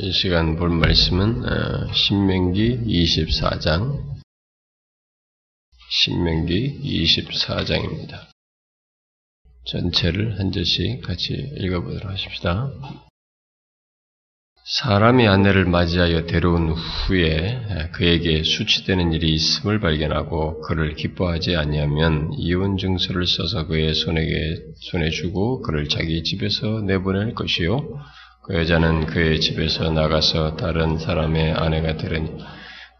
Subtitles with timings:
[0.00, 4.00] 이 시간 볼 말씀은 어, 신명기 24장,
[5.90, 8.28] 신명기 24장입니다.
[9.66, 12.70] 전체를 한 절씩 같이 읽어보도록 하십시다.
[14.64, 23.26] 사람이 아내를 맞이하여 데려온 후에 그에게 수치되는 일이 있음을 발견하고 그를 기뻐하지 아니하면 이혼 증서를
[23.26, 27.98] 써서 그의 손에게 손에 주고 그를 자기 집에서 내보낼 것이요
[28.48, 32.32] 그 여자는 그의 집에서 나가서 다른 사람의 아내가 되려니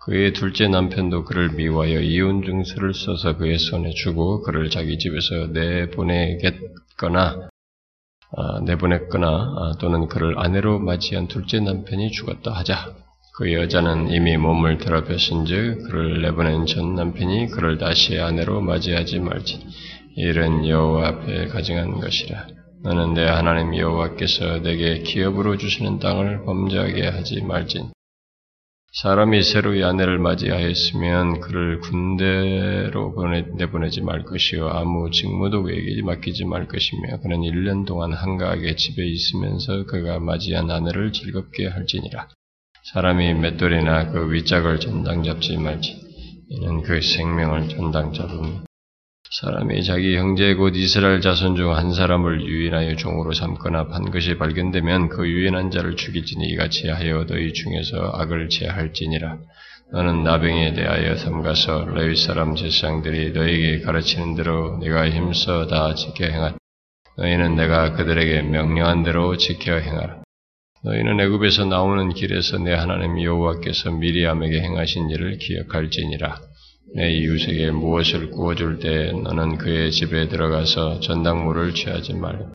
[0.04, 7.48] 그의 둘째 남편도 그를 미워하여 이혼 증서를 써서 그의 손에 주고 그를 자기 집에서 내보내겠거나
[8.36, 12.94] 아, 내보냈거나 아, 또는 그를 아내로 맞이한 둘째 남편이 죽었다 하자.
[13.38, 19.66] 그 여자는 이미 몸을 더럽혔은즉 그를 내보낸 전 남편이 그를 다시 아내로 맞이하지 말지.
[20.16, 22.67] 이런 여호와 앞에 가증한 것이라.
[22.82, 27.90] 너는 내 하나님 여호와께서 내게 기업으로 주시는 땅을 범죄하게 하지 말진.
[28.92, 36.68] 사람이 새로이 아내를 맞이하였으면 그를 군대로 보내, 내보내지 말 것이요 아무 직무도 그에게 맡기지 말
[36.68, 42.28] 것이며 그는 1년 동안 한가하게 집에 있으면서 그가 맞이한 아내를 즐겁게 할지니라.
[42.92, 46.00] 사람이 맷돌이나 그 윗짝을 전당 잡지 말지.
[46.50, 48.67] 이는 그 생명을 전당 잡으니
[49.30, 55.10] 사람이 자기 형제 곧 이스라엘 자손 중 한 사람을 유인하여 종으로 삼거나 판 것이 발견되면
[55.10, 59.38] 그 유인한 자를 죽이지니 이같이 하여 너희 중에서 악을 제할지니라.
[59.92, 66.54] 너는 나병에 대하여 삼가서 레위 사람 제사장들이 너에게 가르치는 대로 네가 힘써 다 지켜 행하.
[67.18, 70.22] 너희는 내가 그들에게 명령한 대로 지켜 행하라.
[70.84, 76.47] 너희는 애굽에서 나오는 길에서 내 하나님 여호와께서 미리암에게 행하신 일을 기억할지니라.
[76.94, 82.52] 내 이웃에게 무엇을 구워줄 때 너는 그의 집에 들어가서 전당물을 취하지 말고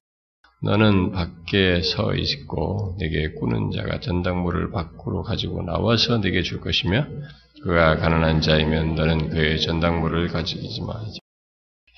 [0.64, 7.06] 너는 밖에 서 있고 내게 꾸는 자가 전당물을 밖으로 가지고 나와서 내게 줄 것이며
[7.64, 11.20] 그가 가난한 자이면 너는 그의 전당물을 가지지 말지.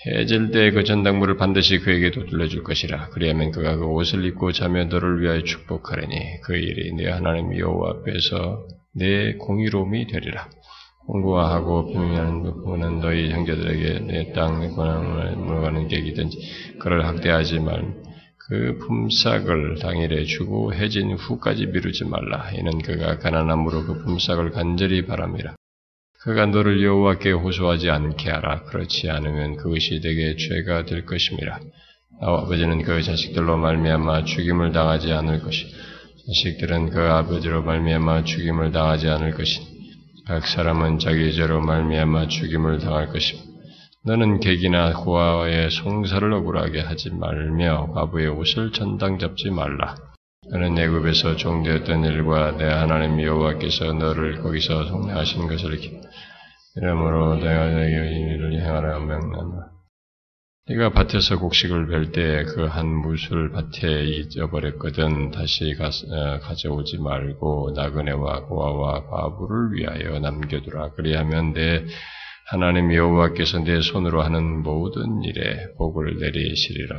[0.08, 3.10] 해질 때 그 전당물을 반드시 그에게 도 둘러 줄 것이라.
[3.10, 8.68] 그리하면 그가 그 옷을 입고 자며 너를 위하여 축복하려니 그 일이 내 하나님 여호와 앞에서
[8.94, 10.50] 내 공의로움이 되리라.
[11.08, 17.94] 공부하고 비밀하는 부분은 너희 형제들에게 내 땅의 권한을 물어가는 객이든지 그를 학대하지 말.
[18.48, 22.52] 그 품삯을 당일에 주고 해진 후까지 미루지 말라.
[22.52, 25.56] 이는 그가 가난함으로 그 품삯을 간절히 바랍니다.
[26.20, 28.64] 그가 너를 여호와께 호소하지 않게 하라.
[28.64, 31.60] 그렇지 않으면 그것이 되게 죄가 될 것입니다.
[32.22, 35.66] 아버지는 그 자식들로 말미암아 죽임을 당하지 않을 것이.
[36.28, 39.75] 자식들은 그 아버지로 말미암아 죽임을 당하지 않을 것이.
[40.28, 43.48] 각 사람은 자기 죄로 말미암아 죽임을 당할 것입니다.
[44.06, 49.96] 너는 객이나 고아의 송사를 억울하게 하지 말며 과부의 옷을 전당 잡지 말라.
[50.50, 55.80] 너는 애굽에서 종되었던 일과 내 하나님 여호와께서 너를 거기서 속내하신 것을
[56.76, 57.96] 이러므로 내가 내게
[58.34, 59.75] 일을 행하라 명령한다.
[60.68, 67.74] 네가 밭에서 곡식을 벨 때 그 한 무술 밭에 잊어버렸거든 다시 가, 어, 져오지 말고
[67.76, 70.94] 나그네와 고아와 과부를 위하여 남겨두라.
[70.96, 71.86] 그리하면 내
[72.48, 76.96] 하나님 여호와께서 내 손으로 하는 모든 일에 복을 내리시리라.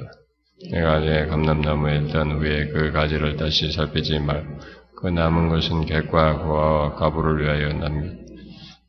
[0.71, 4.59] 내가 내 감람나무에 일단 후에 그 가지를 다시 살피지 말고
[5.01, 8.26] 그 남은 것은 객과 고아와 과부를 위하여 남겨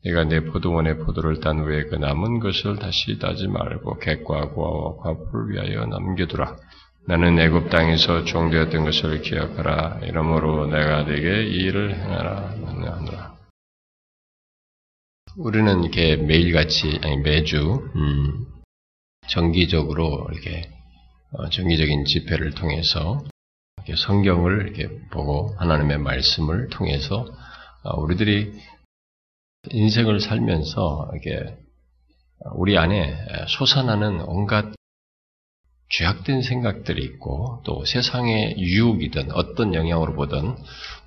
[0.08, 5.50] 내가 내 포도원의 포도를 딴 후에 그 남은 것을 다시 따지 말고 객과 고아와 과부를
[5.50, 6.56] 위하여 남겨두라.
[7.06, 10.00] 나는 애굽 땅에서 종되었던 것을 기억하라.
[10.04, 12.54] 이러므로 내가 네게 이 일을 행하라.
[12.56, 13.34] 명령하노라.
[15.36, 18.46] 우리는 이렇게 매일같이 아니 매주 음,
[19.28, 20.70] 정기적으로 이렇게
[21.32, 23.22] 어, 정기적인 집회를 통해서
[23.76, 27.26] 이렇게 성경을 이렇게 보고 하나님의 말씀을 통해서
[27.84, 28.54] 어, 우리들이
[29.70, 31.56] 인생을 살면서 이게
[32.54, 33.16] 우리 안에
[33.48, 34.72] 솟아나는 온갖
[35.90, 40.56] 죄악된 생각들이 있고 또 세상의 유혹이든 어떤 영향으로 보든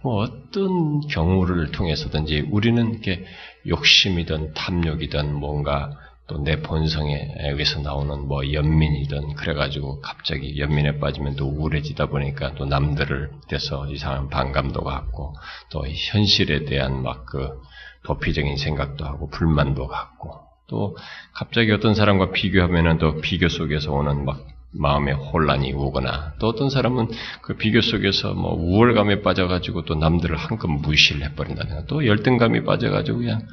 [0.02, 3.24] 뭐 어떤 경우를 통해서든지 우리는 이렇게
[3.68, 5.98] 욕심이든 탐욕이든 뭔가
[6.32, 12.66] 또 내 본성에 의해서 나오는 뭐 연민이든 그래가지고 갑자기 연민에 빠지면 또 우울해지다 보니까 또
[12.66, 15.36] 남들을 대해서 이상한 반감도 갖고
[15.70, 17.62] 또 현실에 대한 막그
[18.04, 20.96] 도피적인 생각도 하고 불만도 갖고 또
[21.34, 27.10] 갑자기 어떤 사람과 비교하면은 또 비교 속에서 오는 막 마음의 혼란이 오거나 또 어떤 사람은
[27.42, 33.48] 그 비교 속에서 뭐 우월감에 빠져가지고 또 남들을 한껏 무시를 해버린다든가 또 열등감이 빠져가지고 그냥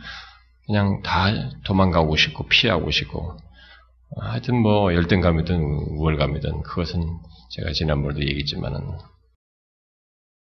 [0.67, 1.27] 그냥 다
[1.65, 3.37] 도망가고 싶고 피하고 싶고
[4.17, 5.61] 하여튼 뭐 열등감이든
[5.99, 7.19] 우월감이든 그것은
[7.51, 8.81] 제가 지난번에도 얘기했지만은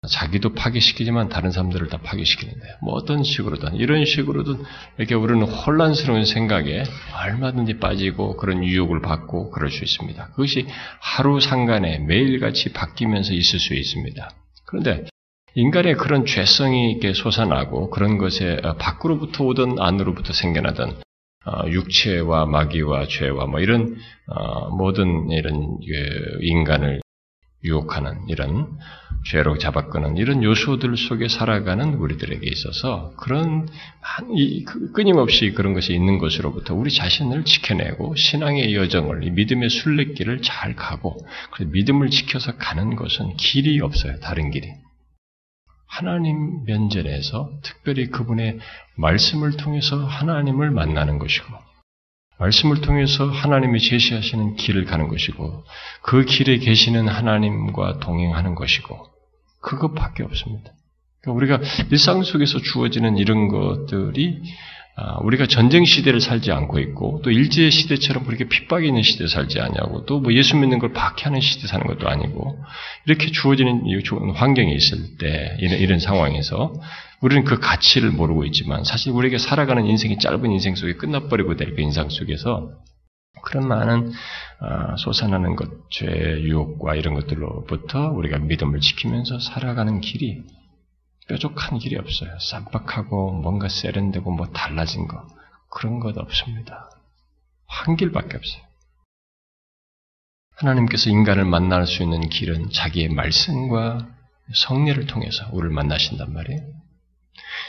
[0.10, 4.64] 자기도 파괴시키지만 다른 사람들을 다 파괴시키는데 뭐 어떤 식으로든 이런 식으로든
[4.98, 6.84] 이렇게 우리는 혼란스러운 생각에
[7.26, 10.28] 얼마든지 빠지고 그런 유혹을 받고 그럴 수 있습니다.
[10.32, 10.68] 그것이
[11.00, 14.30] 하루 상간에 매일같이 바뀌면서 있을 수 있습니다.
[14.66, 15.06] 그런데
[15.56, 21.02] 인간의 그런 죄성이 이렇게 솟아나고 그런 것에 밖으로부터 오든 안으로부터 생겨나던
[21.46, 23.98] 어, 육체와 마귀와 죄와 뭐 이런
[24.28, 27.03] 어, 모든 이런 그 인간을
[27.64, 28.78] 유혹하는 이런
[29.26, 33.70] 죄로 잡아끄는 이런 요소들 속에 살아가는 우리들에게 있어서 그런
[34.68, 41.18] 그 끊임없이 그런 것이 있는 것으로부터 우리 자신을 지켜내고 신앙의 여정을 믿음의 순례길을 잘 가고
[41.66, 44.20] 믿음을 지켜서 가는 것은 길이 없어요.
[44.20, 44.70] 다른 길이.
[45.88, 48.60] 하나님 면전에서 특별히 그분의
[48.98, 51.46] 말씀을 통해서 하나님을 만나는 것이고
[52.44, 55.64] 말씀을 통해서 하나님이 제시하시는 길을 가는 것이고
[56.02, 59.08] 그 길에 계시는 하나님과 동행하는 것이고
[59.62, 60.72] 그것밖에 없습니다.
[61.22, 64.42] 그러니까 우리가 일상 속에서 주어지는 이런 것들이
[64.96, 69.60] 아, 우리가 전쟁 시대를 살지 않고 있고 또 일제 시대처럼 그렇게 핍박이 있는 시대 살지
[69.60, 72.60] 않냐고 또 뭐 예수 믿는 걸 박해하는 시대 사는 것도 아니고
[73.08, 73.82] 이렇게 주어지는
[74.36, 76.74] 환경에 있을 때 이런, 이런 상황에서
[77.24, 81.82] 우리는 그 가치를 모르고 있지만 사실 우리에게 살아가는 인생이 짧은 인생 속에 끝나버리고 될 그
[81.82, 82.70] 인상 속에서
[83.42, 84.12] 그런 많은
[84.60, 90.44] 아, 솟아나는 것, 죄, 유혹과 이런 것들로부터 우리가 믿음을 지키면서 살아가는 길이
[91.30, 92.38] 뾰족한 길이 없어요.
[92.40, 95.26] 쌈박하고 뭔가 세련되고 뭐 달라진 거
[95.70, 96.90] 그런 것 없습니다.
[97.66, 98.62] 한 길밖에 없어요.
[100.58, 104.10] 하나님께서 인간을 만날 수 있는 길은 자기의 말씀과
[104.54, 106.83] 성례를 통해서 우리를 만나신단 말이에요.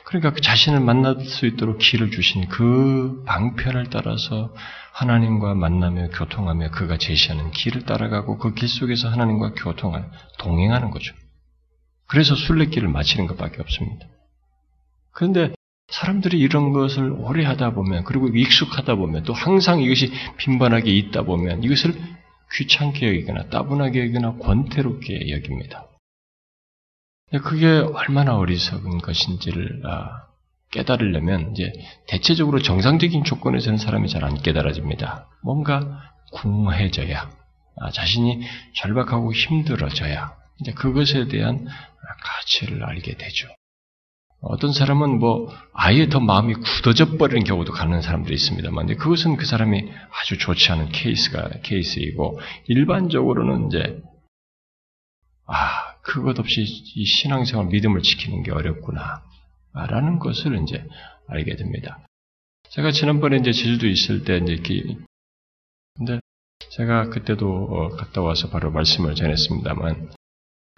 [0.05, 4.55] 그러니까 그 자신을 만날 수 있도록 길을 주신 그 방편을 따라서
[4.93, 11.15] 하나님과 만나며 교통하며 그가 제시하는 길을 따라가고 그 길 속에서 하나님과 교통할 동행하는 거죠.
[12.07, 14.07] 그래서 순례길을 마치는 것밖에 없습니다.
[15.13, 15.53] 그런데
[15.89, 21.63] 사람들이 이런 것을 오래 하다 보면 그리고 익숙하다 보면 또 항상 이것이 빈번하게 있다 보면
[21.63, 21.95] 이것을
[22.53, 25.87] 귀찮게 여기거나 따분하게 여기거나 권태롭게 여깁니다.
[27.39, 30.25] 그게 얼마나 어리석은 것인지를 아,
[30.71, 31.73] 깨달으려면 이제
[32.09, 35.29] 대체적으로 정상적인 조건에서는 사람이 잘 안 깨달아집니다.
[35.43, 37.31] 뭔가 궁해져야
[37.77, 38.43] 아, 자신이
[38.77, 41.67] 절박하고 힘들어져야 이제 그것에 대한
[42.23, 43.49] 가치를 알게 되죠.
[44.41, 49.91] 어떤 사람은 뭐 아예 더 마음이 굳어져 버리는 경우도 가는 사람들이 있습니다만, 그것은 그 사람이
[50.21, 52.39] 아주 좋지 않은 케이스가 케이스이고
[52.69, 54.03] 일반적으로는 이제
[55.47, 59.23] 아 그것 없이 이 신앙생활 믿음을 지키는 게 어렵구나
[59.73, 60.87] 라는 것을 이제
[61.27, 61.99] 알게 됩니다.
[62.71, 64.97] 제가 지난번에 이제 제주도 있을 때 이제 이렇게
[65.97, 66.21] 근데
[66.71, 70.11] 제가 그때도 어, 갔다 와서 바로 말씀을 전했습니다만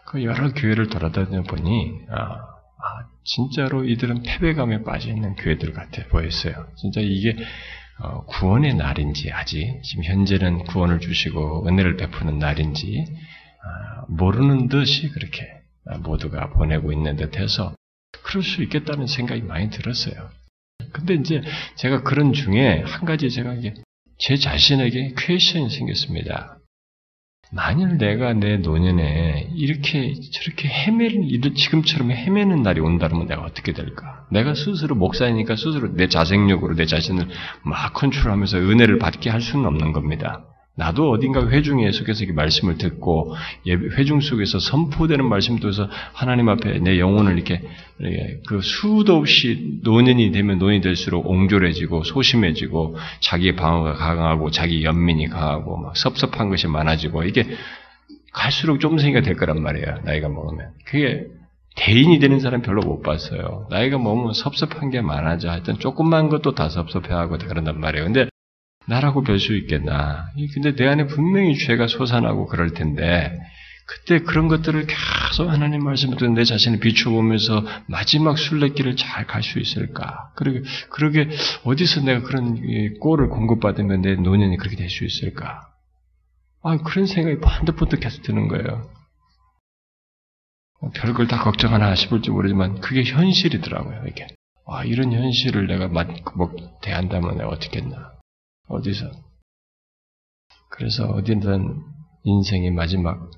[0.07, 6.69] 그 여러 교회를 돌아다녀 보니 아, 아, 진짜로 이들은 패배감에 빠져 있는 교회들 같아 보였어요.
[6.77, 7.37] 진짜 이게
[7.99, 13.36] 어, 구원의 날인지 아직 지금 현재는 구원을 주시고 은혜를 베푸는 날인지 아,
[14.09, 15.47] 모르는 듯이 그렇게
[16.01, 17.75] 모두가 보내고 있는 듯해서
[18.23, 20.31] 그럴 수 있겠다는 생각이 많이 들었어요.
[20.93, 21.43] 근데 이제
[21.77, 23.75] 제가 그런 중에 한 가지 제가 이게
[24.19, 26.59] 제 자신에게 퀘션이 생겼습니다.
[27.53, 34.27] 만일 내가 내 노년에 이렇게 저렇게 헤매는 지금처럼 헤매는 날이 온다면 내가 어떻게 될까?
[34.33, 37.29] 내가 스스로 목사니까 스스로 내 자생력으로 내 자신을
[37.63, 40.45] 막 컨트롤하면서 은혜를 받게 할 수는 없는 겁니다.
[40.79, 43.35] 나도 어딘가 회중에 속에서 이 말씀을 듣고
[43.67, 47.63] 회중 속에서 선포되는 말씀 통해서 하나님 앞에 내 영혼을 이렇게,
[48.47, 55.79] 그 수도 없이 노년이 되면 노년이 될수록 옹졸해지고 소심해지고 자기의 방어가 강하고 자기 연민이 강하고
[55.79, 57.47] 막 섭섭한 것이 많아지고 이게
[58.35, 60.01] 갈수록 좀생이가 될 거란 말이에요.
[60.05, 61.25] 나이가 먹으면 그게
[61.77, 63.67] 대인이 되는 사람 별로 못 봤어요.
[63.71, 65.51] 나이가 먹으면 섭섭한 게 많아져.
[65.51, 68.05] 하여튼 조금만 것도 다 섭섭해하고 그런단 말이에요.
[68.05, 68.29] 근데
[68.89, 70.31] 나라고 별 수 있겠나.
[70.55, 73.39] 근데 내 안에 분명히 죄가 솟아나고 그럴 텐데,
[73.89, 79.59] 그때 그런 것들을 계속 하나님 말씀을 듣는 내 자신을 비춰보면서 마지막 순례길을 잘 갈 수
[79.61, 80.33] 있을까?
[80.35, 81.29] 그러게, 그러게,
[81.65, 85.69] 어디서 내가 그런 꼴을 공급받으면 내 노년이 그렇게 될 수 있을까?
[86.65, 88.91] 아, 그런 생각이 반드번뜩 계속 드는 거예요.
[90.81, 94.27] 뭐 별걸 다 걱정하나 싶을지 모르지만 그게 현실이더라고요, 이게.
[94.67, 96.51] 아, 이런 현실을 내가 맞, 뭐,
[96.83, 98.16] 대한다면 내가 어떻게 했나.
[98.69, 99.11] 어디서?
[100.71, 101.83] 그래서 어디든
[102.25, 103.31] 인생의 마지막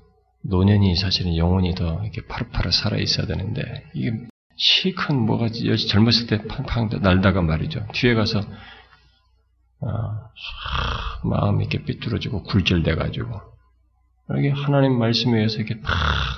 [0.43, 3.61] 노년이 사실은 영혼이 더 이렇게 파릇파릇 살아 있어야 되는데
[3.93, 4.11] 이게
[4.55, 7.85] 시큰 뭐가 젊었을 때 팡팡 날다가 말이죠.
[7.93, 8.39] 뒤에 가서
[9.81, 9.87] 어,
[11.23, 13.48] 마음이 이렇게 삐뚤어지고 굴절돼가지고
[14.37, 15.91] 이게 하나님 말씀에 의해서 이렇게 막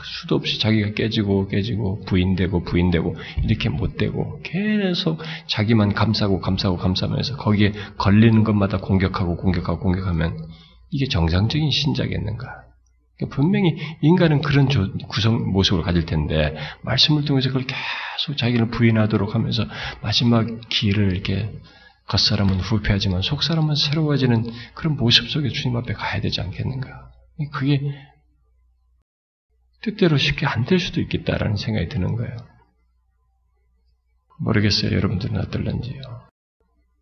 [0.05, 7.35] 수도 없이 자기가 깨지고 깨지고 부인되고 부인되고 이렇게 못 되고 계속 자기만 감싸고 감싸고 감싸면서
[7.35, 10.37] 거기에 걸리는 것마다 공격하고 공격하고 공격하면
[10.89, 12.47] 이게 정상적인 신자겠는가?
[13.17, 14.69] 그러니까 분명히 인간은 그런
[15.09, 19.65] 구성 모습을 가질 텐데 말씀을 통해서 그걸 계속 자기를 부인하도록 하면서
[20.01, 21.51] 마지막 길을 이렇게
[22.07, 27.10] 겉사람은 후패하지만 속사람은 새로워지는 그런 모습 속에 주님 앞에 가야 되지 않겠는가?
[27.51, 27.81] 그게
[29.81, 32.35] 뜻대로 쉽게 안 될 수도 있겠다라는 생각이 드는 거예요.
[34.39, 34.91] 모르겠어요.
[34.95, 36.01] 여러분들은 어떨런지요.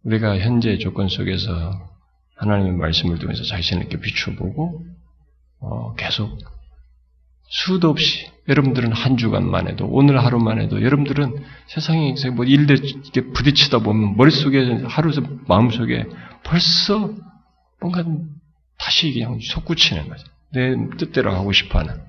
[0.04, 1.90] 우리가 현재 조건 속에서
[2.36, 4.86] 하나님의 말씀을 통해서 자신을 이렇게 비춰보고
[5.60, 6.38] 어, 계속
[7.50, 13.80] 수도 없이 여러분들은 한 주간만 해도 오늘 하루만 해도 여러분들은 세상에 뭐 일들 이렇게 부딪히다
[13.80, 15.12] 보면 머릿속에 하루
[15.48, 16.06] 마음속에
[16.44, 17.14] 벌써
[17.82, 18.06] 뭔가
[18.80, 20.26] 다시 그냥 솟구치는 거죠.
[20.52, 22.02] 내 뜻대로 하고 싶어 하는.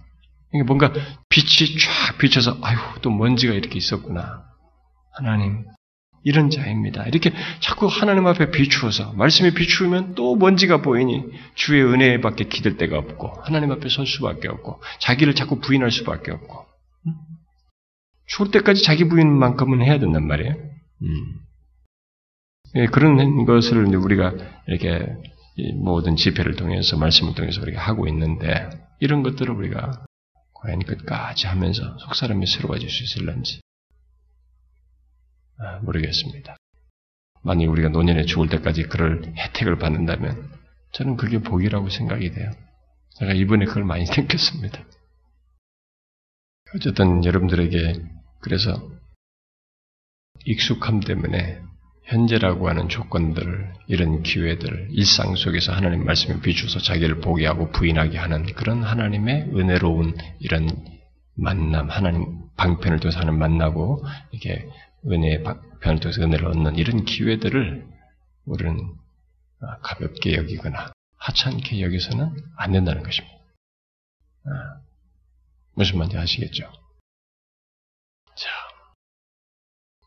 [0.55, 0.93] 이게 뭔가
[1.29, 4.45] 빛이 쫙 비쳐서, 아유, 또 먼지가 이렇게 있었구나.
[5.13, 5.65] 하나님,
[6.25, 7.05] 이런 자입니다.
[7.05, 11.25] 이렇게 자꾸 하나님 앞에 비추어서, 말씀이 비추면 또 먼지가 보이니
[11.55, 16.67] 주의 은혜밖에 기댈 데가 없고, 하나님 앞에 설 수밖에 없고, 자기를 자꾸 부인할 수밖에 없고,
[18.27, 20.55] 죽을 때까지 자기 부인만큼은 해야 된단 말이에요.
[21.03, 21.41] 음.
[22.77, 24.33] 예, 그런 것을 우리가
[24.69, 25.05] 이렇게
[25.75, 30.05] 모든 집회를 통해서 말씀을 통해서 우리가 하고 있는데 이런 것들을 우리가
[30.55, 33.61] 과연 끝까지 하면서 속사람이 새로워질 수 있을런지
[35.59, 36.57] 아, 모르겠습니다.
[37.43, 40.51] 만약 우리가 노년에 죽을 때까지 그럴 혜택을 받는다면
[40.93, 42.51] 저는 그게 복이라고 생각이 돼요.
[43.19, 44.85] 제가 이번에 그걸 많이 느꼈습니다.
[46.75, 48.03] 어쨌든 여러분들에게
[48.41, 48.91] 그래서
[50.45, 51.61] 익숙함 때문에
[52.11, 58.47] 현재라고 하는 조건들을, 이런 기회들, 일상 속에서 하나님 말씀에 비추어서 자기를 보게 하고 부인하게 하는
[58.47, 60.69] 그런 하나님의 은혜로운 이런
[61.35, 62.27] 만남, 하나님
[62.57, 64.69] 방편을 통해서 하는 만나고, 이렇게
[65.07, 67.87] 은혜의 방편을 통해서 은혜를 얻는 이런 기회들을
[68.45, 68.95] 우리는
[69.83, 73.37] 가볍게 여기거나 하찮게 여기서는 안 된다는 것입니다.
[74.47, 74.81] 아,
[75.75, 76.73] 무슨 말인지 아시겠죠?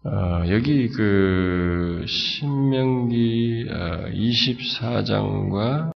[0.06, 5.92] 어, 여기 그 신명기 24장과 어,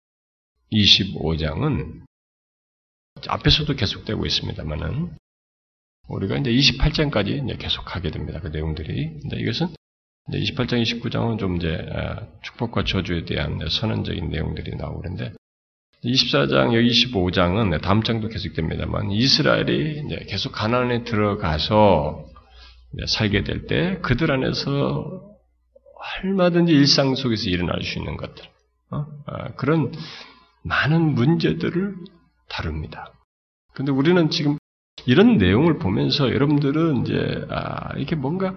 [0.72, 2.04] 25장은
[3.28, 5.12] 앞에서도 계속되고 있습니다만은
[6.08, 8.40] 우리가 이제 28장까지 이제 계속 하게 됩니다.
[8.40, 9.20] 그 내용들이.
[9.22, 9.68] 근데 이것은
[10.30, 15.34] 이제 28장, 29장은 좀 이제 어, 축복과 저주에 대한 선언적인 내용들이 나오는데
[16.06, 22.37] 24장, 여기 25장은 다음 장도 계속됩니다만 이스라엘이 이제 계속 가난안에 들어가서
[23.08, 25.22] 살게 될 때 그들 안에서
[26.24, 28.46] 얼마든지 일상 속에서 일어날 수 있는 것들
[28.92, 29.06] 어?
[29.26, 29.92] 아, 그런
[30.64, 31.96] 많은 문제들을
[32.50, 33.12] 다룹니다.
[33.74, 34.58] 근데 우리는 지금
[35.06, 38.56] 이런 내용을 보면서 여러분들은 이제 아, 이게 뭔가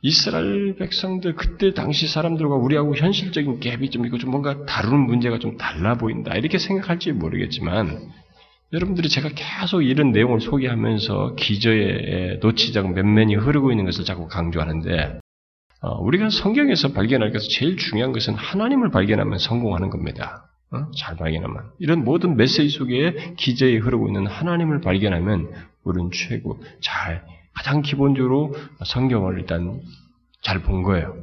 [0.00, 5.56] 이스라엘 백성들 그때 당시 사람들과 우리하고 현실적인 갭이 좀 이거 좀 뭔가 다루는 문제가 좀
[5.56, 8.10] 달라 보인다 이렇게 생각할지 모르겠지만
[8.72, 15.20] 여러분들이 제가 계속 이런 내용을 소개하면서 기저에 놓치자고 면면이 흐르고 있는 것을 자꾸 강조하는데
[15.82, 20.48] 어, 우리가 성경에서 발견할 것은 제일 중요한 것은 하나님을 발견하면 성공하는 겁니다.
[20.70, 20.90] 어?
[20.96, 25.50] 잘 발견하면 이런 모든 메시지 속에 기저에 흐르고 있는 하나님을 발견하면
[25.84, 29.80] 우리는 최고 잘 가장 기본적으로 성경을 일단
[30.40, 31.14] 잘 본 거예요.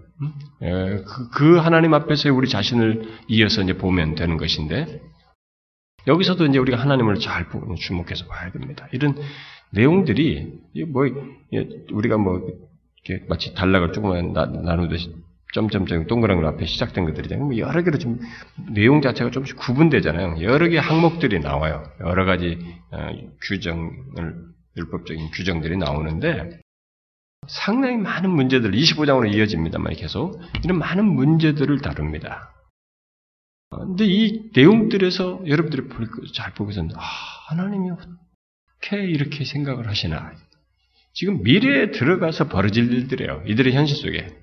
[0.62, 5.02] 예, 그, 그 하나님 앞에서 우리 자신을 이어서 이제 보면 되는 것인데
[6.10, 7.46] 여기서도 이제 우리가 하나님을 잘
[7.78, 8.88] 주목해서 봐야 됩니다.
[8.92, 9.16] 이런
[9.72, 11.06] 내용들이 뭐
[11.92, 12.48] 우리가 뭐
[13.28, 15.14] 마치 단락을 조금만 나누듯이
[15.54, 17.46] 점점점 동그란 걸 앞에 시작된 것들이잖아요.
[17.46, 18.20] 뭐 여러 개로 좀
[18.74, 20.42] 내용 자체가 조금씩 구분되잖아요.
[20.42, 21.84] 여러 개 항목들이 나와요.
[22.02, 22.60] 여러 가지
[22.92, 23.10] 어,
[23.48, 24.36] 규정을
[24.78, 26.60] 율법적인 규정들이 나오는데
[27.48, 32.54] 상당히 많은 문제들 25장으로 이어집니다만 계속 이런 많은 문제들을 다룹니다.
[33.70, 35.88] 근데 이 내용들에서 여러분들이
[36.34, 37.02] 잘 보고서는 아,
[37.50, 40.34] 하나님이 어떻게 이렇게 생각을 하시나?
[41.14, 43.44] 지금 미래에 들어가서 벌어질 일들이에요.
[43.46, 44.36] 이들의 현실 속에.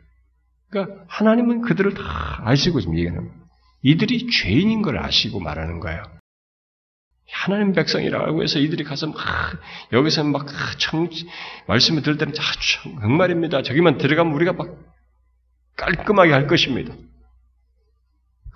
[0.71, 3.47] 그러니까 하나님은 그들을 다 아시고 지금 얘기하는 거예요.
[3.83, 6.03] 이들이 죄인인 걸 아시고 말하는 거예요.
[7.29, 9.17] 하나님 백성이라고 해서 이들이 가서 막
[9.93, 10.47] 여기서 막
[10.79, 11.09] 청,
[11.67, 13.63] 말씀을 들을 때는 아, 정말입니다.
[13.63, 14.77] 저기만 들어가면 우리가 막
[15.77, 16.95] 깔끔하게 할 것입니다.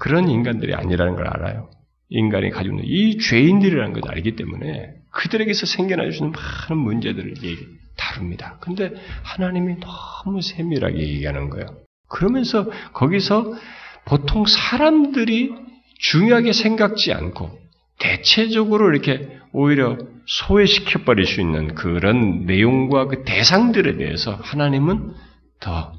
[0.00, 1.68] 그런 인간들이 아니라는 걸 알아요.
[2.08, 7.34] 인간이 가지고 있는 이 죄인들이라는 것을 알기 때문에 그들에게서 있는 많은 문제들을
[7.98, 8.56] 다룹니다.
[8.60, 8.92] 근데
[9.22, 9.76] 하나님이
[10.24, 11.66] 너무 세밀하게 얘기하는 거예요.
[12.08, 13.52] 그러면서 거기서
[14.06, 15.52] 보통 사람들이
[15.98, 17.58] 중요하게 생각지 않고
[17.98, 25.12] 대체적으로 이렇게 오히려 소외시켜버릴 수 있는 그런 내용과 그 대상들에 대해서 하나님은
[25.60, 25.92] 더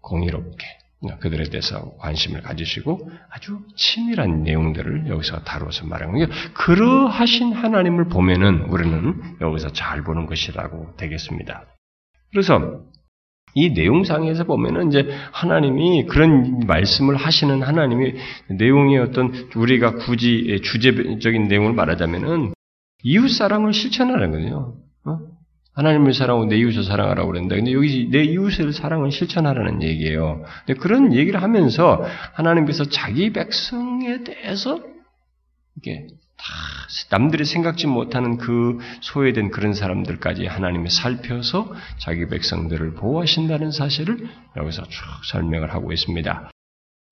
[0.00, 0.79] 공의롭게
[1.20, 6.26] 그들에 대해서 관심을 가지시고 아주 치밀한 내용들을 여기서 다루어서 말하는 거예요.
[6.54, 11.64] 그러하신 하나님을 보면은 우리는 여기서 잘 보는 것이라고 되겠습니다.
[12.30, 12.82] 그래서
[13.54, 18.14] 이 내용상에서 보면은 이제 하나님이 그런 말씀을 하시는 하나님이
[18.50, 22.52] 내용의 어떤 우리가 굳이 주제적인 내용을 말하자면은
[23.02, 24.76] 이웃 사랑을 실천하는 거예요.
[25.04, 25.18] 어?
[25.80, 30.44] 하나님을 사랑하고 내 이웃을 사랑하라고 그랬는데, 근데 여기 내 이웃을 사랑을 실천하라는 얘기예요.
[30.66, 34.82] 근데 그런 얘기를 하면서 하나님께서 자기 백성에 대해서
[35.76, 36.06] 이게
[36.36, 36.44] 다
[37.10, 45.04] 남들이 생각지 못하는 그 소외된 그런 사람들까지 하나님이 살펴서 자기 백성들을 보호하신다는 사실을 여기서 쭉
[45.32, 46.50] 설명을 하고 있습니다.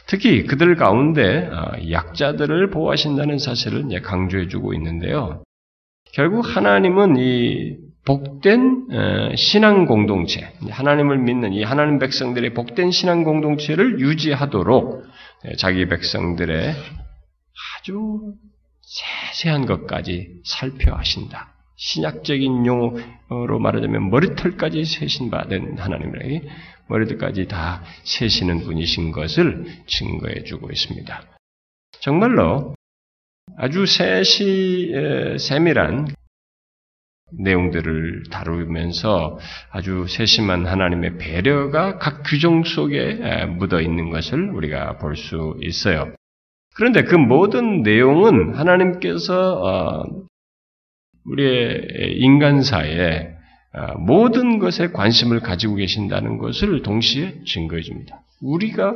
[0.06, 5.42] 특히 그들 가운데 아, 약자들을 보호하신다는 사실을 강조해주고 있는데요.
[6.12, 14.00] 결국 하나님은 이 복된 어, 신앙 공동체, 하나님을 믿는 이 하나님 백성들의 복된 신앙 공동체를
[14.00, 15.04] 유지하도록
[15.44, 16.74] 네, 자기 백성들의
[17.76, 18.32] 아주
[18.80, 21.52] 세세한 것까지 살펴하신다.
[21.76, 26.48] 신약적인 용어로 말하자면 머리털까지 세신 바된 하나님의
[26.88, 31.22] 머리털까지 다 세시는 분이신 것을 증거해 주고 있습니다.
[32.00, 32.74] 정말로
[33.58, 34.94] 아주 세시,
[35.38, 36.08] 세밀한
[37.32, 39.38] 내용들을 다루면서
[39.70, 46.12] 아주 세심한 하나님의 배려가 각 규정 속에 묻어 있는 것을 우리가 볼 수 있어요.
[46.74, 50.04] 그런데 그 모든 내용은 하나님께서 어,
[51.24, 53.30] 우리의 인간사에
[53.74, 58.22] 어, 모든 것에 관심을 가지고 계신다는 것을 동시에 증거해 줍니다.
[58.40, 58.94] 우리가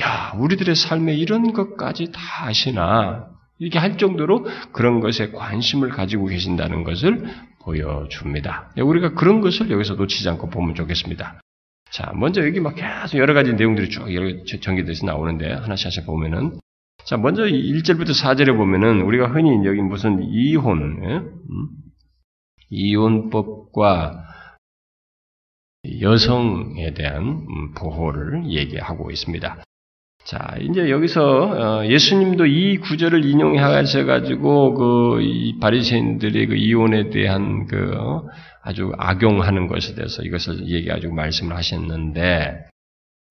[0.00, 3.28] 야 우리들의 삶에 이런 것까지 다 아시나
[3.60, 7.24] 이렇게 할 정도로 그런 것에 관심을 가지고 계신다는 것을
[7.64, 8.72] 보여줍니다.
[8.76, 11.40] 우리가 그런 것을 여기서 놓치지 않고 보면 좋겠습니다.
[11.90, 14.06] 자, 먼저 여기 막 계속 여러 가지 내용들이 쭉
[14.60, 16.58] 전개돼서 나오는데 하나씩 하나씩 보면은
[17.04, 21.16] 자, 먼저 1절부터 4절에 보면은 우리가 흔히 여기 무슨 이혼, 예?
[21.16, 21.68] 음?
[22.70, 24.24] 이혼법과
[26.00, 29.63] 여성에 대한 음, 보호를 얘기하고 있습니다.
[30.24, 35.20] 자, 이제 여기서 어, 예수님도 이 구절을 인용해 가지고 그
[35.60, 37.92] 바리새인들의 그 이혼에 대한 그
[38.62, 42.64] 아주 악용하는 것에 대해서 이것을 얘기해가지고 말씀을 하셨는데,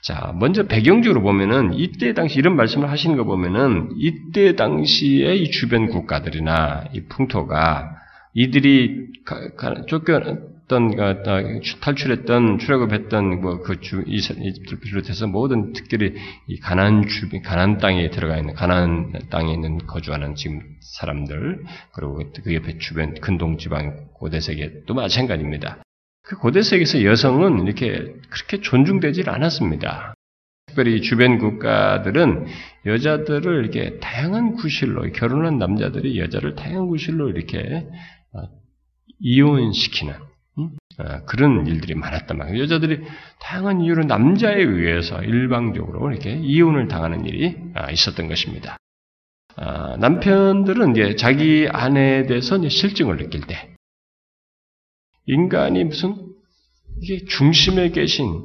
[0.03, 5.87] 자, 먼저 배경적으로 보면은 이때 당시 이런 말씀을 하시는 거 보면은 이때 당시의 이 주변
[5.87, 7.89] 국가들이나 이 풍토가
[8.35, 9.07] 이들이
[9.87, 10.21] 쫓겨
[10.63, 10.91] 어떤
[11.81, 16.15] 탈출했던 출애굽했던 뭐그 이집트를 비롯해서 모든 특별히
[16.47, 22.53] 이 가난 주변 가난 땅에 들어가 있는 가난 땅에 있는 거주하는 지금 사람들 그리고 그
[22.53, 25.79] 옆에 주변 근동 지방 고대 세계도 마찬가지입니다.
[26.23, 30.13] 그 고대 세계에서 여성은 이렇게 그렇게 존중되질 않았습니다.
[30.67, 32.45] 특별히 주변 국가들은
[32.85, 37.85] 여자들을 이렇게 다양한 구실로 결혼한 남자들이 여자를 다양한 구실로 이렇게
[38.31, 38.41] 어,
[39.19, 40.32] 이혼시키는 어,
[41.25, 42.63] 그런 일들이 많았단 말이에요.
[42.63, 43.01] 여자들이
[43.39, 48.77] 다양한 이유로 남자에 의해서 일방적으로 이렇게 이혼을 당하는 일이 아, 있었던 것입니다.
[49.55, 53.69] 아, 남편들은 이제 자기 아내에 대해서 실증을 느낄 때
[55.25, 56.33] 인간이 무슨
[57.01, 58.43] 이게 중심에 계신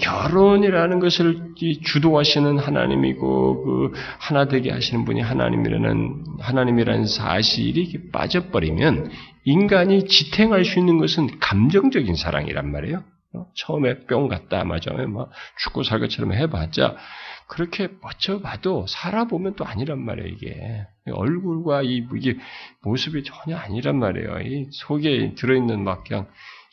[0.00, 9.10] 결혼이라는 것을 주도하시는 하나님이고 그 하나 되게 하시는 분이 하나님이라는 하나님이라는 사실이 빠져버리면
[9.44, 13.02] 인간이 지탱할 수 있는 것은 감정적인 사랑이란 말이에요.
[13.34, 13.46] 어?
[13.54, 16.96] 처음에 뿅 갔다 맞아 막 죽고 살 것처럼 해봤자
[17.46, 22.36] 그렇게 버텨봐도 살아보면 또 아니란 말이에요 이게 얼굴과 이 이게
[22.82, 24.40] 모습이 전혀 아니란 말이에요.
[24.40, 26.28] 이 속에 들어있는 막 그냥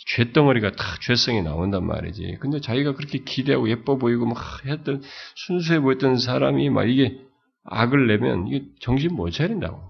[0.07, 2.37] 죄덩어리가 다 죄성이 나온단 말이지.
[2.39, 5.01] 근데 자기가 그렇게 기대하고 예뻐 보이고 막 했던
[5.35, 7.19] 순수해 보였던 사람이 막 이게
[7.65, 9.81] 악을 내면 이게 정신 못 차린다고.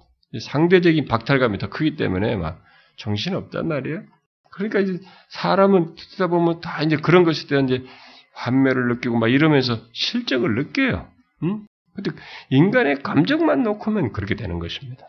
[0.41, 2.61] 상대적인 박탈감이 더 크기 때문에 막
[2.97, 4.03] 정신 없단 말이에요.
[4.51, 7.85] 그러니까 이제 사람은 듣다 보면 다 이제 그런 것에 대한 이제
[8.33, 11.09] 환멸을 느끼고 막 이러면서 실적을 느껴요.
[11.43, 11.65] 응?
[11.95, 12.11] 근데
[12.49, 15.05] 인간의 감정만 놓고면 그렇게 되는 것입니다.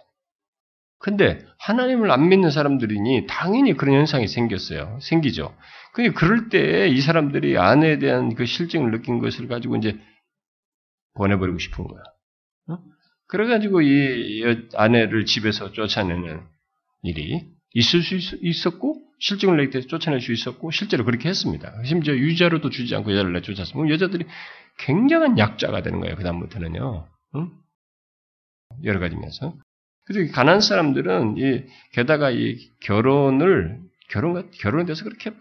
[0.99, 4.99] 근데 하나님을 안 믿는 사람들이니 당연히 그런 현상이 생겼어요.
[5.01, 5.55] 생기죠.
[5.93, 9.99] 근데 그럴 때 이 사람들이 아내에 대한 그 실증을 느낀 것을 가지고 이제
[11.15, 12.03] 보내버리고 싶은 거야.
[12.69, 12.79] 어?
[13.29, 16.43] 그래가지고 이 아내를 집에서 쫓아내는
[17.03, 21.73] 일이 있을 수 있 었고 실증을 내기 때문에 쫓아낼 수 있었고 실제로 그렇게 했습니다.
[21.85, 24.27] 심지어 유자로도 주지 않고 여자를 내쫓았으면 여자들이
[24.79, 26.15] 굉장한 약자가 되는 거예요.
[26.17, 27.09] 그 다음부터는요.
[27.35, 27.51] 응?
[28.85, 29.55] 여러 가지 면에서.
[30.05, 35.33] 그래서 가난 사람들은 이 게다가 이 결혼을 결혼 결혼에 대해서 그렇게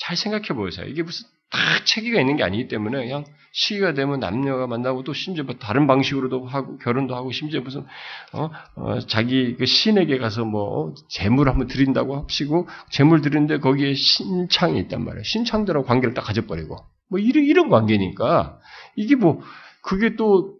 [0.00, 0.86] 잘 생각해 보세요.
[0.86, 3.24] 이게 무슨 다 체계가 있는 게 아니기 때문에 그냥
[3.58, 7.84] 시기가 되면 남녀가 만나고 또 심지어 뭐 다른 방식으로도 하고 결혼도 하고 심지어 무슨
[8.32, 14.78] 어, 어 자기 그 신에게 가서 뭐 재물 한번 드린다고 합시고 재물 드리는데 거기에 신창이
[14.82, 15.24] 있단 말이에요.
[15.24, 16.76] 신창들하고 관계를 딱 가져버리고
[17.10, 18.60] 뭐 이런 이런 관계니까
[18.94, 19.42] 이게 뭐
[19.82, 20.56] 그게 또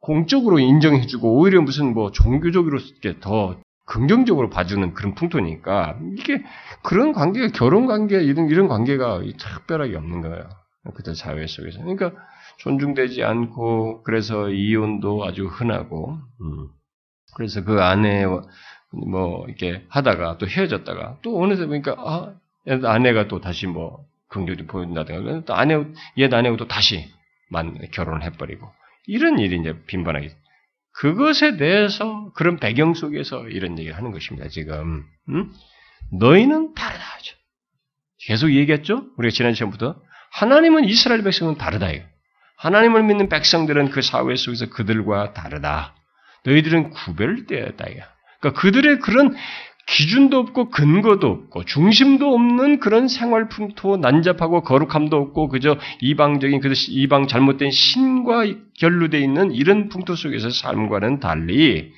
[0.00, 6.44] 공적으로 인정해주고 오히려 무슨 뭐 종교적으로 이렇게 더 긍정적으로 봐주는 그런 풍토니까 이게
[6.82, 10.61] 그런 관계가 결혼 관계 이런 이런 관계가 특별하게 없는 거예요.
[10.94, 12.12] 그때 사회 속에서 그러니까
[12.58, 16.68] 존중되지 않고 그래서 이혼도 아주 흔하고 음.
[17.34, 18.26] 그래서 그 아내
[18.90, 22.34] 뭐 이렇게 하다가 또 헤어졌다가 또 어느새 보니까 아
[22.66, 25.82] 아내가 또 다시 뭐 긍정적으로 보인다든가 또 아내
[26.16, 27.12] 옛 아내하고 또 다시
[27.48, 28.68] 만 결혼을 해버리고
[29.06, 30.36] 이런 일이 이제 빈번하게
[30.94, 34.48] 그것에 대해서 그런 배경 속에서 이런 얘기를 하는 것입니다.
[34.48, 35.52] 지금 음?
[36.12, 37.36] 너희는 다르다 하죠.
[38.18, 39.06] 계속 얘기했죠.
[39.16, 40.00] 우리가 지난 시간부터
[40.32, 41.88] 하나님은 이스라엘 백성은 다르다.
[42.56, 45.94] 하나님을 믿는 백성들은 그 사회 속에서 그들과 다르다.
[46.44, 47.84] 너희들은 구별되었다.
[47.84, 49.34] 그러니까 그들의 그런
[49.86, 56.72] 기준도 없고 근거도 없고 중심도 없는 그런 생활 풍토 난잡하고 거룩함도 없고 그저 이방적인 그
[56.88, 58.44] 이방 잘못된 신과
[58.78, 61.92] 결루되어 있는 이런 풍토 속에서 삶과는 달리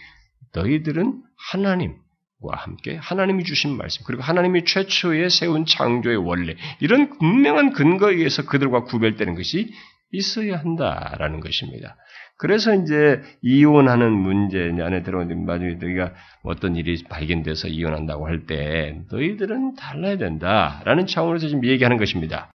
[0.54, 1.96] 너희들은 하나님
[2.44, 8.44] 과 함께 하나님이 주신 말씀 그리고 하나님이 최초에 세운 창조의 원래 이런 분명한 근거에 의해서
[8.44, 9.72] 그들과 구별되는 것이
[10.12, 11.96] 있어야 한다라는 것입니다.
[12.36, 19.76] 그래서 이제 이혼하는 문제 안에 들어오는 나중에 너희가 어떤 일이 발견돼서 이혼한다고 할 때 너희들은
[19.76, 22.50] 달라야 된다라는 차원에서 지금 얘기하는 것입니다.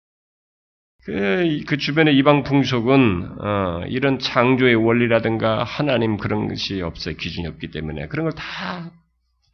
[1.04, 7.14] 그, 그 주변의 이방 풍속은 어, 이런 창조의 원리라든가 하나님 그런 것이 없어요.
[7.16, 8.90] 기준이 없기 때문에 그런 걸 다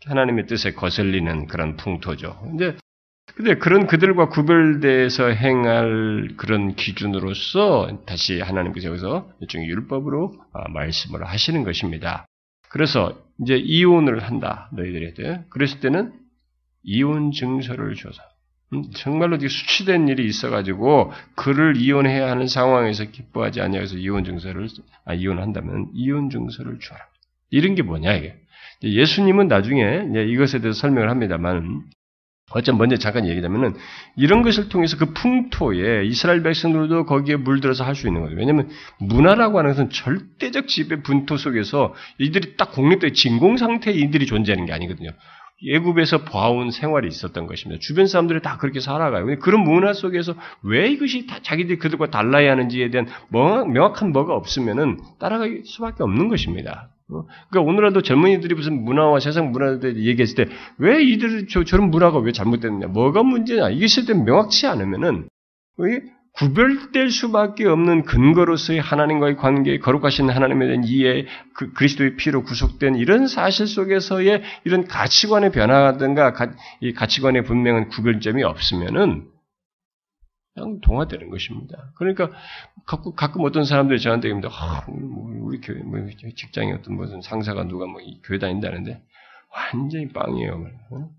[0.07, 2.39] 하나님의 뜻에 거슬리는 그런 풍토죠.
[2.43, 2.77] 근데
[3.35, 11.65] 근데 그런 그들과 구별돼서 행할 그런 기준으로서 다시 하나님께서 여기서 일종의 율법으로 아, 말씀을 하시는
[11.65, 12.27] 것입니다.
[12.69, 16.13] 그래서 이제 이혼을 한다 너희들이 때 그랬을 때는
[16.83, 18.23] 이혼 증서를 줘서
[18.75, 24.69] 음, 정말로 수치된 일이 있어가지고 그를 이혼해야 하는 상황에서 기뻐하지 않냐해서 이혼 증서를
[25.05, 27.01] 아, 이혼한다면 이혼 증서를 줘라.
[27.51, 28.42] 이런 게 뭐냐 이게
[28.83, 31.83] 예수님은 나중에 이것에 대해서 설명을 합니다만
[32.51, 33.75] 어쨌든 먼저 잠깐 얘기하자면은
[34.17, 38.37] 이런 것을 통해서 그 풍토에 이스라엘 백성들도 거기에 물들어서 할 수 있는 거예요.
[38.37, 38.69] 왜냐하면
[38.99, 44.73] 문화라고 하는 것은 절대적 지배 분토 속에서 이들이 딱 독립된 진공 상태의 이들이 존재하는 게
[44.73, 45.11] 아니거든요.
[45.65, 47.79] 예굽에서 봐온 생활이 있었던 것입니다.
[47.81, 49.39] 주변 사람들이 다 그렇게 살아가요.
[49.39, 55.63] 그런 문화 속에서 왜 이것이 다 자기들이 그들과 달라야 하는지에 대한 명확한 뭐가 없으면은 따라갈
[55.65, 56.91] 수밖에 없는 것입니다.
[57.11, 57.25] 어?
[57.51, 62.19] 그러니까 오늘날도 젊은이들이 무슨 문화와 세상 문화에 대해 얘기했을 때 왜 이들 저, 저런 문화가
[62.19, 65.29] 왜 잘못됐느냐, 뭐가 문제냐 이게 때 명확치 않으면은
[66.35, 73.27] 구별될 수밖에 없는 근거로서의 하나님과의 관계, 거룩하신 하나님에 대한 이해, 그 그리스도의 피로 구속된 이런
[73.27, 76.33] 사실 속에서의 이런 가치관의 변화든가
[76.81, 79.27] 이 가치관의 분명한 구별점이 없으면은
[80.55, 81.93] 동화되는 것입니다.
[81.97, 82.31] 그러니까
[82.87, 84.51] 가끔, 가끔 어떤 사람들이 저한테 얘기합니다.
[84.53, 85.99] 아, 우리 교회, 뭐
[86.37, 89.03] 직장에 어떤 무슨 상사가 누가 뭐 교회 다닌다는데
[89.51, 90.67] 완전히 빵이에요.
[90.91, 91.11] 어?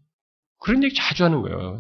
[0.60, 1.80] 그런 얘기 자주 하는 거예요.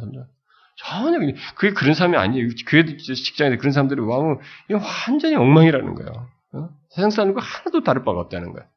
[0.77, 1.19] 전혀
[1.55, 2.49] 그게 그런 사람이 아니에요.
[2.67, 6.29] 교회 직장에 그런 사람들이 와면 이게 완전히 엉망이라는 거예요.
[6.53, 6.69] 어?
[6.89, 8.67] 세상 사람과 하나도 다를 바가 없다는 거예요.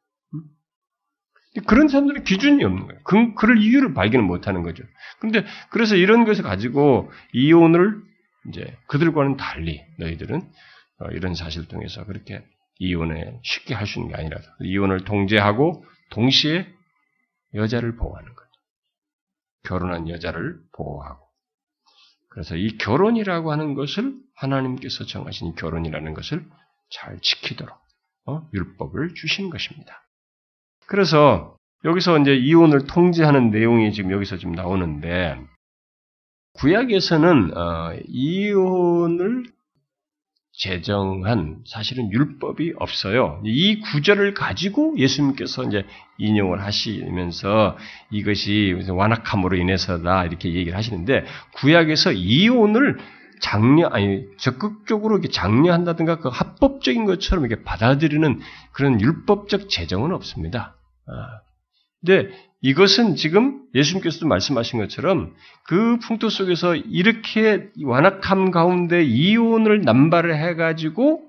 [1.67, 3.01] 그런 사람들은 기준이 없는 거예요.
[3.03, 4.85] 그, 그럴 이유를 발견을 못하는 거죠.
[5.19, 8.03] 그런데 그래서 이런 것을 가지고 이혼을
[8.49, 10.41] 이제 그들과는 달리 너희들은
[11.01, 12.45] 어, 이런 사실을 통해서 그렇게
[12.79, 16.67] 이혼에 쉽게 할 수 있는 게 아니라 이혼을 통제하고 동시에
[17.55, 18.51] 여자를 보호하는 거죠.
[19.65, 21.27] 결혼한 여자를 보호하고.
[22.29, 26.45] 그래서 이 결혼이라고 하는 것을 하나님께서 정하신 결혼이라는 것을
[26.91, 27.77] 잘 지키도록
[28.27, 28.49] 어?
[28.53, 30.07] 율법을 주신 것입니다.
[30.87, 35.41] 그래서 여기서 이제 이혼을 통제하는 내용이 지금 여기서 지금 나오는데
[36.59, 39.45] 구약에서는 어, 이혼을
[40.59, 43.43] 제정한 사실은 율법이 없어요.
[43.45, 45.85] 이 구절을 가지고 예수님께서 이제
[46.17, 47.77] 인용을 하시면서
[48.11, 52.97] 이것이 완악함으로 인해서다 이렇게 얘기를 하시는데 구약에서 이혼을
[53.43, 58.41] 장려 아니 적극적으로 이렇게 장려한다든가 그 합법적인 것처럼 이렇게 받아들이는
[58.73, 60.75] 그런 율법적 제정은 없습니다.
[61.07, 61.41] 아,
[62.01, 62.31] 근데
[62.63, 71.27] 이것은 지금 예수님께서도 말씀하신 것처럼 그 풍토 속에서 이렇게 완악함 가운데 이혼을 남발을 해가지고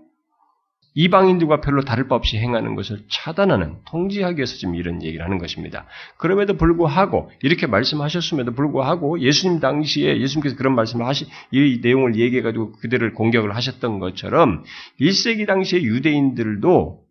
[0.99, 5.85] 이방인들과 별로 다를 바 없이 행하는 것을 차단하는 통지하기 위해서 지금 이런 얘기를 하는 것입니다.
[6.17, 12.71] 그럼에도 불구하고 이렇게 말씀하셨음에도 불구하고 예수님 당시에 예수님께서 그런 말씀을 하시 이 내용을 얘기해 가지고
[12.71, 14.63] 그들을 공격을 하셨던 것처럼
[14.99, 17.05] 1세기 당시의 유대인들도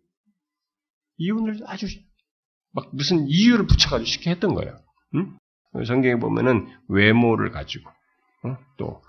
[1.19, 1.87] 이혼을 아주
[2.77, 4.77] 막 무슨 이유를 붙여가지고 쉽게 했던 거예요.
[5.15, 5.35] 응?
[5.85, 7.89] 성경에 보면은 외모를 가지고
[8.43, 8.57] 어?
[8.77, 9.01] 또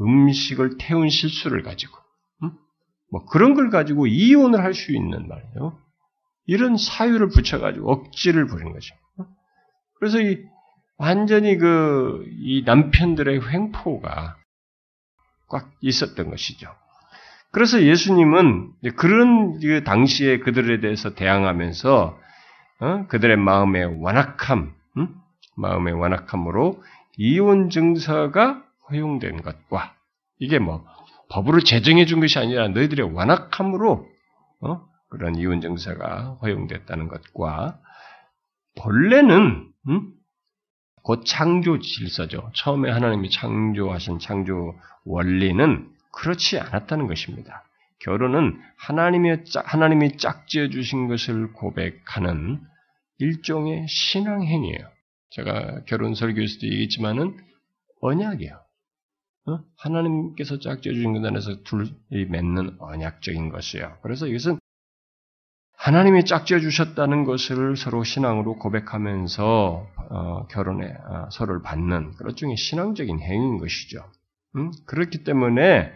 [0.00, 1.98] 음식을 태운 실수를 가지고
[3.10, 5.78] 뭐 그런 걸 가지고 이혼을 할 수 있는 말이에요.
[6.46, 8.94] 이런 사유를 붙여가지고 억지를 부리는 거죠.
[9.98, 10.42] 그래서 이
[10.96, 14.36] 완전히 그 이 남편들의 횡포가
[15.48, 16.74] 꽉 있었던 것이죠.
[17.50, 22.18] 그래서 예수님은 그런 그 당시에 그들에 대해서 대항하면서
[22.80, 23.06] 어?
[23.08, 25.14] 그들의 마음의 완악함, 음?
[25.56, 26.82] 마음의 완악함으로
[27.16, 29.94] 이혼 증서가 허용된 것과
[30.38, 30.84] 이게 뭐
[31.30, 34.08] 법으로 제정해 준 것이 아니라 너희들의 완악함으로
[34.60, 34.88] 어?
[35.08, 37.78] 그런 이혼 증서가 허용됐다는 것과
[38.76, 40.12] 본래는 음?
[41.02, 42.50] 곧 창조 질서죠.
[42.54, 47.64] 처음에 하나님이 창조하신 창조 원리는 그렇지 않았다는 것입니다.
[48.02, 52.60] 결혼은 하나님의 짝, 하나님이 짝지어 주신 것을 고백하는
[53.18, 54.88] 일종의 신앙행위예요.
[55.30, 57.36] 제가 결혼 설교에서도 얘기했지만은
[58.00, 58.60] 언약이에요.
[59.46, 59.58] 어?
[59.76, 63.98] 하나님께서 짝지어 주신 것 안에서 둘이 맺는 언약적인 것이에요.
[64.02, 64.58] 그래서 이것은
[65.76, 73.20] 하나님이 짝지어 주셨다는 것을 서로 신앙으로 고백하면서 어, 결혼에 어, 서로를 받는 그런 중에 신앙적인
[73.20, 74.04] 행위인 것이죠.
[74.56, 74.70] 음?
[74.86, 75.92] 그렇기 때문에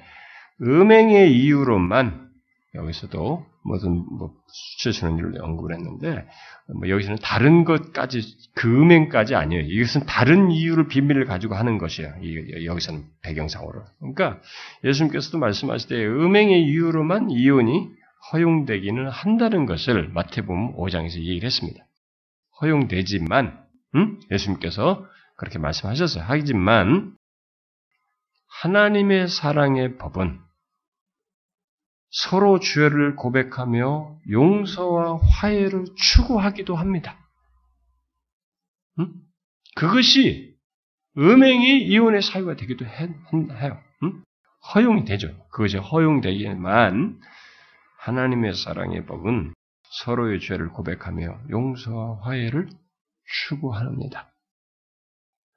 [0.63, 2.31] 음행의 이유로만
[2.75, 6.27] 여기서도 무슨 뭐 수치스러운 일을 언급을 했는데
[6.79, 8.21] 뭐 여기서는 다른 것까지
[8.55, 9.63] 그 음행까지 아니에요.
[9.63, 12.15] 이것은 다른 이유를 비밀을 가지고 하는 것이에요.
[12.65, 13.85] 여기서는 배경상으로.
[13.99, 14.41] 그러니까
[14.85, 17.89] 예수님께서도 말씀하실 때 음행의 이유로만 이혼이
[18.33, 21.85] 허용되기는 한다는 것을 마태복음 5장에서 얘기를 했습니다.
[22.61, 23.65] 허용되지만
[23.95, 24.21] 음?
[24.31, 26.25] 예수님께서 그렇게 말씀하셨어요.
[26.27, 27.15] 하지만
[28.63, 30.46] 하나님의 사랑의 법은
[32.17, 37.19] 서로 죄를 고백하며 용서와 화해를 추구하기도 합니다.
[38.99, 39.13] 음?
[39.75, 40.57] 그것이
[41.19, 43.79] 음행이 이혼의 사유가 되기도 해요.
[44.03, 44.25] 음?
[44.75, 45.29] 허용이 되죠.
[45.51, 47.21] 그것이 허용되기만
[47.99, 49.53] 하나님의 사랑의 법은
[49.91, 52.71] 서로의 죄를 고백하며 용서와 화해를
[53.27, 54.33] 추구합니다.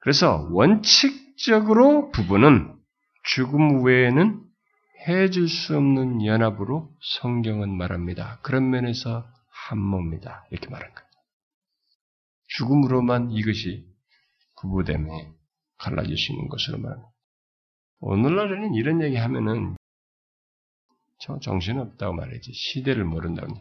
[0.00, 2.76] 그래서 원칙적으로 부부는
[3.22, 4.49] 죽음 외에는
[5.08, 8.38] 해줄 수 없는 연합으로 성경은 말합니다.
[8.42, 10.46] 그런 면에서 한 몸이다.
[10.50, 11.08] 이렇게 말한 거예요.
[12.48, 13.86] 죽음으로만 이것이
[14.60, 15.32] 부부됨에
[15.78, 17.10] 갈라질 수 있는 것으로 말합니다.
[18.00, 19.76] 오늘날에는 이런 얘기 하면은
[21.18, 22.52] 저 정신없다고 말이지.
[22.52, 23.54] 시대를 모른다고.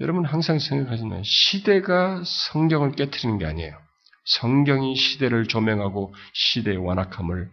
[0.00, 3.78] 여러분 항상 생각하시면 시대가 성경을 깨뜨리는 게 아니에요.
[4.24, 7.50] 성경이 시대를 조명하고 시대의 완악함을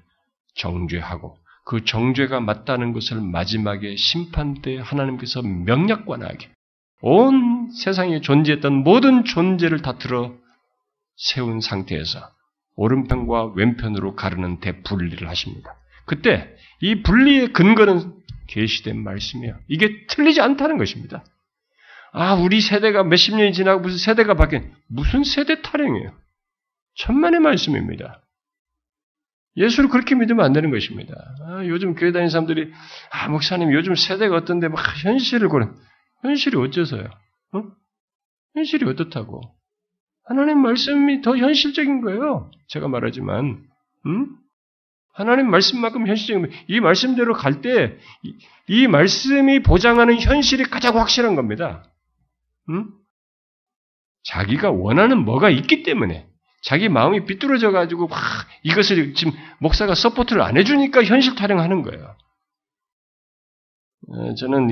[0.56, 1.38] 정죄하고
[1.72, 6.50] 그 정죄가 맞다는 것을 마지막에 심판 때 하나님께서 명약관하게
[7.00, 10.34] 온 세상에 존재했던 모든 존재를 다 들어
[11.16, 12.30] 세운 상태에서
[12.76, 15.74] 오른편과 왼편으로 가르는 대분리를 하십니다.
[16.06, 18.16] 그때 이 분리의 근거는
[18.48, 19.58] 계시된 말씀이에요.
[19.70, 21.24] 이게 틀리지 않다는 것입니다.
[22.12, 26.12] 아, 우리 세대가 몇십 년이 지나고 무슨 세대가 바뀐 무슨 세대 타령이에요.
[26.96, 28.21] 천만의 말씀입니다.
[29.58, 31.14] 예수를 그렇게 믿으면 안 되는 것입니다.
[31.46, 32.72] 아, 요즘 교회 다니는 사람들이
[33.12, 35.70] 아 목사님 요즘 세대가 어떤데 막 현실을 고려
[36.22, 37.10] 현실이 어째서요?
[37.54, 37.64] 어?
[38.56, 39.42] 현실이 어떻다고?
[40.24, 42.52] 하나님 말씀이 더 현실적인 거예요.
[42.68, 43.64] 제가 말하지만,
[44.06, 44.38] 음?
[45.14, 51.84] 하나님 말씀만큼 현실적인 이 말씀대로 갈 때이 말씀이 보장하는 현실이 가장 확실한 겁니다.
[52.70, 52.90] 음?
[54.24, 56.31] 자기가 원하는 뭐가 있기 때문에
[56.62, 58.20] 자기 마음이 비뚤어져 가지고 막
[58.64, 62.16] 이것을 지금 목사가 support를 안 해주니까 현실 타령하는 거예요.
[64.10, 64.68] 어, 저는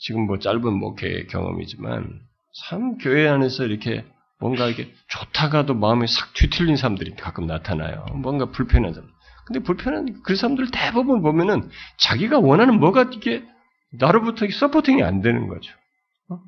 [0.00, 2.20] 지금 뭐 짧은 목회 경험이지만
[2.68, 4.04] 참 교회 안에서 이렇게
[4.40, 8.04] 뭔가 이렇게 좋다가도 마음이 싹 뒤틀린 사람들이 가끔 나타나요.
[8.14, 9.08] 뭔가 불편한 사람.
[9.46, 13.44] 근데 불편한 그 사람들 대부분 보면은 자기가 원하는 뭐가 이게
[13.92, 15.72] 나로부터 서포팅이 안 되는 거죠.
[16.30, 16.40] 어?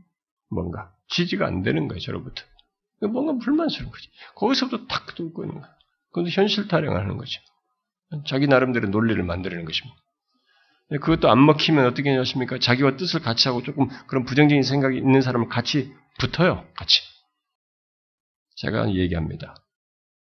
[0.50, 2.00] 뭔가 지지가 안 되는 거예요.
[2.00, 2.42] 저로부터.
[3.08, 4.08] 뭔가 불만스러운 거지.
[4.34, 5.70] 거기서부터 탁 뚫고 있는 거야.
[6.12, 7.40] 그것도 현실 타령하는 거죠.
[8.26, 9.96] 자기 나름대로 논리를 만들는 것입니다.
[10.90, 12.58] 그것도 안 먹히면 어떻게 하십니까?
[12.58, 16.66] 자기와 뜻을 같이 하고 조금 그런 부정적인 생각이 있는 사람을 같이 붙어요.
[16.76, 17.00] 같이.
[18.56, 19.56] 제가 얘기합니다.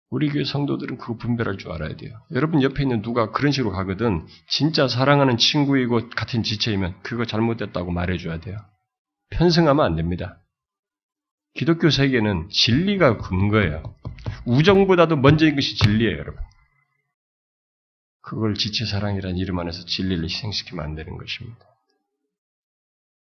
[0.09, 2.17] 우리 교회 성도들은 그거 분별할 줄 알아야 돼요.
[2.31, 8.39] 여러분 옆에 있는 누가 그런 식으로 가거든 진짜 사랑하는 친구이고 같은 지체이면 그거 잘못됐다고 말해줘야
[8.39, 8.57] 돼요.
[9.31, 10.41] 편승하면 안 됩니다.
[11.55, 13.95] 기독교 세계는 진리가 근거예요.
[14.45, 16.41] 우정보다도 먼저인 것이 진리예요, 여러분.
[18.21, 21.59] 그걸 지체 사랑이라는 이름 안에서 진리를 희생시키면 안 되는 것입니다.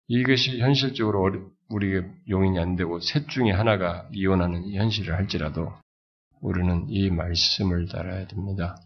[0.07, 5.73] 이것이 현실적으로 우리가 용인이 안 되고 셋 중에 하나가 이혼하는 현실을 할지라도
[6.41, 8.77] 우리는 이 말씀을 따라야 됩니다.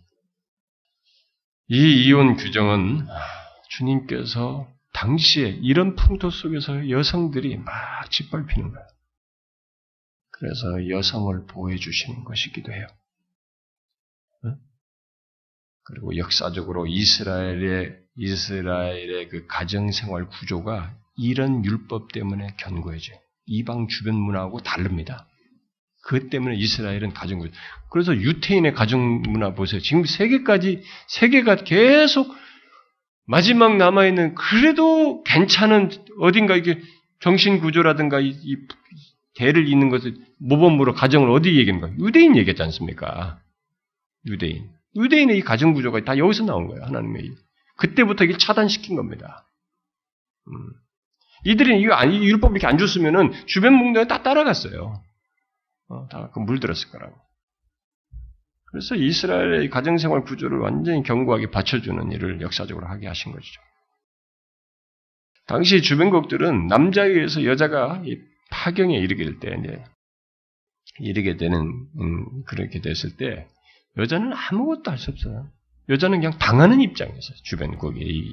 [1.69, 3.07] 이 이혼 규정은
[3.69, 8.90] 주님께서 당시에 이런 풍토 속에서 여성들이 막 짓밟히는 거예요.
[10.41, 12.87] 그래서 여성을 보호해 주시는 것이기도 해요.
[15.83, 23.17] 그리고 역사적으로 이스라엘의 이스라엘의 그 가정 생활 구조가 이런 율법 때문에 견고해져요.
[23.45, 25.27] 이방 주변 문화하고 다릅니다.
[26.03, 27.53] 그 때문에 이스라엘은 가정 구조.
[27.91, 29.79] 그래서 유태인의 가정 문화 보세요.
[29.79, 32.33] 지금 세계까지 세계가 계속
[33.27, 36.81] 마지막 남아 있는 그래도 괜찮은 어딘가 이게
[37.19, 38.57] 정신 구조라든가 이, 이
[39.35, 41.99] 대를 잇는 것을 모범으로 가정을 어디 얘기하는?
[41.99, 43.39] 유대인 얘기했지 않습니까?
[44.25, 44.69] 유대인.
[44.95, 46.83] 유대인의 이 가정 구조가 다 여기서 나온 거예요.
[46.83, 47.31] 하나님의
[47.77, 49.47] 그때부터 이게 차단시킨 겁니다.
[50.47, 50.53] 음.
[51.45, 55.01] 이들이 이거 율법 이렇게 안 줬으면은 주변 문명에 다 따라갔어요.
[55.87, 57.15] 어, 다그 물들었을 거라고.
[58.65, 63.61] 그래서 이스라엘의 가정생활 구조를 완전히 견고하게 받쳐주는 일을 역사적으로 하게 하신 것이죠.
[65.45, 68.01] 당시 주변국들은 남자에 의해서 여자가
[68.51, 69.83] 파경에 이르게 될 때, 이제,
[70.99, 71.59] 이르게 되는,
[71.99, 73.47] 음, 그렇게 됐을 때,
[73.97, 75.49] 여자는 아무것도 할 수 없어요.
[75.89, 77.37] 여자는 그냥 당하는 입장이었어요.
[77.43, 78.23] 주변국의,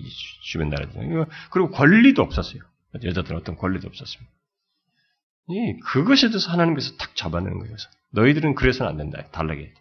[0.43, 1.27] 주변 나라들.
[1.51, 2.63] 그리고 권리도 없었어요.
[3.03, 4.31] 여자들은 어떤 권리도 없었습니다.
[5.49, 7.75] 이, 그것에 대해서 하나님께서 탁 잡아내는 거예요.
[8.13, 9.27] 너희들은 그래서는 안 된다.
[9.33, 9.73] 달라게.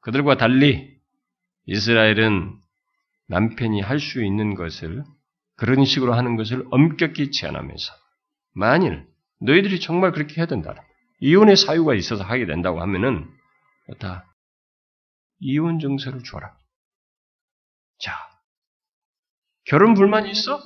[0.00, 0.96] 그들과 달리
[1.66, 2.56] 이스라엘은
[3.26, 5.04] 남편이 할 수 있는 것을
[5.56, 7.92] 그런 식으로 하는 것을 엄격히 제한하면서
[8.54, 9.06] 만일
[9.40, 10.74] 너희들이 정말 그렇게 해야 된다.
[11.20, 13.28] 이혼의 사유가 있어서 하게 된다고 하면은
[13.98, 14.24] 다
[15.40, 16.54] 이혼 증서를 줘라.
[17.98, 18.12] 자,
[19.64, 20.60] 결혼 불만이 있어?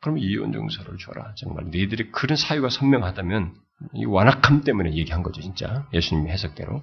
[0.00, 1.34] 그럼 이혼 증서를 줘라.
[1.36, 3.54] 정말 너희들이 그런 사유가 선명하다면
[3.94, 5.88] 이 완악함 때문에 얘기한 거죠, 진짜.
[5.92, 6.82] 예수님의 해석대로.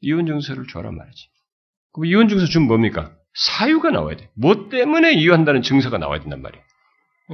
[0.00, 1.28] 이혼 증서를 줘라 말이지.
[1.92, 3.14] 그럼 이혼 증서 주면 뭡니까?
[3.34, 4.30] 사유가 나와야 돼.
[4.34, 6.64] 뭐 때문에 이혼한다는 증서가 나와야 된단 말이에요.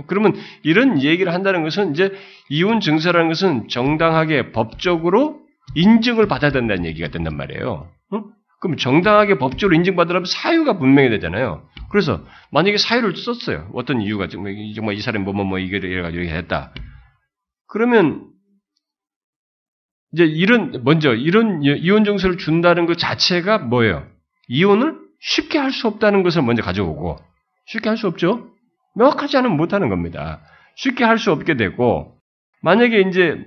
[0.07, 2.13] 그러면 이런 얘기를 한다는 것은 이제
[2.51, 5.41] 이혼 증서라는 것은 정당하게 법적으로
[5.75, 7.91] 인증을 받아야 된다는 얘기가 된단 말이에요.
[8.15, 8.25] 응?
[8.61, 11.69] 그럼 정당하게 법적으로 인증받으려면 사유가 분명히 되잖아요.
[11.91, 13.71] 그래서 만약에 사유를 썼어요.
[13.73, 16.73] 어떤 이유가 정말 이 사람이 뭐뭐뭐 뭐, 뭐 이걸 이래가지고 이렇게 했다.
[17.69, 18.29] 그러면
[20.13, 24.07] 이제 이런 먼저 이런 이혼 증서를 준다는 것 자체가 뭐예요?
[24.49, 27.19] 이혼을 쉽게 할 수 없다는 것을 먼저 가져오고
[27.67, 28.51] 쉽게 할 수 없죠.
[28.99, 30.41] 명확하지 않으면 못하는 겁니다.
[30.77, 32.17] 쉽게 할 수 없게 되고
[32.63, 33.45] 만약에 이제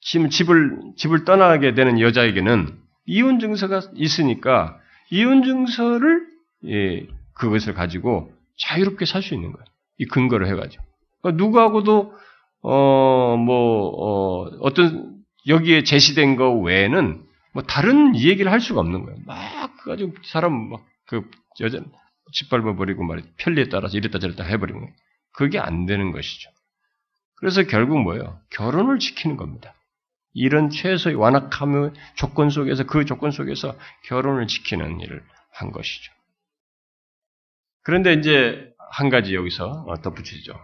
[0.00, 4.78] 지금 집을 집을 떠나게 되는 여자에게는 이혼 증서가 있으니까
[5.10, 6.26] 이혼 증서를
[6.66, 9.64] 예, 그것을 가지고 자유롭게 살 수 있는 거예요.
[9.98, 10.82] 이 근거를 해가지고
[11.22, 12.12] 그러니까 누구하고도
[12.62, 15.16] 어뭐 어, 어떤
[15.48, 17.22] 여기에 제시된 거 외에는
[17.54, 19.18] 뭐 다른 얘기를 할 수가 없는 거예요.
[19.26, 19.36] 막
[19.84, 21.28] 가지고 사람 막 그
[21.60, 21.78] 여자
[22.32, 24.92] 짓밟아 버리고 말이 편리에 따라서 이랬다 저랬다 해버리는.
[25.32, 26.50] 그게 안 되는 것이죠.
[27.36, 28.38] 그래서 결국 뭐예요?
[28.50, 29.74] 결혼을 지키는 겁니다.
[30.34, 36.12] 이런 최소의 완악함의 조건 속에서 그 조건 속에서 결혼을 지키는 일을 한 것이죠.
[37.82, 40.54] 그런데 이제 한 가지 여기서 덧붙이죠.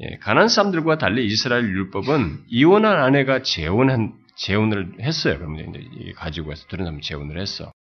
[0.00, 5.38] 예, 가난 사람들과 달리 이스라엘 율법은 이혼한 아내가 재혼한 재혼을 했어요.
[5.38, 7.72] 그러면 이제 가지고 해서 들은 사람 재혼을 했어.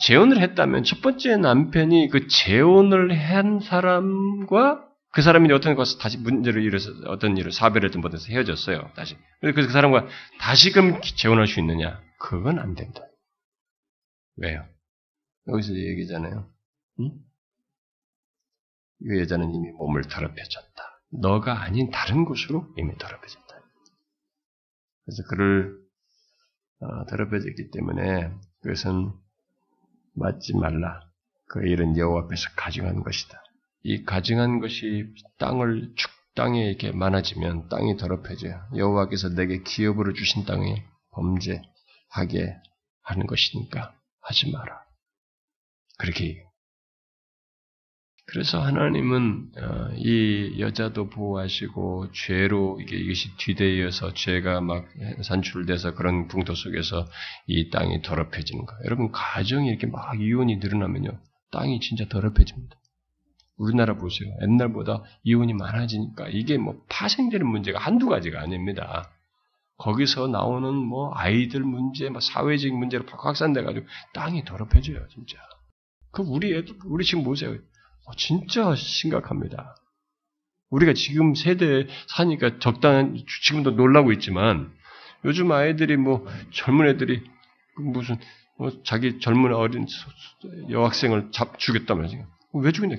[0.00, 6.62] 재혼을 했다면 첫 번째 남편이 그 재혼을 한 사람과 그 사람이 어떤 것을 다시 문제를
[6.62, 8.92] 일어서 어떤 일을 사별했든 뭐든 헤어졌어요.
[8.94, 9.16] 다시.
[9.40, 10.06] 그래서 그 사람과
[10.38, 12.00] 다시금 재혼할 수 있느냐?
[12.18, 13.02] 그건 안 된다.
[14.36, 14.64] 왜요?
[15.48, 16.48] 여기서 얘기잖아요.
[17.00, 17.10] 응?
[19.02, 20.82] 이 여자는 이미 몸을 더럽혀졌다.
[21.12, 23.54] 너가 아닌 다른 곳으로 이미 더럽혀졌다.
[25.04, 25.76] 그래서 그를
[26.80, 28.32] 어, 더럽혀졌기 때문에
[28.62, 29.12] 그것은
[30.14, 31.00] 맞지 말라.
[31.46, 33.42] 그 일은 여호와 앞에서 가증한 것이다.
[33.82, 38.68] 이 가증한 것이 땅을 축 땅에 이렇게 많아지면 땅이 더럽혀져요.
[38.76, 42.56] 여호와께서 내게 기업으로 주신 땅에 범죄하게
[43.02, 44.80] 하는 것이니까 하지 마라.
[45.98, 46.44] 그렇게
[48.32, 54.86] 그래서 하나님은 어, 이 여자도 보호하시고 죄로 이게 이것이 뒤대어서 죄가 막
[55.22, 57.06] 산출돼서 그런 풍토 속에서
[57.48, 58.80] 이 땅이 더럽혀지는 거예요.
[58.84, 61.18] 여러분 가정이 이렇게 막 이혼이 늘어나면요,
[61.50, 62.76] 땅이 진짜 더럽혀집니다.
[63.56, 64.32] 우리나라 보세요.
[64.42, 69.10] 옛날보다 이혼이 많아지니까 이게 뭐 파생되는 문제가 한두 가지가 아닙니다.
[69.76, 75.36] 거기서 나오는 뭐 아이들 문제, 뭐 사회적인 문제로 확산돼가지고 땅이 더럽혀져요, 진짜.
[76.12, 77.56] 그 우리 애들, 우리 지금 보세요.
[78.06, 79.76] 어, 진짜 심각합니다.
[80.70, 84.72] 우리가 지금 세대에 사니까 적당한, 지금도 놀라고 있지만,
[85.24, 87.22] 요즘 아이들이 뭐, 젊은 애들이,
[87.76, 88.18] 그 무슨,
[88.56, 89.86] 뭐 자기 젊은 어린
[90.70, 92.26] 여학생을 잡, 죽였다면서요.
[92.54, 92.96] 왜 죽였냐.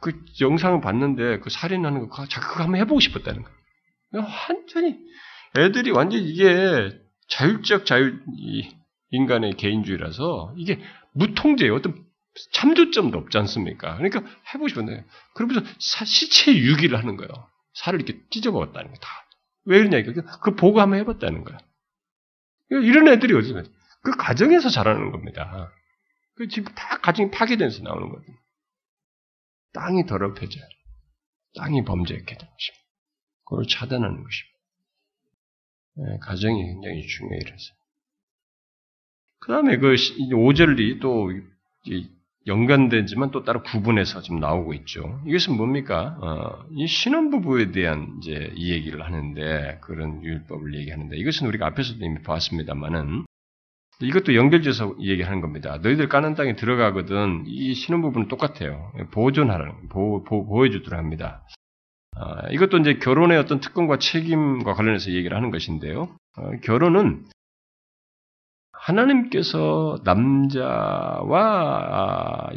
[0.00, 4.26] 그 영상을 봤는데, 그 살인하는 거, 자꾸 그거 한번 해보고 싶었다는 거예요.
[4.48, 4.98] 완전히,
[5.56, 6.90] 애들이 완전 이게
[7.28, 8.18] 자율적 자유,
[9.10, 10.80] 인간의 개인주의라서, 이게
[11.12, 11.74] 무통제예요.
[11.76, 12.03] 어떤
[12.52, 13.96] 참조점도 없지 않습니까?
[13.96, 14.22] 그러니까
[14.68, 15.04] 싶은데
[15.34, 17.30] 그러면서 시체 유기를 하는 거예요.
[17.74, 19.08] 살을 이렇게 찢어먹었다는 거 다.
[19.66, 20.12] 왜 그러냐, 이거.
[20.42, 21.58] 그 보고 한번 해봤다는 거야.
[22.70, 23.62] 이런 애들이 어디서,
[24.02, 25.72] 그 가정에서 자라는 겁니다.
[26.34, 28.36] 그 지금 다 가정이 파괴돼서 나오는 거거든요.
[29.72, 30.64] 땅이 더럽혀져요.
[31.56, 32.84] 땅이 범죄했게 되는 것입니다.
[33.44, 34.58] 그걸 차단하는 것입니다.
[35.96, 37.74] 네, 가정이 굉장히 중요해요, 이래서.
[39.40, 41.30] 그 다음에 그 5절이 또
[42.46, 45.20] 연관되지만 또 따로 구분해서 지금 나오고 있죠.
[45.26, 46.16] 이것은 뭡니까?
[46.20, 52.22] 어, 이 신혼부부에 대한 이제 이 얘기를 하는데 그런 율법을 얘기하는데 이것은 우리가 앞에서도 이미
[52.22, 53.24] 봤습니다만은
[54.02, 55.78] 이것도 연결돼서 얘기하는 겁니다.
[55.82, 58.92] 너희들 까는 땅에 들어가거든 이 신혼부부는 똑같아요.
[59.12, 61.46] 보존하라는 보, 보, 보호해주도록 합니다.
[62.16, 66.14] 아, 이것도 이제 결혼의 어떤 특권과 책임과 관련해서 얘기를 하는 것인데요.
[66.36, 67.24] 어, 결혼은
[68.84, 71.30] 하나님께서 남자와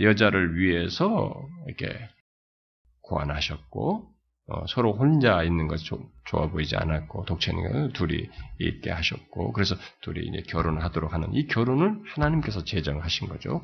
[0.01, 1.33] 여자를 위해서
[1.67, 1.87] 이렇게
[3.01, 4.09] 고안하셨고
[4.49, 5.79] 어, 서로 혼자 있는 것
[6.25, 11.99] 좋아 보이지 않았고 독채는 둘이 있게 하셨고 그래서 둘이 이제 결혼을 하도록 하는 이 결혼을
[12.15, 13.61] 하나님께서 제정하신 거죠.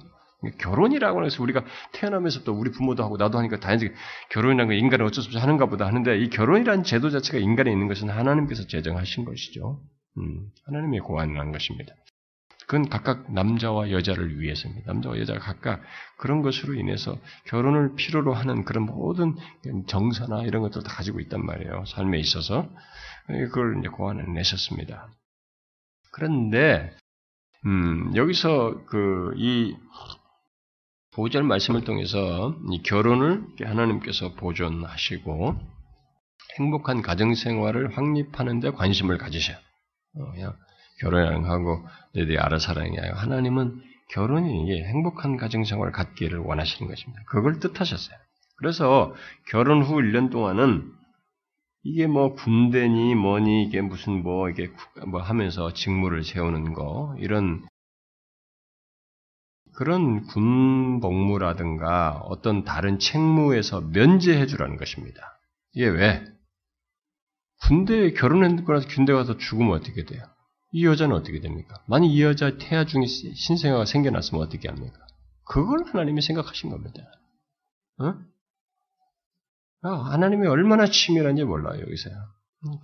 [0.59, 3.91] 결혼이라고 해서 우리가 태어나면서부터 우리 부모도 하고 나도 하니까 다행히
[4.29, 7.87] 결혼이라는 건 인간은 어쩔 수 없이 하는가 보다 하는데 이 결혼이라는 제도 자체가 인간에 있는
[7.87, 9.79] 것은 하나님께서 제정하신 것이죠.
[10.17, 11.93] 음, 하나님의 고안을 한 것입니다.
[12.73, 14.91] 그건 각각 남자와 여자를 위해서입니다.
[14.91, 15.83] 남자와 여자가 각각
[16.17, 19.35] 그런 것으로 인해서 결혼을 필요로 하는 그런 모든
[19.85, 21.85] 정서나 이런 것들을 다 가지고 있단 말이에요.
[21.85, 22.67] 삶에 있어서.
[23.27, 25.07] 그걸 이제 고안을 내셨습니다.
[26.13, 26.91] 그런데,
[27.67, 29.75] 음, 여기서 그, 이,
[31.13, 35.59] 보절 말씀을 통해서 이 결혼을 하나님께서 보존하시고
[36.57, 39.57] 행복한 가정 생활을 확립하는 데 관심을 가지셔요.
[40.15, 40.55] 어, 그냥
[40.99, 47.23] 결혼하고 너희들이 알아서 하라는 게 아니라 하나님은 결혼이 행복한 가정생활을 갖기를 원하시는 것입니다.
[47.27, 48.17] 그걸 뜻하셨어요.
[48.57, 49.13] 그래서
[49.49, 50.91] 결혼 후 1년 동안은
[51.83, 54.71] 이게 뭐 군대니 뭐니 이게 무슨 뭐 이게
[55.07, 57.65] 뭐 하면서 직무를 세우는 거 이런
[59.75, 65.39] 그런 군 복무라든가 어떤 다른 책무에서 면제해 주라는 것입니다.
[65.73, 66.23] 이게 왜?
[67.63, 70.23] 군대에 결혼했는 거라서 군대 가서 죽으면 어떻게 돼요?
[70.73, 71.75] 이 여자는 어떻게 됩니까?
[71.87, 74.97] 만약 이 여자 태아 중에 신생아가 생겨났으면 어떻게 합니까?
[75.45, 76.99] 그걸 하나님이 생각하신 겁니다.
[77.99, 78.15] 어?
[79.83, 82.15] 하나님이 얼마나 치밀한지 몰라요, 여기서요.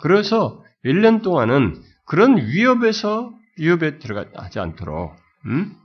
[0.01, 5.15] 그래서 1년 동안은 그런 위협에서 위협에 들어가지 않도록,
[5.47, 5.75] 음?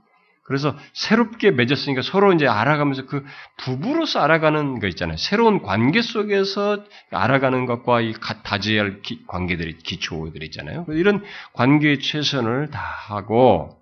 [0.45, 3.25] 그래서 새롭게 맺었으니까 서로 이제 알아가면서 그
[3.57, 5.17] 부부로서 알아가는 거 있잖아요.
[5.17, 10.85] 새로운 관계 속에서 알아가는 것과 이 다지해야 할 기, 관계들이, 기초들이 있잖아요.
[10.89, 11.23] 이런
[11.53, 13.81] 관계의 최선을 다하고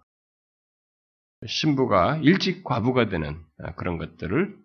[1.46, 3.44] 신부가 일찍 과부가 되는
[3.76, 4.56] 그런 것들을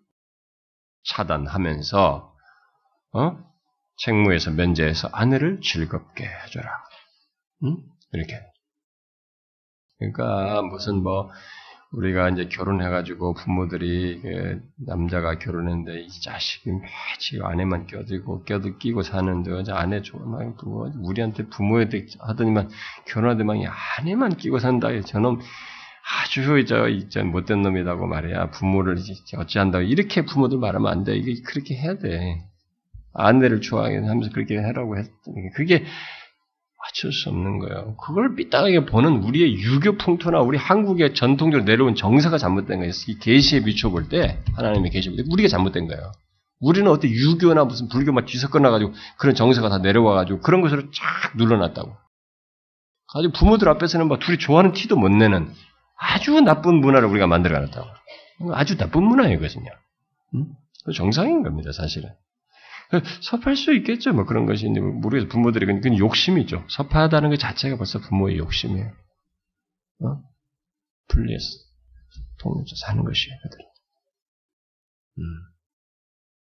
[1.02, 2.32] 차단하면서
[3.14, 3.38] 어?
[3.96, 6.70] 책무에서 면제해서 아내를 즐겁게 해줘라.
[7.64, 7.78] 응?
[8.12, 8.40] 이렇게.
[9.98, 11.32] 그러니까 무슨 뭐
[11.92, 14.20] 우리가 이제 결혼해가지고 부모들이
[14.86, 21.88] 남자가 결혼했는데 이 자식이 매지 아내만 껴들고 껴도 끼고 사는데 아내 좋아만 부모 우리한테 부모에
[22.20, 22.68] 하더니만
[23.06, 23.58] 결혼하더만
[23.98, 24.88] 아내만 끼고 산다.
[25.00, 25.40] 저놈
[26.22, 28.98] 아주 저 이제 못된 놈이라고 말이야 부모를
[29.36, 31.16] 어찌한다고 이렇게 부모들 말하면 안 돼.
[31.16, 32.44] 이게 그렇게 해야 돼.
[33.14, 35.84] 아내를 좋아하면서 그렇게 하라고 했더니 그게
[36.88, 37.96] 맞출 수 없는 거예요.
[37.96, 42.92] 그걸 삐딱하게 보는 우리의 유교 풍토나 우리 한국의 전통적으로 내려온 정서가 잘못된 거예요.
[43.08, 46.12] 이 계시에 비춰볼 때 하나님의 계시에 볼때 우리가 잘못된 거예요.
[46.60, 51.94] 우리는 어때 유교나 무슨 불교 막 뒤섞어놔가지고 그런 정서가 다 내려와가지고 그런 것으로 쫙 눌러놨다고.
[53.14, 55.52] 아주 부모들 앞에서는 막 둘이 좋아하는 티도 못 내는
[55.96, 57.86] 아주 나쁜 문화를 우리가 만들어놨다고.
[58.52, 59.70] 아주 나쁜 문화예요, 이것은요.
[60.34, 60.46] 응?
[60.94, 62.10] 정상인 겁니다, 사실은.
[63.20, 64.66] 섭할 수 있겠죠, 뭐 그런 것이.
[64.68, 65.28] 모르겠어.
[65.28, 66.64] 부모들이, 그건 욕심이죠.
[66.68, 68.92] 섭하다는 것 자체가 벌써 부모의 욕심이에요.
[70.04, 70.22] 어?
[71.08, 71.44] 분리해서
[72.40, 73.58] 통해서 사는 것이에요, 그들.
[75.18, 75.22] 음.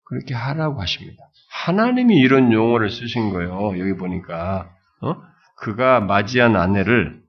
[0.03, 1.23] 그렇게 하라고 하십니다.
[1.49, 3.79] 하나님이 이런 용어를 쓰신 거예요.
[3.79, 5.15] 여기 보니까, 어?
[5.57, 7.23] 그가 맞이한 아내를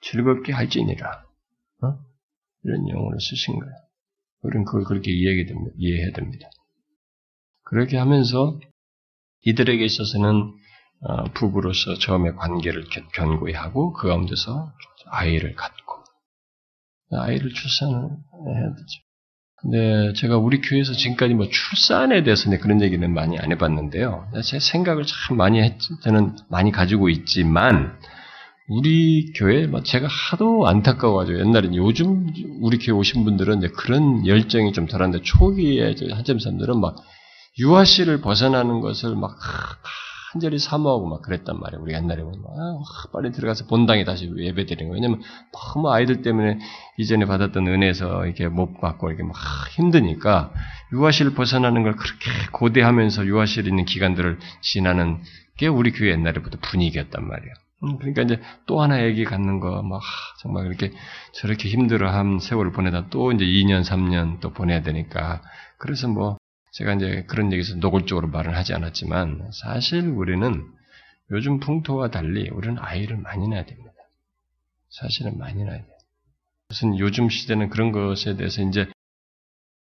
[0.00, 1.24] 즐겁게 할지니라.
[1.82, 1.98] 어?
[2.64, 3.74] 이런 용어를 쓰신 거예요.
[4.42, 6.48] 우리는 그걸 그렇게 이해해야 됩니다.
[7.66, 8.58] 그렇게 하면서
[9.44, 10.52] 이들에게 있어서는
[11.02, 14.72] 어, 부부로서 처음에 관계를 견고히 하고 그 가운데서
[15.06, 16.02] 아이를 갖고
[17.12, 19.06] 아이를 출산을 해야 되죠.
[19.58, 24.28] 근데 제가 우리 교회에서 지금까지 뭐 출산에 대해서 그런 얘기는 많이 안 해봤는데요.
[24.44, 27.98] 제 생각을 참 많이 했, 저는 많이 가지고 있지만
[28.68, 32.26] 우리 교회 뭐 제가 하도 안타까워가지고 옛날에 요즘
[32.60, 36.96] 우리 교회 오신 분들은 그런 열정이 좀 덜한데 초기에 한점 사람들은 막
[37.58, 39.38] 유아씨를 벗어나는 것을 막
[40.32, 41.82] 한절히 사모하고 막 그랬단 말이에요.
[41.82, 42.78] 우리 옛날에 보면 아,
[43.12, 44.94] 빨리 들어가서 본당에 다시 예배 드리는 거예요.
[44.94, 46.58] 왜냐면 너무 아이들 때문에
[46.98, 49.34] 이전에 받았던 은혜에서 이렇게 못 받고 이렇게 막
[49.70, 50.52] 힘드니까
[50.92, 55.22] 유아실 벗어나는 걸 그렇게 고대하면서 유아실 있는 기간들을 지나는
[55.56, 57.54] 게 우리 교회 옛날에부터 분위기였단 말이에요.
[57.84, 60.00] 음, 그러니까 이제 또 하나 애기 갖는 거, 막,
[60.40, 60.92] 정말 그렇게
[61.32, 65.42] 저렇게 힘들어 한 세월을 보내다 또 이제 2년, 3년 또 보내야 되니까.
[65.78, 66.38] 그래서 뭐,
[66.76, 70.62] 제가 이제 그런 얘기에서 노골적으로 말은 하지 않았지만 사실 우리는
[71.30, 73.92] 요즘 풍토와 달리 우리는 아이를 많이 낳아야 됩니다.
[74.90, 75.96] 사실은 많이 낳아야 돼요.
[76.68, 78.90] 무슨 요즘 시대는 그런 것에 대해서 이제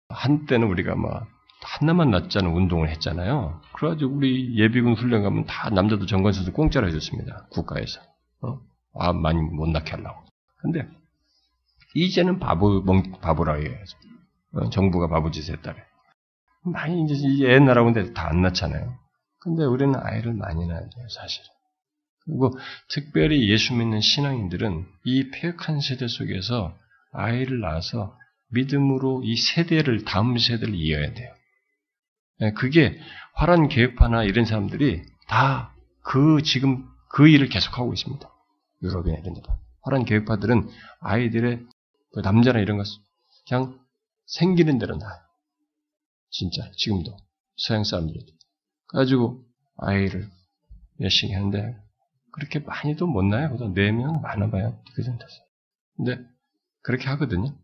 [0.08, 1.28] 한때는 우리가 뭐
[1.62, 3.62] 하나만 낳자는 운동을 했잖아요.
[3.74, 7.48] 그래가지고 우리 예비군 훈련 가면 다 남자도 정관수도 공짜로 해줬습니다.
[7.50, 8.00] 국가에서.
[8.42, 8.62] 어?
[8.98, 10.24] 아, 많이 못 낳게 하려고.
[10.62, 10.88] 근데
[11.94, 13.98] 이제는 바보, 멍, 바보라고 해야죠.
[14.54, 15.89] 어, 정부가 바보짓에 따라.
[16.72, 18.96] 많이 이제 애 낳으라고 하는데 다 안 낳잖아요.
[19.40, 21.44] 근데 우리는 아이를 많이 낳아야 돼요, 사실.
[22.26, 22.52] 그리고
[22.90, 26.76] 특별히 예수 믿는 신앙인들은 이 폐역한 세대 속에서
[27.14, 28.16] 아이를 낳아서
[28.52, 31.34] 믿음으로 이 세대를, 다음 세대를 이어야 돼요.
[32.42, 33.00] 예, 그게
[33.34, 38.28] 화란 계획파나 이런 사람들이 다 그 지금 그 일을 계속하고 있습니다.
[38.82, 39.48] 유럽이나 이런 데도.
[39.84, 40.68] 화란 계획파들은
[41.02, 41.60] 아이들의
[42.14, 42.88] 그 남자나 이런 것
[43.48, 43.78] 그냥
[44.26, 45.20] 생기는 대로 낳아요.
[46.30, 47.18] 진짜 지금도
[47.58, 48.26] 서양 사람들도
[48.88, 49.44] 가지고
[49.78, 50.28] 아이를
[50.98, 51.76] 몇씩 했는데
[52.32, 53.50] 그렇게 많이도 못 나요.
[53.50, 54.82] 그래도 네명 많아봐요.
[54.96, 55.44] 그 정도 됐어요.
[55.98, 56.26] 근데
[56.82, 57.58] 그렇게 하거든요.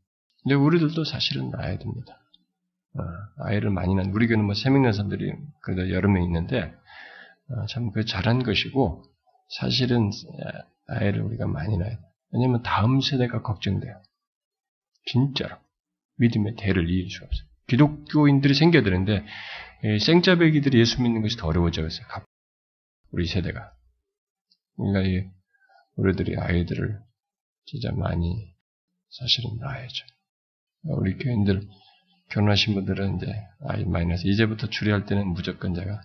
[0.43, 2.19] 근데 우리들도 사실은 낳아야 됩니다.
[2.97, 3.01] 어,
[3.45, 6.73] 아이를 많이 낳는 우리 교는 뭐 세 명 낳은 사람들이 그래도 여러 명 있는데
[7.49, 9.03] 어, 참그 잘한 것이고
[9.59, 10.11] 사실은
[10.87, 12.05] 아이를 우리가 많이 낳아야 돼요.
[12.31, 14.01] 왜냐면 다음 세대가 걱정돼요.
[15.05, 15.55] 진짜로
[16.17, 17.47] 믿음의 대를 이을 수 없어요.
[17.67, 19.25] 기독교인들이 생겨야 되는데
[20.03, 21.87] 생자배기들이 예수 믿는 것이 더 어려워져요.
[23.11, 23.71] 우리 세대가.
[24.77, 25.29] 그러니까
[25.95, 26.99] 우리들이 아이들을
[27.65, 28.53] 진짜 많이
[29.09, 30.05] 사실은 낳아야죠.
[30.83, 31.67] 우리 교인들
[32.29, 33.33] 결혼하신 분들은 이제
[33.67, 36.01] 아이 마이너스 이제부터 주례할 때는 무조건 제가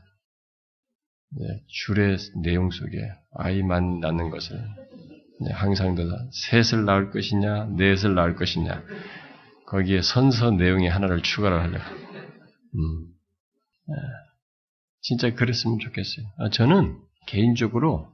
[1.67, 2.97] 주례 내용 속에
[3.33, 4.59] 아이만 낳는 것을
[5.53, 6.03] 항상 더
[6.33, 8.83] 셋을 낳을 것이냐 넷을 낳을 것이냐
[9.71, 11.85] 거기에 선서 내용의 하나를 추가를 하려고.
[12.75, 13.07] 음.
[13.89, 13.93] 아,
[15.01, 16.27] 진짜 그랬으면 좋겠어요.
[16.39, 18.09] 아, 저는 개인적으로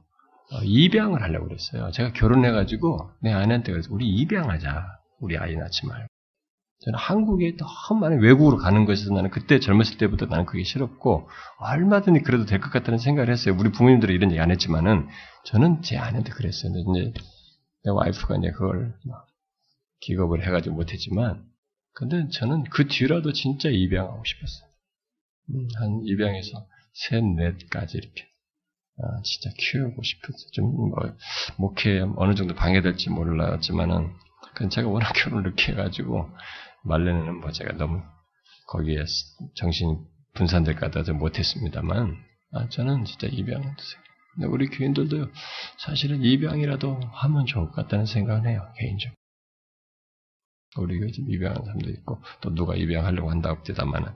[0.51, 1.91] 어, 입양을 하려고 그랬어요.
[1.91, 4.85] 제가 결혼해가지고 내 아내한테 그래서 우리 입양하자.
[5.19, 6.07] 우리 아이 낳지 말고.
[6.85, 11.27] 저는 한국에 너무 많은 외국으로 가는 것에서 나는 그때 젊었을 때부터 나는 그게 싫었고
[11.59, 13.55] 얼마든지 그래도 될 것 같다는 생각을 했어요.
[13.57, 15.07] 우리 부모님들은 이런 얘기 안 했지만은
[15.45, 16.71] 저는 제 아내한테 그랬어요.
[16.71, 17.13] 이제
[17.83, 18.93] 내 와이프가 이제 그걸
[19.99, 21.45] 기겁을 해가지고 못했지만,
[21.93, 24.69] 근데 저는 그 뒤라도 진짜 입양하고 싶었어요.
[25.49, 28.27] 음, 한 입양해서 셋, 넷까지 이렇게,
[28.99, 30.51] 아, 진짜 키우고 싶었어요.
[30.53, 30.95] 좀, 뭐,
[31.57, 34.13] 목회 어느 정도 방해될지 몰랐지만은,
[34.53, 36.29] 그건 제가 워낙 결혼을 이렇게 해가지고,
[36.83, 38.01] 말레는 뭐 제가 너무
[38.67, 39.03] 거기에
[39.55, 39.97] 정신이
[40.33, 42.15] 분산될까 봐 못했습니다만,
[42.53, 44.01] 아, 저는 진짜 입양을 했어요.
[44.35, 45.27] 근데 우리 교인들도
[45.79, 49.17] 사실은 입양이라도 하면 좋을 것 같다는 생각을 해요, 개인적으로.
[50.81, 54.09] 우리가 지금 입양하는 사람도 있고 또 누가 입양하려고 한다고 합니다만은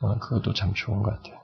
[0.00, 1.40] 어, 그것도 참 좋은 것 같아요.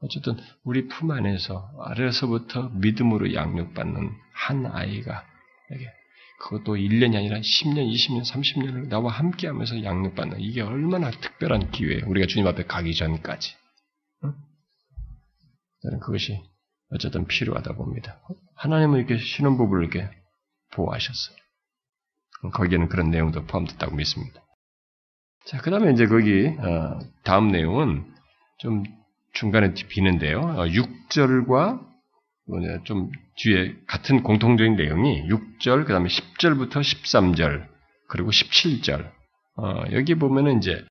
[0.00, 5.24] 어쨌든 우리 품 안에서 아래서부터 믿음으로 양육받는 한 아이가
[5.72, 5.90] 이게
[6.40, 12.06] 그것도 1년이 아니라 10년, 20년, 30년을 나와 함께 하면서 양육받는 이게 얼마나 특별한 기회예요.
[12.06, 13.54] 우리가 주님 앞에 가기 전까지.
[14.24, 14.34] 응?
[15.82, 16.42] 저는 그것이
[16.90, 18.20] 어쨌든 필요하다 봅니다.
[18.56, 20.10] 하나님은 이렇게 신혼부부를 이렇게
[20.72, 21.36] 보호하셨어요.
[22.50, 24.40] 거기에는 그런 내용도 포함됐다고 믿습니다.
[25.46, 28.04] 자, 그 다음에 이제 거기, 어, 다음 내용은
[28.58, 28.82] 좀
[29.32, 30.40] 중간에 비는데요.
[30.40, 31.80] 어, 6절과
[32.46, 37.66] 뭐냐, 좀 뒤에 같은 공통적인 내용이 6절, 그 다음에 10절부터 13절,
[38.08, 39.10] 그리고 17절.
[39.56, 40.84] 어, 여기 보면은 이제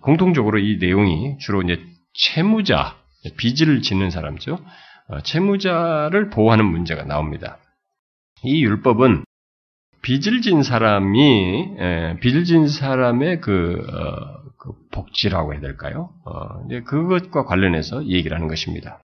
[0.00, 2.96] 공통적으로 이 내용이 주로 이제 채무자,
[3.36, 4.58] 빚을 짓는 사람죠.
[5.08, 7.58] 어, 채무자를 보호하는 문제가 나옵니다.
[8.42, 9.24] 이 율법은
[10.02, 16.14] 빚을 진 사람이 에, 빚을 진 사람의 그, 어, 그 복지라고 해야 될까요?
[16.24, 19.02] 어, 그것과 관련해서 얘기를 하는 것입니다.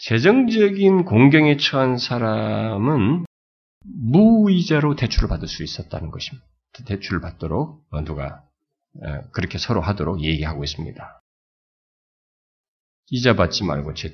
[0.00, 3.26] 재정적인 공경에 처한 사람은
[3.84, 6.46] 무이자로 대출을 받을 수 있었다는 것입니다.
[6.86, 8.42] 대출을 받도록 누가
[9.32, 11.22] 그렇게 서로 하도록 얘기하고 있습니다.
[13.10, 14.12] 이자 받지 말고 제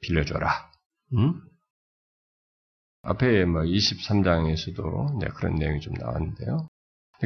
[0.00, 0.70] 빌려줘라.
[1.14, 1.40] 응?
[3.02, 6.68] 앞에 뭐 23장에서도 네, 그런 내용이 좀 나왔는데요.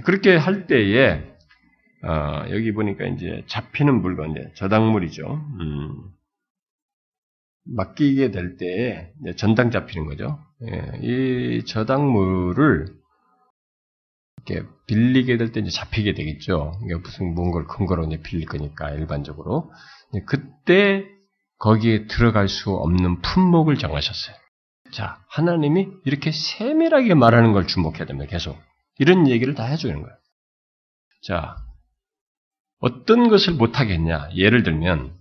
[0.05, 1.23] 그렇게 할 때에
[2.03, 5.25] 어, 여기 보니까 이제 잡히는 물건, 이제 저당물이죠.
[5.61, 6.11] 음,
[7.65, 10.39] 맡기게 될 때에 전당 잡히는 거죠.
[10.63, 12.87] 예, 이 저당물을
[14.47, 16.79] 이렇게 빌리게 될 때 이제 잡히게 되겠죠.
[16.85, 19.73] 이게 무슨 뭔가를 근거로 이제 빌릴 거니까 일반적으로
[20.27, 21.05] 그때
[21.59, 24.37] 거기에 들어갈 수 없는 품목을 정하셨어요.
[24.93, 28.31] 자, 하나님이 이렇게 세밀하게 말하는 걸 주목해야 됩니다.
[28.31, 28.59] 계속
[28.99, 30.17] 이런 얘기를 다 해주는 거예요.
[31.23, 31.57] 자,
[32.79, 34.31] 어떤 것을 못하겠냐?
[34.35, 35.15] 예를 들면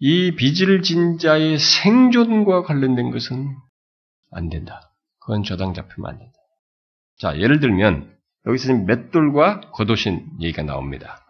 [0.00, 3.56] 이 빚을 진 자의 생존과 관련된 것은
[4.30, 4.92] 안 된다.
[5.20, 6.32] 그건 저당 잡히면 안 된다.
[7.18, 8.16] 자, 예를 들면
[8.46, 11.24] 여기서 맷돌과 겉옷인 얘기가 나옵니다.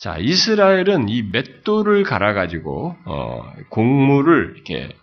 [0.00, 4.96] 자, 이스라엘은 이 맷돌을 갈아가지고 어, 곡물을 이렇게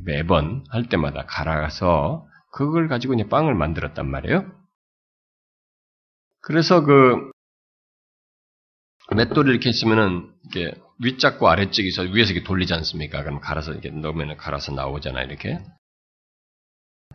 [0.00, 4.50] 매번 할 때마다 갈아서 그걸 가지고 이제 빵을 만들었단 말이에요.
[6.40, 7.30] 그래서 그
[9.14, 13.22] 맷돌을 이렇게 있으면은 이게 윗짝과 아래쪽이 서 위에서 이렇게 돌리지 않습니까?
[13.22, 15.60] 그럼 갈아서 이렇게 넣으면 갈아서 나오잖아요, 이렇게.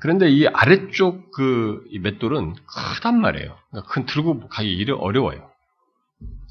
[0.01, 3.57] 그런데 이 아래쪽 그 맷돌은 크단 말이에요.
[3.69, 5.49] 그러니까 큰 들고 가기 이래 어려워요.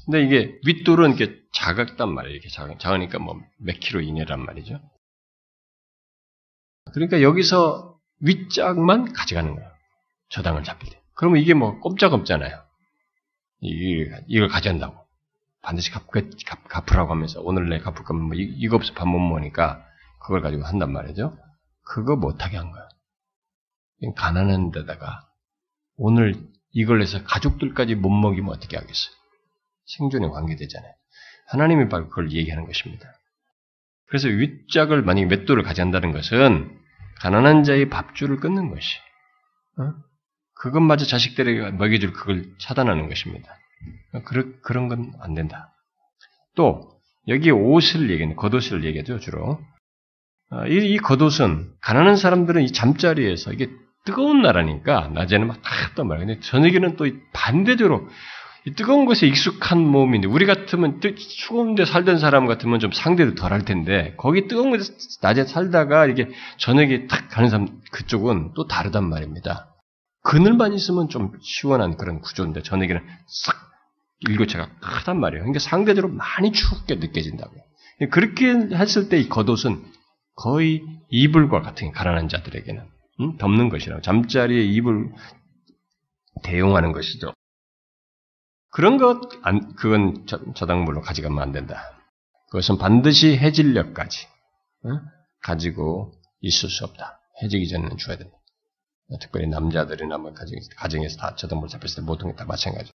[0.05, 2.33] 근데 이게 윗돌은 이렇게 작았단 말이에요.
[2.33, 4.79] 이렇게 작, 작으니까 뭐 몇 킬로 이내란 말이죠.
[6.93, 9.69] 그러니까 여기서 윗짝만 가져가는 거예요.
[10.29, 11.01] 저당을 잡힐 때.
[11.15, 12.61] 그러면 이게 뭐 꼼짝없잖아요.
[13.61, 14.97] 이걸 가져간다고.
[15.61, 16.29] 반드시 갚, 갚,
[16.69, 19.85] 갚으라고 하면서 오늘 내 갚을 거면 뭐 이거 없어 밥 못 먹으니까
[20.21, 21.37] 그걸 가지고 한단 말이죠.
[21.83, 22.87] 그거 못하게 한 거야.
[24.15, 25.27] 가난한 데다가
[25.97, 26.35] 오늘
[26.71, 29.13] 이걸 해서 가족들까지 못 먹이면 어떻게 하겠어요?
[29.97, 30.93] 생존에 관계되잖아요.
[31.47, 33.11] 하나님이 바로 그걸 얘기하는 것입니다.
[34.07, 36.78] 그래서 윗짝을 만약에 맷돌을 가져간다는 것은
[37.21, 38.97] 가난한 자의 밥줄을 끊는 것이
[39.79, 39.93] 어?
[40.55, 43.49] 그것마저 자식들에게 먹여줄 그걸 차단하는 것입니다.
[44.25, 45.73] 그런, 그런 건 안 된다.
[46.55, 49.61] 또, 여기 옷을 얘기하는, 겉옷을 얘기하죠, 주로.
[50.49, 53.69] 아, 이, 이 겉옷은, 가난한 사람들은 이 잠자리에서, 이게
[54.05, 56.27] 뜨거운 나라니까, 낮에는 막 탔단 말이에요.
[56.27, 58.09] 근데 저녁에는 또 반대적으로,
[58.65, 63.35] 이 뜨거운 곳에 익숙한 몸인데, 우리 같으면 뜨, 추운 데 살던 사람 같으면 좀 상대도
[63.35, 68.67] 덜 할 텐데, 거기 뜨거운 곳에 낮에 살다가 이게 저녁에 탁 가는 사람, 그쪽은 또
[68.67, 69.67] 다르단 말입니다.
[70.23, 73.55] 그늘만 있으면 좀 시원한 그런 구조인데, 저녁에는 싹
[74.27, 75.43] 일교차가 크단 말이에요.
[75.43, 77.53] 그러니까 상대적으로 많이 춥게 느껴진다고.
[78.11, 79.83] 그렇게 했을 때 이 겉옷은
[80.35, 82.83] 거의 이불과 같은 가난한 자들에게는
[83.21, 83.37] 음?
[83.37, 85.11] 덮는 것이라고 잠자리에 이불
[86.43, 87.33] 대용하는 것이죠.
[88.71, 91.81] 그런 것, 안, 그건 저, 당물로 가져가면 안 된다.
[92.47, 94.27] 그것은 반드시 해질력까지
[94.83, 94.89] 어?
[95.41, 97.19] 가지고 있을 수 없다.
[97.41, 98.35] 해지기 전에는 줘야 된다.
[99.21, 100.33] 특별히 남자들이나 뭐
[100.77, 102.91] 가정에서 다 저당물 잡혔을 때게다 마찬가지.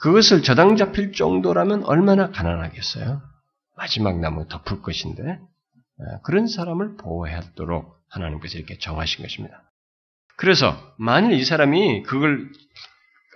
[0.00, 3.22] 그것을 저당 잡힐 정도라면 얼마나 가난하겠어요?
[3.76, 5.38] 마지막 나무 덮을 것인데
[5.98, 9.62] 아, 그런 사람을 보호하도록 하나님께서 이렇게 정하신 것입니다.
[10.36, 12.50] 그래서 만일 이 사람이 그걸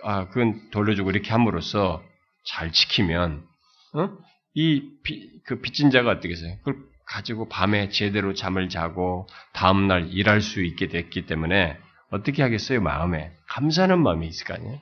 [0.03, 2.03] 아 그건 돌려주고 이렇게 함으로써
[2.45, 3.45] 잘 지키면
[3.93, 4.09] 어?
[4.53, 6.57] 이그 빚진 자가 어떻겠어요?
[6.59, 11.77] 그걸 가지고 밤에 제대로 잠을 자고 다음 날 일할 수 있게 됐기 때문에
[12.11, 12.81] 어떻게 하겠어요?
[12.81, 14.79] 마음에 감사하는 마음이 있을 거 아니에요?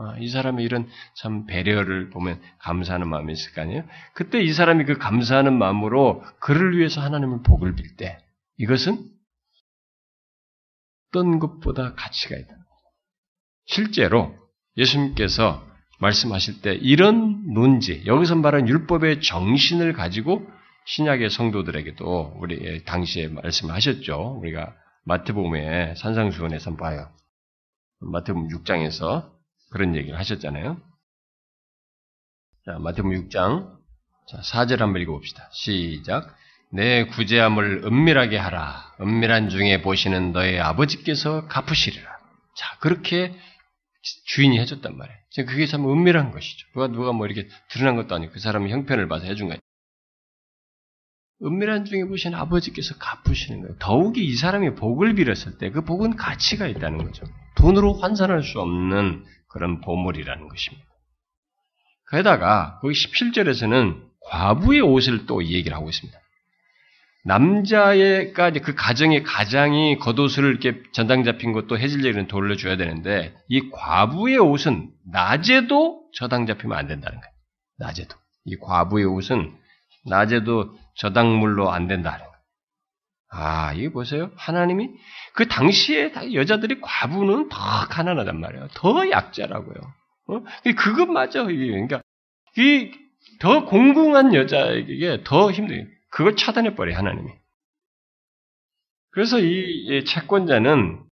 [0.00, 3.84] 아, 이 사람의 이런 참 배려를 보면 감사하는 마음이 있을 거 아니에요?
[4.14, 8.18] 그때 이 사람이 그 감사하는 마음으로 그를 위해서 하나님을 복을 빌 때,
[8.58, 8.96] 이것은
[11.08, 12.54] 어떤 것보다 가치가 있다.
[13.66, 14.36] 실제로
[14.78, 15.66] 예수님께서
[16.00, 20.48] 말씀하실 때 이런 논지, 여기서 말한 율법의 정신을 가지고
[20.86, 24.38] 신약의 성도들에게도 우리 당시에 말씀하셨죠.
[24.40, 24.74] 우리가
[25.04, 27.10] 마태복음의 산상수훈에서 봐요.
[28.00, 29.30] 마태복음 6장에서
[29.70, 30.80] 그런 얘기를 하셨잖아요.
[32.64, 33.76] 자, 마태복음 6장.
[34.28, 35.48] 자, 4절 한번 읽어봅시다.
[35.52, 36.34] 시작.
[36.70, 38.94] 내 구제함을 은밀하게 하라.
[39.00, 42.18] 은밀한 중에 보시는 너의 아버지께서 갚으시리라.
[42.56, 43.34] 자, 그렇게
[44.26, 45.18] 주인이 해줬단 말이에요.
[45.46, 46.66] 그게 참 은밀한 것이죠.
[46.74, 49.60] 누가, 누가 뭐 이렇게 드러난 것도 아니고 그 사람의 형편을 봐서 해준 거예요.
[51.44, 53.76] 은밀한 중에 보시는 아버지께서 갚으시는 거예요.
[53.78, 57.26] 더욱이 이 사람이 복을 빌었을 때 그 복은 가치가 있다는 거죠.
[57.56, 60.86] 돈으로 환산할 수 없는 그런 보물이라는 것입니다.
[62.10, 66.18] 게다가 거기 17절에서는 과부의 옷을 또 얘기를 하고 있습니다.
[67.28, 74.38] 남자의까지 그 가정의 가장이 겉옷을 이렇게 전당 잡힌 것도 해질녘에는 돌려 줘야 되는데 이 과부의
[74.38, 77.32] 옷은 낮에도 저당 잡히면 안 된다는 거예요.
[77.78, 79.54] 낮에도 이 과부의 옷은
[80.06, 82.32] 낮에도 저당물로 안 된다는 거예요.
[83.30, 84.30] 아, 이거 보세요.
[84.36, 84.88] 하나님이
[85.34, 87.58] 그 당시에 여자들이 과부는 더
[87.88, 88.68] 가난하단 말이에요.
[88.74, 89.76] 더 약자라고요.
[90.28, 90.42] 어?
[90.76, 92.00] 그것마저 그러니까
[92.56, 92.90] 이
[93.40, 95.86] 더 공공한 여자에게 더 힘들어요.
[96.10, 97.30] 그걸 차단해 버려 하나님이.
[99.10, 101.04] 그래서 이 채권자는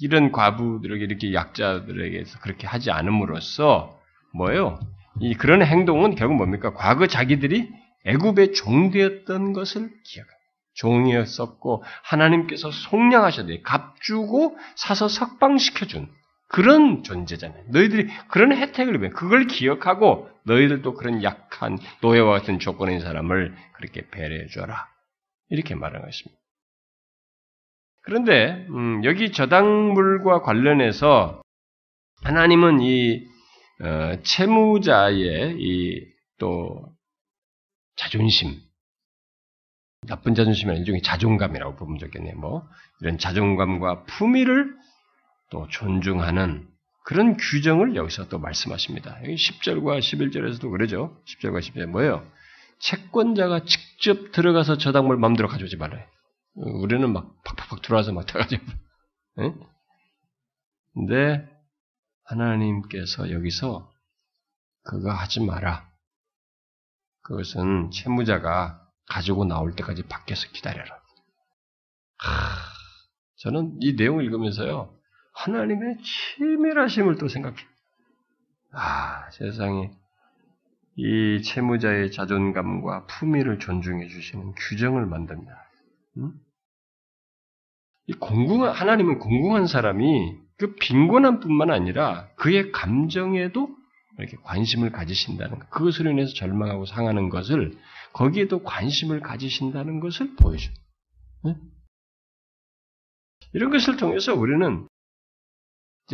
[0.00, 4.00] 이런 과부들에게 이렇게 약자들에게서 그렇게 하지 않음으로써
[4.34, 4.78] 뭐예요?
[5.20, 6.74] 이 그런 행동은 결국 뭡니까?
[6.74, 7.70] 과거 자기들이
[8.04, 10.26] 애굽의 종되었던 것을 기억.
[10.74, 16.08] 종이었었고 하나님께서 속량하셔야 값주고 사서 석방시켜준
[16.48, 17.64] 그런 존재잖아요.
[17.68, 24.46] 너희들이 그런 혜택을 입으면 그걸 기억하고 너희들도 그런 약한 노예와 같은 조건인 사람을 그렇게 배려해
[24.48, 24.88] 줘라.
[25.48, 26.40] 이렇게 말하는 것입니다.
[28.02, 31.42] 그런데 음, 여기 저당물과 관련해서
[32.22, 33.26] 하나님은 이
[33.82, 36.84] 어, 채무자의 이 또
[37.96, 38.60] 자존심,
[40.02, 42.36] 나쁜 자존심이 일종의 자존감이라고 보면 좋겠네요.
[42.36, 42.68] 뭐
[43.00, 44.76] 이런 자존감과 품위를
[45.50, 46.68] 또 존중하는
[47.04, 49.22] 그런 규정을 여기서 또 말씀하십니다.
[49.22, 51.22] 여기 10절과 11절에서도 그러죠.
[51.26, 52.26] 10절과 11절 뭐예요?
[52.80, 56.04] 채권자가 직접 들어가서 저당물 마음대로 가져오지 말아요.
[56.54, 58.64] 우리는 막 팍팍팍 들어와서 막 타가지고.
[59.36, 59.54] 네?
[60.94, 61.48] 근데
[62.24, 63.92] 하나님께서 여기서
[64.82, 65.88] 그거 하지 마라.
[67.22, 71.00] 그것은 채무자가 가지고 나올 때까지 밖에서 기다려라.
[72.18, 72.56] 하,
[73.36, 74.95] 저는 이 내용을 읽으면서요.
[75.36, 77.56] 하나님의 치밀하심을 또 생각해.
[78.72, 79.90] 아, 세상에
[80.96, 85.52] 이 채무자의 자존감과 품위를 존중해 주시는 규정을 만듭니다.
[86.18, 86.32] 음?
[88.06, 93.76] 이 공공한 하나님은 공공한 사람이 그 빈곤한 뿐만 아니라 그의 감정에도
[94.18, 97.76] 이렇게 관심을 가지신다는 것, 그것으로 인해서 절망하고 상하는 것을
[98.14, 100.74] 거기에도 관심을 가지신다는 것을 보여줘요.
[101.44, 101.56] 네?
[103.52, 104.88] 이런 것을 통해서 우리는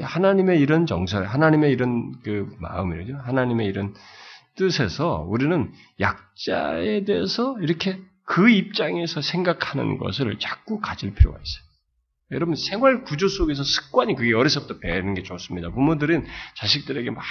[0.01, 3.17] 하나님의 이런 정설, 하나님의 이런 그 마음이죠.
[3.17, 3.95] 하나님의 이런
[4.57, 11.73] 뜻에서 우리는 약자에 대해서 이렇게 그 입장에서 생각하는 것을 자꾸 가질 필요가 있어요.
[12.31, 15.71] 여러분 생활 구조 속에서 습관이 그게 어려서부터 배우는 게 좋습니다.
[15.71, 16.25] 부모들은
[16.57, 17.23] 자식들에게 막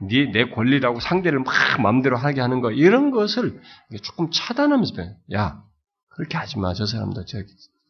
[0.00, 3.60] 네, 내 권리라고 상대를 막 마음대로 하게 하는 거 이런 것을
[4.02, 5.14] 조금 차단하면서 배워요.
[5.34, 5.62] 야
[6.08, 6.74] 그렇게 하지 마.
[6.74, 7.38] 저 사람도 저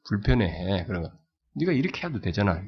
[0.07, 0.85] 불편해.
[0.87, 1.13] 그런 거.
[1.55, 2.63] 네가 이렇게 해도 되잖아.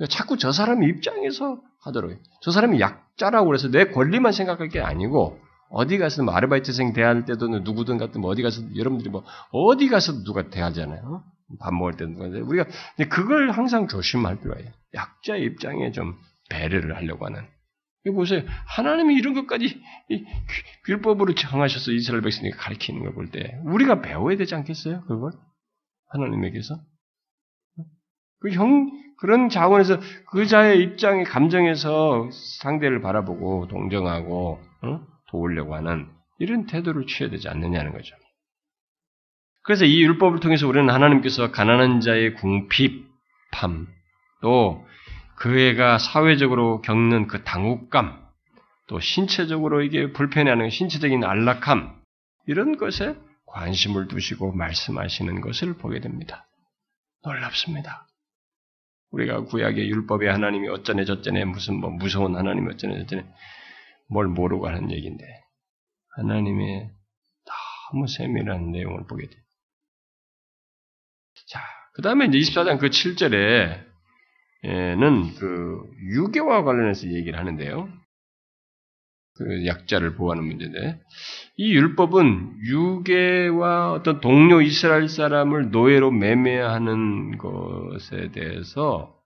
[0.00, 2.10] 그러니까 자꾸 저 사람 입장에서 하도록.
[2.40, 5.38] 저 사람이 약자라고 그래서 내 권리만 생각할 게 아니고
[5.68, 10.24] 어디 가서 뭐 아르바이트생 대할 때도 누구든 같은 뭐 어디 가서 여러분들이 뭐 어디 가서
[10.24, 11.22] 누가 대하잖아요.
[11.60, 12.64] 밥 먹을 때 누가 우리가
[13.10, 14.72] 그걸 항상 조심할 필요가 있어요.
[14.94, 16.16] 약자 입장에 좀
[16.48, 17.42] 배려를 하려고 하는.
[18.06, 18.42] 이거 보세요.
[18.66, 19.78] 하나님이 이런 것까지
[20.88, 25.02] 율법으로 정하셔서 이스라엘 백성에게 가르치는 걸 볼 때 우리가 배워야 되지 않겠어요?
[25.02, 25.32] 그걸
[26.08, 26.76] 하나님에게서
[28.40, 29.98] 그 형, 그런 자원에서
[30.30, 32.30] 그 자의 입장의 감정에서
[32.60, 35.00] 상대를 바라보고 동정하고 어?
[35.28, 38.14] 도우려고 하는 이런 태도를 취해야 되지 않느냐는 거죠.
[39.62, 43.86] 그래서 이 율법을 통해서 우리는 하나님께서 가난한 자의 궁핍함,
[44.40, 44.84] 또
[45.40, 48.28] 그 애가 사회적으로 겪는 그 당혹감,
[48.88, 51.98] 또 신체적으로 이게 불편해하는 신체적인 안락함,
[52.46, 53.16] 이런 것에
[53.46, 56.46] 관심을 두시고 말씀하시는 것을 보게 됩니다.
[57.24, 58.06] 놀랍습니다.
[59.10, 63.26] 우리가 구약의 율법의 하나님이 어쩌네 저쩌네 무슨 뭐 무서운 하나님이 어쩌네 저쩌네
[64.08, 65.24] 뭘 모르고 하는 얘기인데
[66.16, 66.90] 하나님의
[67.90, 69.36] 너무 세밀한 내용을 보게 돼.
[71.48, 71.60] 자,
[71.94, 73.80] 그 다음에 이제 24장 그 7절에는
[75.38, 77.88] 그 유괴와 관련해서 얘기를 하는데요.
[79.40, 81.00] 그 약자를 보호하는 문제인데
[81.56, 89.16] 이 율법은 유괴와 어떤 동료 이스라엘 사람을 노예로 매매하는 것에 대해서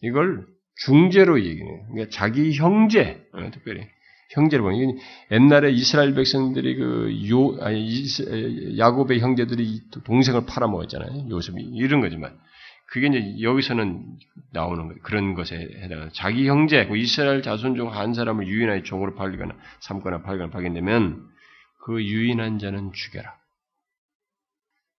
[0.00, 0.46] 이걸
[0.86, 1.86] 중재로 얘기해요.
[1.90, 3.82] 그러니까 자기 형제, 어, 특별히
[4.30, 4.98] 형제를 보면
[5.32, 8.04] 옛날에 이스라엘 백성들이 그 요, 아니,
[8.78, 11.28] 야곱의 형제들이 동생을 팔아먹었잖아요.
[11.30, 12.38] 요셉이 이런 거지만
[12.90, 14.18] 그게 이제 여기서는
[14.52, 19.14] 나오는 거 그런 것에 해당하는 자기 형제, 그 이스라엘 자손 중 한 사람을 유인하여 종으로
[19.14, 21.28] 팔거나 삼거나 팔거나 팔겠다면
[21.84, 23.36] 그 유인한 자는 죽여라.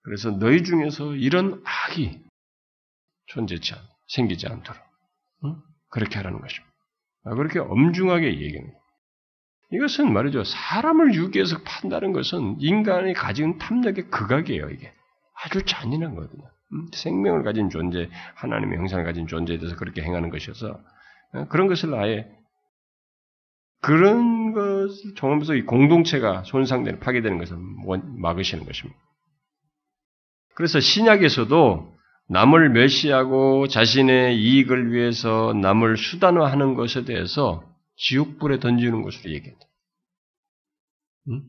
[0.03, 2.19] 그래서 너희 중에서 이런 악이
[3.27, 4.81] 존재치 않, 생기지 않도록
[5.45, 5.55] 응?
[5.89, 6.73] 그렇게 하라는 것입니다.
[7.25, 8.77] 아, 그렇게 엄중하게 얘기합니다.
[9.71, 10.43] 이것은 말이죠.
[10.43, 14.69] 사람을 유기해서 판다는 것은 인간이 가진 탐욕의 극악이에요.
[14.69, 14.93] 이게
[15.43, 16.49] 아주 잔인한 거거든요.
[16.73, 16.87] 음?
[16.93, 20.79] 생명을 가진 존재, 하나님의 형상을 가진 존재에 대해서 그렇게 행하는 것이어서
[21.33, 22.29] 어, 그런 것을 아예
[23.81, 27.57] 그런 것을 정하면서 이 공동체가 손상되는 파괴되는 것을
[28.17, 28.99] 막으시는 것입니다.
[30.53, 31.95] 그래서 신약에서도
[32.27, 37.63] 남을 멸시하고 자신의 이익을 위해서 남을 수단화하는 것에 대해서
[37.95, 39.65] 지옥불에 던지는 것으로 얘기했다.
[41.29, 41.43] 응?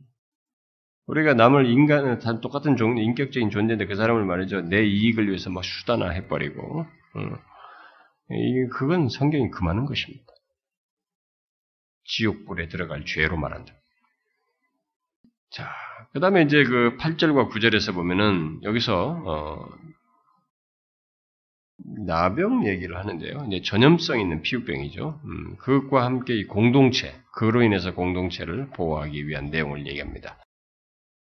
[1.10, 4.62] 우리가 남을 인간은 다 똑같은 종, 인격적인 존재인데 그 사람을 말이죠.
[4.62, 6.86] 내 이익을 위해서 막 수단화 해버리고,
[7.16, 7.36] 응.
[8.30, 10.24] 이 그건 성경이 금하는 것입니다.
[12.04, 13.72] 지옥불에 들어갈 죄로 말한다.
[15.50, 15.68] 자,
[16.12, 19.68] 그 다음에 이제 그 8절과 9절에서 보면은 여기서, 어,
[22.06, 23.46] 나병 얘기를 하는데요.
[23.48, 25.20] 이제 전염성 있는 피부병이죠.
[25.24, 30.38] 음, 그것과 함께 이 공동체, 그로 인해서 공동체를 보호하기 위한 내용을 얘기합니다.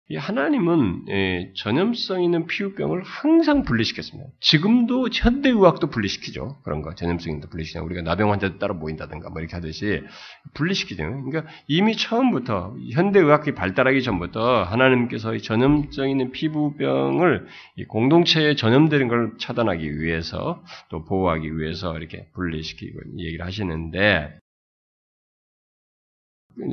[0.08, 4.30] 이 하나님은 예, 전염성 있는 피부병을 항상 분리시켰습니다.
[4.39, 6.58] 지금도 현대의학도 분리시키죠.
[6.64, 7.84] 그런 거 전염성 있는 분리시키죠.
[7.84, 10.03] 우리가 나병 환자들 따로 모인다든가 뭐 이렇게 하듯이
[10.53, 11.03] 분리시키죠.
[11.03, 17.47] 그러니까 이미 처음부터 현대의학이 발달하기 전부터 하나님께서 전염성 있는 피부병을
[17.88, 24.38] 공동체에 전염되는 걸 차단하기 위해서 또 보호하기 위해서 이렇게 분리시키고 얘기를 하시는데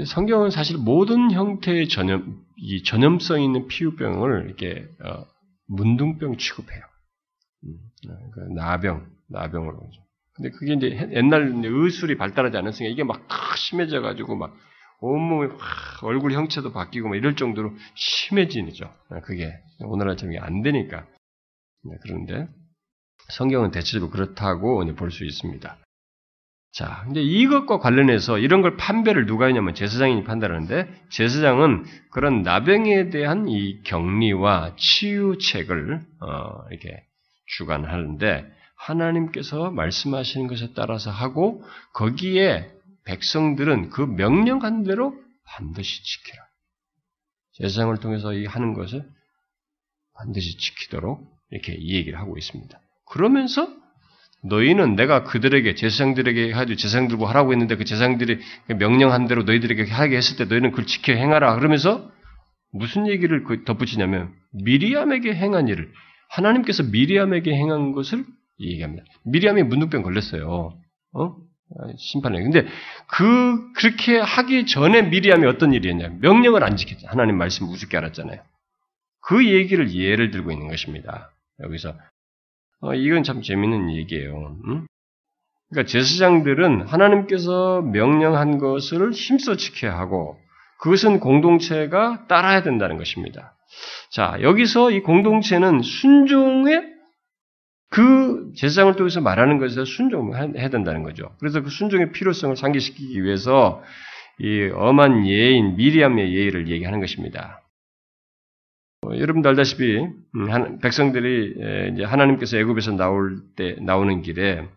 [0.07, 5.25] 성경은 사실 모든 형태의 전염, 이 전염성 있는 피부병을 이렇게 어,
[5.67, 6.83] 문둥병 취급해요.
[7.65, 7.79] 음,
[8.33, 9.91] 그 나병, 나병으로.
[10.35, 13.27] 근데 그게 이제 옛날 의술이 발달하지 않았으니까 이게 막
[13.57, 14.57] 심해져 가지고 막
[15.01, 18.85] 온몸이 확 얼굴 형체도 바뀌고 막 이럴 정도로 심해지죠.
[19.11, 21.07] 어, 그게 오늘날처럼 안 되니까.
[21.85, 22.49] 네, 그런데
[23.33, 25.77] 성경은 대체적으로 그렇다고 볼 수 있습니다.
[26.73, 33.47] 자, 근데 이것과 관련해서 이런 걸 판별을 누가 했냐면 제사장이 판단하는데 제사장은 그런 나병에 대한
[33.47, 37.05] 이 격리와 치유책을 어, 이렇게
[37.45, 41.63] 주관하는데 하나님께서 말씀하시는 것에 따라서 하고
[41.93, 42.71] 거기에
[43.05, 45.15] 백성들은 그 명령한 대로
[45.45, 46.43] 반드시 지키라.
[47.53, 49.05] 제사장을 통해서 이 하는 것을
[50.15, 52.81] 반드시 지키도록 이렇게 이 얘기를 하고 있습니다.
[53.05, 53.82] 그러면서
[54.45, 58.41] 너희는 내가 그들에게 제사장들에게 하도 제사장 들고 하라고 했는데 그 제사장들이
[58.79, 61.55] 명령한 대로 너희들에게 하게 했을 때 너희는 그걸 지켜 행하라.
[61.57, 62.11] 그러면서
[62.73, 65.93] 무슨 얘기를 그 덧붙이냐면 미리암에게 행한 일을
[66.31, 68.25] 하나님께서 미리암에게 행한 것을
[68.59, 69.05] 얘기합니다.
[69.25, 70.73] 미리암이 문둥병 걸렸어요.
[71.15, 71.37] 어?
[71.99, 72.43] 심판에.
[72.43, 72.67] 근데
[73.07, 76.17] 그 그렇게 하기 전에 미리암이 어떤 일이었냐?
[76.21, 77.07] 명령을 안 지켰죠.
[77.09, 78.41] 하나님 말씀 우습게 알았잖아요.
[79.21, 81.31] 그 얘기를 예를 들고 있는 것입니다.
[81.61, 81.95] 여기서
[82.83, 84.57] 어, 이건 참 재밌는 얘기예요.
[84.67, 84.87] 음?
[85.71, 90.37] 그러니까 제사장들은 하나님께서 명령한 것을 힘써 지켜야 하고
[90.81, 93.55] 그것은 공동체가 따라야 된다는 것입니다.
[94.11, 96.93] 자, 여기서 이 공동체는 순종의
[97.89, 101.35] 그 제사장을 통해서 말하는 것에 순종해야 된다는 거죠.
[101.39, 103.83] 그래서 그 순종의 필요성을 상기시키기 위해서
[104.41, 107.62] 이 엄한 예인 미리암의 예의를 얘기하는 것입니다.
[109.05, 114.69] 어, 여러분도 알다시피 음, 백성들이 이제 하나님께서 애굽에서 나올 때 나오는 길에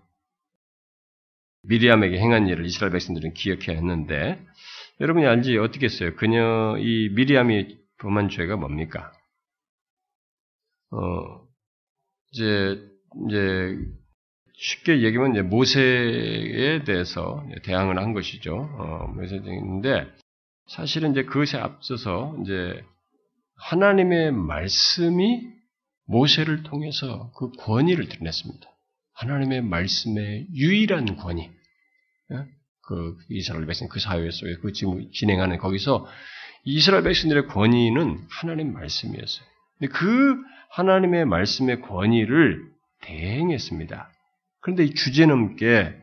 [1.63, 4.43] 미리암에게 행한 일을 이스라엘 백성들은 기억해야 했는데
[4.99, 6.15] 여러분이 알지 어떻겠어요?
[6.15, 9.11] 그녀 이 미리암이 범한 죄가 뭡니까?
[10.91, 11.47] 어
[12.31, 12.81] 이제
[13.27, 13.77] 이제
[14.53, 18.55] 쉽게 얘기하면 이제 모세에 대해서 대항을 한 것이죠.
[18.55, 20.07] 어, 모세인데
[20.67, 22.83] 사실은 이제 그것에 앞서서 이제
[23.55, 25.47] 하나님의 말씀이
[26.05, 28.67] 모세를 통해서 그 권위를 드러냈습니다.
[29.13, 31.49] 하나님의 말씀의 유일한 권위.
[32.31, 32.45] 예?
[32.81, 36.07] 그 이스라엘 백성 그 사회 속에 그 지금 진행하는 거기서
[36.63, 39.45] 이스라엘 백성들의 권위는 하나님 말씀이었어요.
[39.79, 40.35] 근데 그
[40.71, 42.61] 하나님의 말씀의 권위를
[43.01, 44.09] 대행했습니다.
[44.61, 45.95] 그런데 이 주제넘게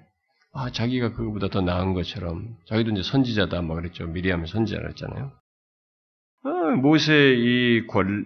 [0.54, 4.06] 아, 자기가 그거보다 더 나은 것처럼 자기도 이제 선지자다 막 그랬죠.
[4.06, 5.32] 미리암의 선지자라 했잖아요.
[6.62, 8.24] 어, 모세의 이 권,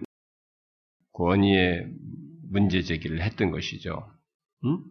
[1.13, 1.87] 권위의
[2.51, 4.11] 문제 제기를 했던 것이죠.
[4.63, 4.83] 음?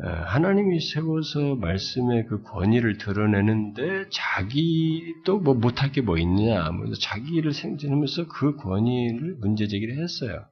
[0.00, 8.28] 하나님이 세워서 말씀의 그 권위를 드러내는데 자기도 뭐 못할 게 뭐 있느냐, 뭐 자기를 생존하면서
[8.28, 10.48] 그 권위를 문제 제기를 했어요.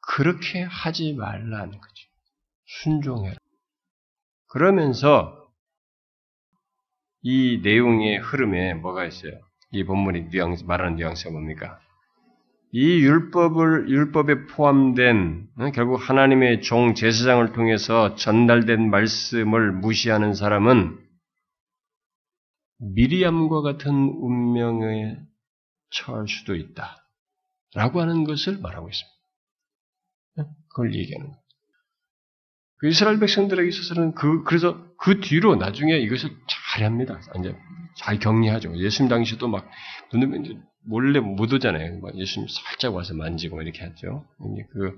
[0.00, 2.08] 그렇게 하지 말라는 거죠.
[2.64, 3.36] 순종해라.
[4.46, 5.52] 그러면서
[7.20, 9.47] 이 내용의 흐름에 뭐가 있어요?
[9.70, 11.78] 이 본문이 뉘앙스, 말하는 뉘앙스가 뭡니까?
[12.72, 20.98] 이 율법을 율법에 포함된 어, 결국 하나님의 종 제사장을 통해서 전달된 말씀을 무시하는 사람은
[22.78, 25.16] 미리암과 같은 운명에
[25.90, 26.96] 처할 수도 있다.
[27.74, 29.18] 라고 하는 것을 말하고 있습니다.
[30.38, 31.47] 어, 그걸 얘기하는 거예요.
[32.78, 37.20] 그 이스라엘 백성들에게 있어서는 그, 그래서 그 뒤로 나중에 이것을 잘 합니다.
[37.38, 37.56] 이제
[37.96, 38.76] 잘 격리하죠.
[38.76, 39.68] 예수님 당시도 막,
[40.84, 42.00] 몰래 못 오잖아요.
[42.14, 44.24] 예수님 살짝 와서 만지고 이렇게 했죠.
[44.72, 44.96] 그,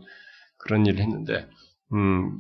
[0.59, 1.49] 그런 일을 했는데,
[1.95, 2.39] 음,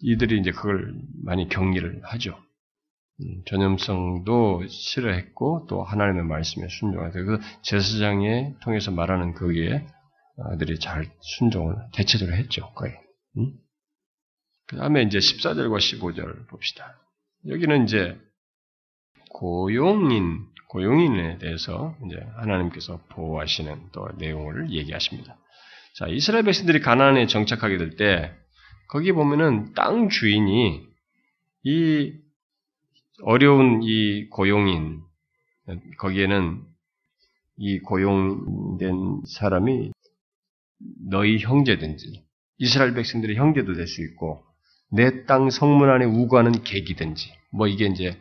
[0.00, 2.38] 이들이 이제 그걸 많이 격리를 하죠.
[3.20, 9.86] 음, 전염성도 싫어했고, 또 하나님의 말씀에 순종하서, 그 제사장에 통해서 말하는 거기에
[10.50, 12.92] 아들이 잘 순종을 대체적으로 했죠, 거의.
[13.38, 13.54] 음?
[14.66, 16.98] 그 다음에 이제 14절과 15절 봅시다.
[17.46, 18.18] 여기는 이제
[19.30, 25.36] 고용인, 고용인에 대해서 이제 하나님께서 보호하시는 또 내용을 얘기하십니다.
[25.94, 28.34] 자, 이스라엘 백성들이 가나안에 정착하게 될 때,
[28.88, 30.86] 거기 보면은 땅 주인이
[31.64, 32.12] 이
[33.22, 35.02] 어려운 이 고용인,
[35.98, 36.62] 거기에는
[37.58, 39.92] 이 고용된 사람이
[41.08, 42.24] 너희 형제든지,
[42.58, 44.45] 이스라엘 백성들의 형제도 될 수 있고,
[44.92, 48.20] 내 땅 성문 안에 우거하는 객이든지, 뭐 이게 이제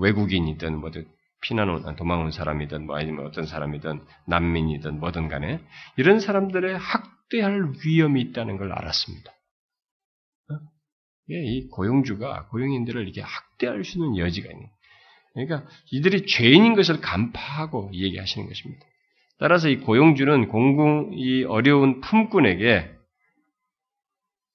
[0.00, 1.06] 외국인이든 뭐든
[1.42, 5.60] 피난 온, 도망 온 사람이든 뭐 아니면 어떤 사람이든 난민이든 뭐든 간에
[5.96, 9.30] 이런 사람들의 학대할 위험이 있다는 걸 알았습니다.
[10.50, 10.54] 어?
[11.30, 14.66] 예, 이 고용주가 고용인들을 이렇게 학대할 수 있는 여지가 있는.
[15.34, 18.86] 그러니까 이들이 죄인인 것을 간파하고 얘기하시는 것입니다.
[19.38, 22.95] 따라서 이 고용주는 공공 이 어려운 품꾼에게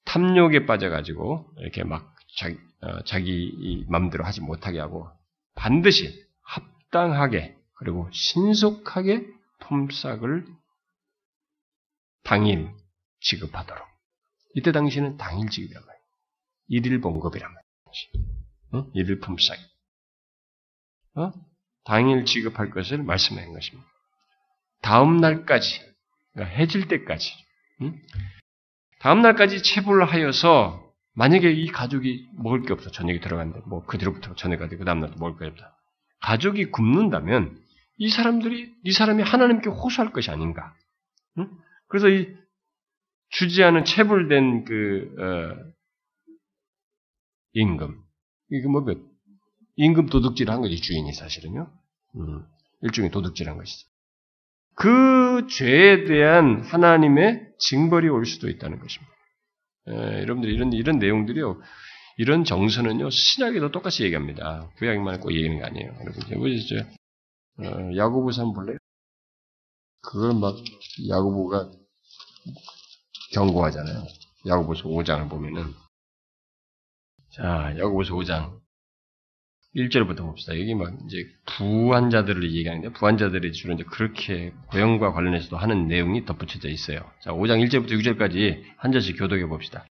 [0.04, 5.08] 탐욕에 빠져가지고 이렇게 막 자기, 어, 자기 맘대로 하지 못하게 하고
[5.54, 9.26] 반드시 합당하게 그리고 신속하게
[9.60, 10.46] 품삯을
[12.24, 12.70] 당일
[13.20, 13.86] 지급하도록.
[14.54, 16.04] 이때 당시는 당일 지급이란 말이에요.
[16.68, 18.32] 일일 봉급이란 말이에요.
[18.72, 18.90] 어?
[18.94, 19.56] 일일 품삯.
[21.16, 21.32] 어?
[21.84, 23.88] 당일 지급할 것을 말씀한 것입니다.
[24.80, 25.80] 다음 날까지,
[26.32, 27.32] 그러니까 해질 때까지,
[27.82, 28.00] 응?
[29.02, 30.80] 다음 날까지 체불 하여서
[31.14, 35.38] 만약에 이 가족이 먹을 게 없어 저녁에 들어갔는데 뭐그 뒤로부터 저녁까지 그 다음 날도 먹을
[35.38, 35.76] 게 없다.
[36.20, 37.60] 가족이 굶는다면
[37.98, 40.72] 이 사람들이 이 사람이 하나님께 호소할 것이 아닌가?
[41.38, 41.50] 응?
[41.88, 42.32] 그래서 이
[43.30, 45.72] 주지 않은 체불된 그 어,
[47.54, 48.00] 임금
[48.50, 48.86] 이게 뭐
[49.74, 51.68] 임금 도둑질한 거지 주인이 사실은요.
[52.16, 52.46] 음,
[52.82, 53.91] 일종의 도둑질한 것이죠.
[54.74, 59.12] 그 죄에 대한 하나님의 징벌이 올 수도 있다는 것입니다.
[59.88, 61.60] 에, 예, 여러분들 이런 이런 내용들이요.
[62.18, 64.68] 이런 정서는요 신약에도 똑같이 얘기합니다.
[64.78, 65.96] 구약만 꼭 얘기하는 게 아니에요.
[66.00, 66.76] 여러분 보시죠.
[67.58, 68.78] 어, 야고보서 한번 볼래요?
[70.02, 70.56] 그걸 막
[71.08, 71.70] 야고보가
[73.34, 74.04] 경고하잖아요.
[74.46, 75.72] 야고보서 5장을 보면은
[77.30, 78.61] 자 야고보서 5장
[79.76, 80.58] 1절부터 봅시다.
[80.58, 87.00] 여기 막 이제 부환자들을 얘기하는데 부환자들이 주로 이제 그렇게 고용과 관련해서도 하는 내용이 덧붙여져 있어요.
[87.22, 89.86] 자, 5장 1절부터 6절까지 한 절씩 교독해 봅시다.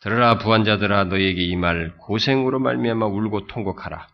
[0.00, 4.06] 들으라 부환자들아 너희에게 이 말 고생으로 말미암아 울고 통곡하라.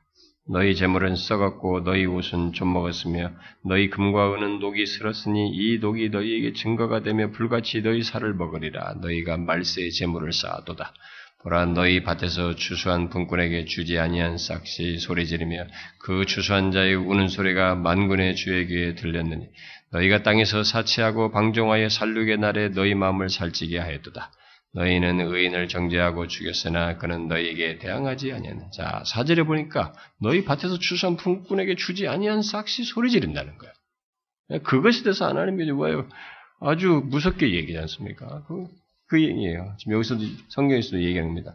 [0.49, 3.31] 너희 재물은 썩었고 너희 옷은 좀 먹었으며
[3.65, 8.95] 너희 금과 은은 녹이 슬었으니 이 녹이 너희에게 증거가 되며 불같이 너희 살을 먹으리라.
[9.03, 10.95] 너희가 말세의 재물을 쌓아도다.
[11.43, 15.66] 보라 너희 밭에서 추수한 분꾼에게 주지 아니한 싹시 소리 지르며
[15.99, 19.49] 그 추수한 자의 우는 소리가 만군의 귀에 들렸느니
[19.90, 24.30] 너희가 땅에서 사치하고 방종하여 살육의 날에 너희 마음을 살찌게 하였도다.
[24.74, 28.70] 너희는 의인을 정죄하고 죽였으나 그는 너희에게 대항하지 아니하는.
[28.72, 33.72] 자 사절에 보니까 너희 밭에서 추수한 분꾼에게 주지 아니한 싹시 소리 지른다는 거야.
[34.62, 36.09] 그것에 대해서 하나님이 뭐예요?
[36.61, 38.45] 아주 무섭게 얘기하지 않습니까?
[38.47, 38.68] 그
[39.13, 39.75] 그 얘기예요.
[39.77, 41.55] 지금 여기서도 성경에서도 얘기합니다.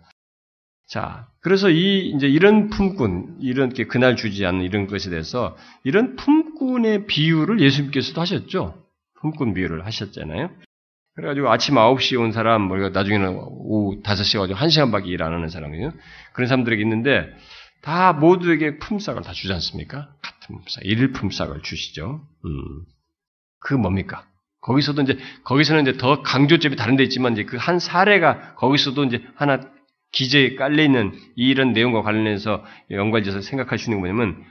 [0.87, 6.15] 자, 그래서 이 이제 이런 품꾼, 이런 게 그날 주지 않는 이런 것에 대해서 이런
[6.17, 8.79] 품꾼의 비유를 예수님께서도 하셨죠.
[9.19, 10.51] 품꾼 비유를 하셨잖아요.
[11.15, 15.93] 그래가지고 아침 9시에 온 사람, 뭐 나중에는 오후 5시에 가지고 1시간밖에 일 안 하는 사람이요.
[16.33, 17.27] 그런 사람들에게 있는데
[17.81, 20.13] 다 모두에게 품삯을 다 주지 않습니까?
[20.21, 22.21] 같은 품삯, 일일 품삯을 주시죠.
[22.45, 22.85] 음.
[23.59, 24.27] 그 뭡니까?
[24.61, 29.23] 거기서도 이제 거기서는 이제 더 강조점이 다른 데 있지만 이제 그 한 사례가 거기서도 이제
[29.35, 29.59] 하나
[30.11, 34.43] 기재에 깔려 있는 이런 내용과 관련해서 연관지어서 생각할 수 있는 게 뭐냐면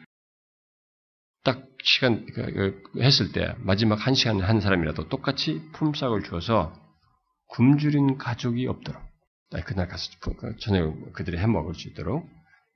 [1.44, 6.74] 딱 시간 그, 그, 했을 때 마지막 한 시간 한 사람이라도 똑같이 품삯을 주어서
[7.48, 9.00] 굶주린 가족이 없도록.
[9.64, 12.28] 그날 가서 그, 저녁 그들이 해 먹을 수 있도록.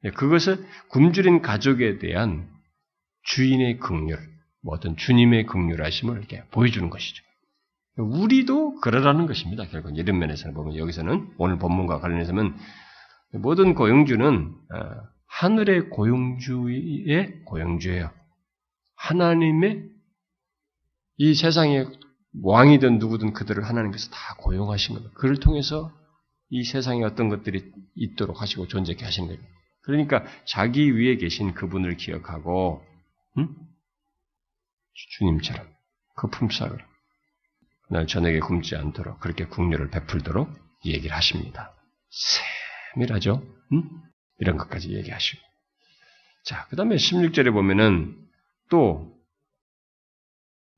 [0.04, 2.48] 예, 그것을 굶주린 가족에 대한
[3.24, 4.16] 주인의 긍휼,
[4.62, 7.22] 뭐 어떤 주님의 긍휼하심을 이렇게 보여주는 것이죠.
[7.96, 9.66] 우리도 그러라는 것입니다.
[9.66, 12.54] 결국 이런 면에서는 보면 여기서는 오늘 본문과 관련해서는
[13.34, 18.10] 모든 고용주는 어, 하늘의 고용주의 고용주예요.
[18.96, 19.84] 하나님의
[21.18, 21.88] 이 세상의
[22.42, 25.14] 왕이든 누구든 그들을 하나님께서 다 고용하신 겁니다.
[25.16, 25.92] 그를 통해서
[26.48, 29.40] 이 세상에 어떤 것들이 있도록 하시고 존재케 하신 거예요.
[29.82, 32.84] 그러니까 자기 위에 계신 그분을 기억하고
[33.38, 33.48] 음?
[34.94, 35.66] 주님처럼
[36.16, 36.84] 그 품삯을
[37.90, 40.48] 날 저녁에 굶지 않도록 그렇게 국료를 베풀도록
[40.84, 41.74] 얘기를 하십니다.
[42.94, 43.42] 세밀하죠?
[43.72, 44.02] 음?
[44.38, 45.42] 이런 것까지 얘기하시고.
[46.44, 48.16] 자, 그 다음에 16절에 보면은
[48.70, 49.14] 또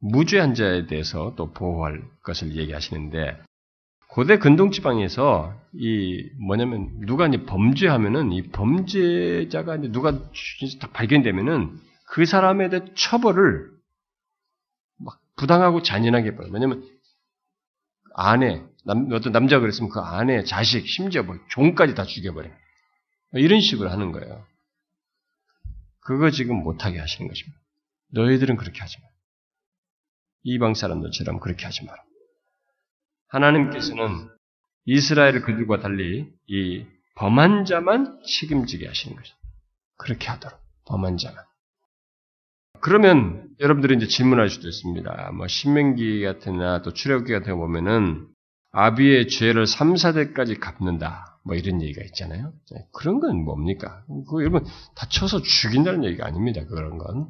[0.00, 3.40] 무죄한 자에 대해서 또 보호할 것을 얘기하시는데
[4.08, 10.12] 고대 근동 지방에서 이 뭐냐면 누가 이제 범죄하면은 이 범죄자가 이제 누가
[10.80, 13.81] 다 발견되면은 그 사람에 대해 처벌을 막
[15.36, 16.52] 부당하고 잔인하게 벌어요.
[16.52, 16.88] 왜냐면
[18.14, 22.48] 아내, 남, 어떤 남자가 그랬으면 그 아내, 자식, 심지어 뭐 종까지 다 죽여버려.
[22.48, 22.54] 요
[23.34, 24.46] 이런 식으로 하는 거예요.
[26.00, 27.58] 그거 지금 못하게 하시는 것입니다.
[28.08, 29.06] 너희들은 그렇게 하지 마.
[30.42, 32.02] 이방 사람들처럼 그렇게 하지 마라.
[33.28, 34.28] 하나님께서는
[34.84, 39.36] 이스라엘을 그들과 달리 이 범한 자만 책임지게 하시는 것이죠.
[39.96, 41.44] 그렇게 하도록 범한 자만.
[42.80, 45.32] 그러면 여러분들이 이제 질문할 수도 있습니다.
[45.36, 48.26] 뭐 신명기 같은나 또 출애굽기 같은 거 보면은
[48.72, 51.38] 아비의 죄를 3, 4대까지 갚는다.
[51.44, 52.52] 뭐 이런 얘기가 있잖아요.
[52.72, 54.02] 네, 그런 건 뭡니까?
[54.30, 54.64] 그 여러분
[54.96, 56.64] 다쳐서 죽인다는 얘기가 아닙니다.
[56.66, 57.28] 그런 건.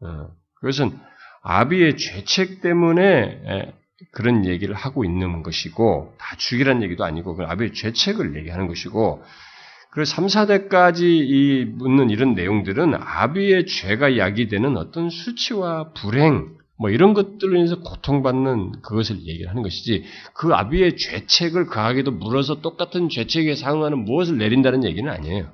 [0.00, 0.98] 어, 그것은
[1.42, 3.72] 아비의 죄책 때문에
[4.12, 9.22] 그런 얘기를 하고 있는 것이고 다 죽이라는 얘기도 아니고 그 아비의 죄책을 얘기하는 것이고
[9.90, 17.14] 그리고 3, 4대까지 이 묻는 이런 내용들은 아비의 죄가 야기되는 어떤 수치와 불행, 뭐 이런
[17.14, 24.04] 것들로 인해서 고통받는 그것을 얘기를 하는 것이지 그 아비의 죄책을 그하게도 물어서 똑같은 죄책에 상응하는
[24.04, 25.52] 무엇을 내린다는 얘기는 아니에요.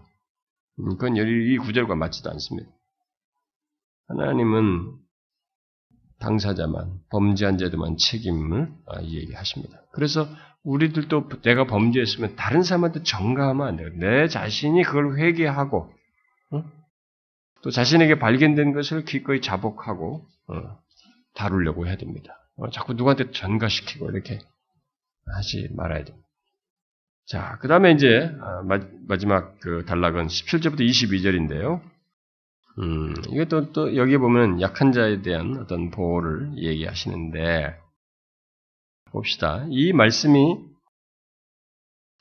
[0.80, 2.68] 음, 그건 이 구절과 맞지도 않습니다.
[4.08, 5.03] 하나님은
[6.24, 9.78] 당사자만, 범죄한 자들만 책임을 아, 얘기하십니다.
[9.92, 10.26] 그래서
[10.62, 13.90] 우리들도 내가 범죄했으면 다른 사람한테 전가하면 안 돼요.
[13.96, 15.92] 내 자신이 그걸 회개하고
[16.52, 16.64] 어?
[17.62, 20.78] 또 자신에게 발견된 것을 기꺼이 자복하고 어,
[21.34, 22.38] 다루려고 해야 됩니다.
[22.56, 24.38] 어, 자꾸 누구한테 전가시키고 이렇게
[25.36, 26.26] 하지 말아야 됩니다.
[27.26, 28.62] 자, 그 다음에 이제 아,
[29.06, 31.80] 마지막 그 단락은 17절부터 22절인데요.
[32.78, 37.76] 음, 이것도 또 여기 보면 약한 자에 대한 어떤 보호를 얘기하시는데
[39.10, 39.64] 봅시다.
[39.70, 40.58] 이 말씀이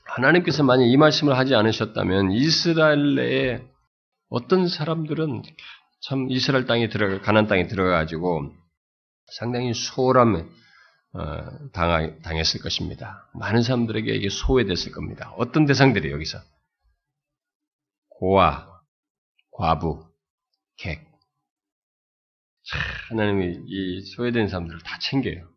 [0.06, 3.64] 하나님께서 만약 이 말씀을 하지 않으셨다면 이스라엘 내에
[4.30, 5.42] 어떤 사람들은
[6.02, 8.52] 참 이스라엘 땅에 들어가 가난 땅에 들어가 가지고
[9.32, 10.46] 상당히 소홀함에
[11.14, 13.30] 어, 당하, 당했을 것입니다.
[13.34, 15.32] 많은 사람들에게 이게 소외됐을 겁니다.
[15.38, 16.40] 어떤 대상들이 여기서
[18.10, 18.68] 고아,
[19.52, 20.13] 과부,
[20.84, 21.08] 객.
[23.10, 25.48] 하나님이 이 소외된 사람들을 다 챙겨요.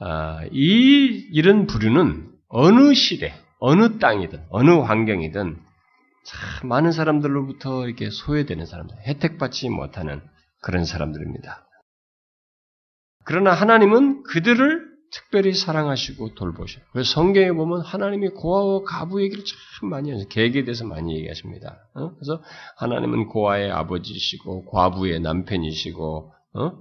[0.00, 5.60] 아, 이 이런 부류는 어느 시대, 어느 땅이든 어느 환경이든
[6.24, 10.22] 참 많은 사람들로부터 이렇게 소외되는 사람들, 혜택받지 못하는
[10.62, 11.66] 그런 사람들입니다.
[13.24, 16.84] 그러나 하나님은 그들을 특별히 사랑하시고 돌보셔요.
[16.92, 20.28] 그래서 성경에 보면 하나님이 고아와 가부 얘기를 참 많이 하죠.
[20.28, 21.78] 계획에 대해서 많이 얘기하십니다.
[21.94, 22.14] 어?
[22.14, 22.42] 그래서
[22.76, 26.72] 하나님은 고아의 아버지시고 과부의 남편이시고 어?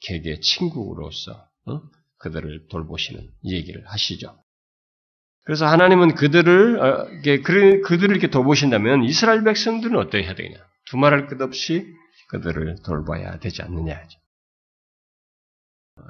[0.00, 1.32] 개의 친구로서
[1.66, 1.80] 어?
[2.18, 4.36] 그들을 돌보시는 얘기를 하시죠.
[5.44, 7.06] 그래서 하나님은 그들을 어,
[7.84, 10.56] 그들을 이렇게 돌보신다면 이스라엘 백성들은 어떻게 해야 되냐?
[10.86, 11.84] 두말할 것 없이
[12.28, 14.00] 그들을 돌봐야 되지 않느냐.
[15.96, 16.02] 어,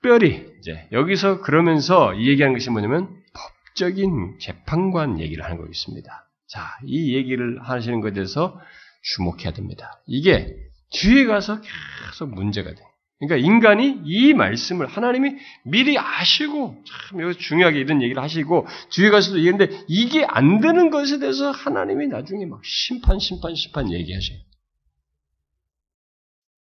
[0.00, 6.28] 특별히 이제 여기서 그러면서 이 얘기하는 것이 뭐냐면 법적인 재판관 얘기를 하는 거 있습니다.
[6.46, 8.60] 자, 이 얘기를 하시는 것에 대해서
[9.02, 10.00] 주목해야 됩니다.
[10.06, 10.56] 이게
[10.90, 12.76] 뒤에 가서 계속 문제가 돼.
[13.18, 19.38] 그러니까 인간이 이 말씀을 하나님이 미리 아시고 참 여기서 중요하게 이런 얘기를 하시고 뒤에 가서도
[19.38, 24.38] 얘기했는데 이게 안 되는 것에 대해서 하나님이 나중에 막 심판 심판 심판 얘기하셔요.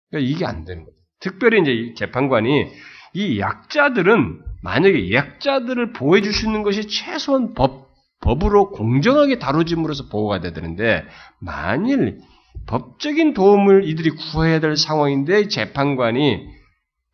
[0.09, 0.95] 그러니까 이게 안 되는 거예요.
[1.19, 2.71] 특별히 이제 재판관이
[3.15, 7.85] 이 약자들은 만약에 약자들을 보호해 줄 수 있는 것이 최소한 법
[8.21, 11.05] 법으로 공정하게 다뤄짐으로써 보호가 돼야 되는데
[11.39, 12.19] 만일
[12.65, 16.47] 법적인 도움을 이들이 구해야 될 상황인데 재판관이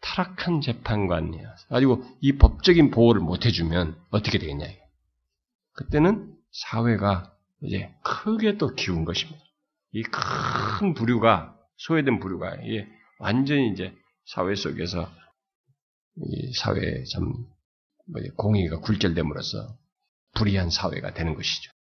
[0.01, 1.43] 타락한 재판관이야.
[1.69, 4.65] 가지고 이 법적인 보호를 못 해주면 어떻게 되겠냐.
[5.73, 9.39] 그때는 사회가 이제 크게 또 기운 것입니다.
[9.93, 12.55] 이 큰 부류가 소외된 부류가
[13.19, 13.93] 완전히 이제
[14.25, 15.09] 사회 속에서
[16.17, 17.33] 이 사회에 참
[18.35, 19.77] 공의가 굴절됨으로써
[20.35, 21.71] 불의한 사회가 되는 것이죠.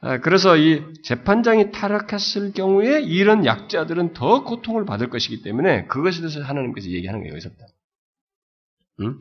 [0.00, 6.42] 아, 그래서 이 재판장이 타락했을 경우에 이런 약자들은 더 고통을 받을 것이기 때문에 그것에 대해서
[6.42, 7.64] 하나님께서 얘기하는 거예요, 여기서부터.
[9.00, 9.18] 응?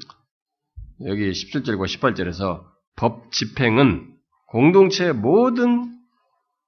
[1.05, 2.65] 여기 17절과 18절에서
[2.95, 4.13] 법 집행은
[4.47, 5.97] 공동체의 모든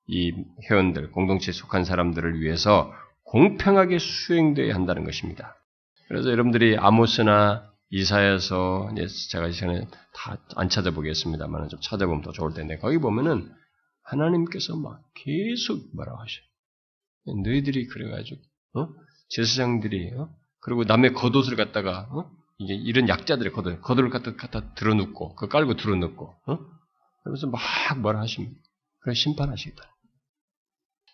[0.08, 0.32] 이
[0.70, 2.94] 회원들, 공동체에 속한 사람들을 위해서
[3.24, 5.58] 공평하게 수행되어야 한다는 것입니다.
[6.08, 8.92] 그래서 여러분들이 아모스나 이사야서
[9.30, 13.52] 제가 시간에 다 안 찾아보겠습니다만 좀 찾아보면 더 좋을 텐데 거기 보면은
[14.04, 17.44] 하나님께서 막 계속 뭐라고 하셔요.
[17.44, 18.42] 너희들이 그래가지고
[18.76, 18.88] 어?
[19.30, 20.30] 제사장들이 어?
[20.62, 22.32] 그리고 남의 겉옷을 갖다가 어?
[22.58, 26.60] 이게 이런 약자들의 겉옷, 겉옷을 갖다 갖다 들어눕고 그 깔고 들어눕고 어?
[27.24, 27.60] 그러면서 막
[28.02, 28.56] 뭐라 하십니다.
[29.02, 29.84] 그래 심판하시겠다.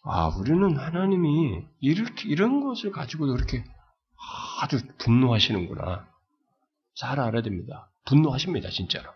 [0.04, 3.64] 아 우리는 하나님이 이렇게 이런 것을 가지고도 그렇게
[4.62, 6.08] 아주 분노하시는구나.
[6.96, 7.92] 잘 알아야 됩니다.
[8.06, 9.10] 분노하십니다, 진짜로.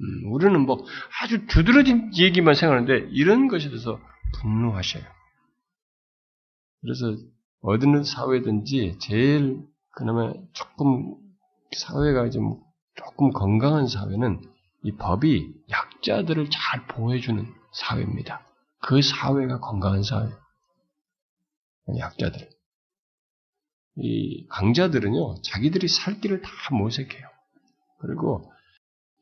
[0.00, 0.84] 음, 우리는 뭐
[1.22, 4.00] 아주 두드러진 얘기만 생각하는데 이런 것에 대해서
[4.40, 5.04] 분노하셔요.
[6.80, 7.16] 그래서
[7.60, 11.14] 어느 사회든지 제일 그나마 조금
[11.76, 12.60] 사회가 좀
[12.96, 14.40] 조금 건강한 사회는
[14.82, 18.44] 이 법이 약자들을 잘 보호해주는 사회입니다.
[18.80, 20.28] 그 사회가 건강한 사회.
[21.96, 22.54] 약자들.
[23.96, 27.26] 이 강자들은요, 자기들이 살 길을 다 모색해요.
[28.00, 28.52] 그리고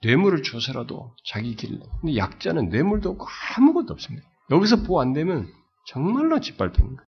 [0.03, 1.79] 뇌물을 줘서라도 자기 길.
[2.01, 3.27] 근데 약자는 뇌물도 없고
[3.57, 4.27] 아무것도 없습니다.
[4.51, 5.49] 여기서 보호 안 되면
[5.87, 7.09] 정말로 짓밟히는 거예요.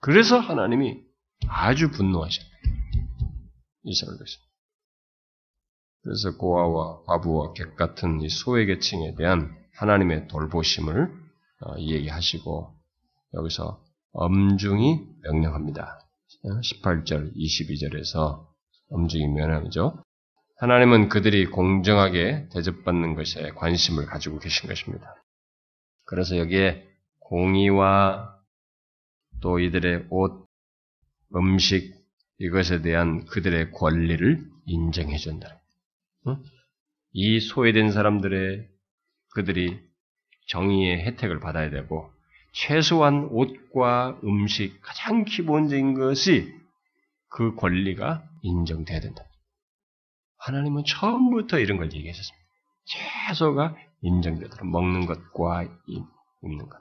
[0.00, 1.00] 그래서 하나님이
[1.48, 2.50] 아주 분노하셨어요.
[3.84, 4.42] 이스라엘 백성.
[6.02, 11.22] 그래서 고아와 과부와 객 같은 이 소외계층에 대한 하나님의 돌보심을
[11.64, 12.74] 어, 얘기하시고
[13.34, 13.82] 여기서
[14.12, 16.01] 엄중히 명령합니다.
[16.44, 18.46] 18절, 22절에서
[18.90, 20.02] 엄중히 명령하죠.
[20.58, 25.14] 하나님은 그들이 공정하게 대접받는 것에 관심을 가지고 계신 것입니다.
[26.04, 26.86] 그래서 여기에
[27.20, 28.38] 공의와
[29.40, 30.46] 또 이들의 옷,
[31.34, 31.94] 음식,
[32.38, 35.60] 이것에 대한 그들의 권리를 인정해 준다.
[37.12, 38.68] 이 소외된 사람들의
[39.34, 39.80] 그들이
[40.48, 42.10] 정의의 혜택을 받아야 되고
[42.52, 46.54] 최소한 옷과 음식 가장 기본적인 것이
[47.28, 49.24] 그 권리가 인정돼야 된다.
[50.38, 52.42] 하나님은 처음부터 이런 걸 얘기했었습니다.
[52.84, 55.64] 채소가 인정되도록 먹는 것과
[56.42, 56.78] 입는 것.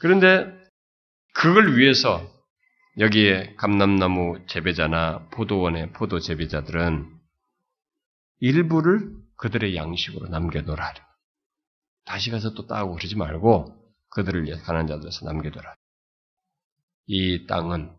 [0.00, 0.52] 그런데
[1.34, 2.26] 그걸 위해서
[2.98, 7.12] 여기에 감람나무 재배자나 포도원의 포도 재배자들은
[8.40, 10.94] 일부를 그들의 양식으로 남겨놓으라.
[12.04, 13.83] 다시 가서 또 따고 그러지 말고
[14.14, 15.74] 그들을 위해 가난 자들에서 남겨둬라.
[17.06, 17.92] 이 땅은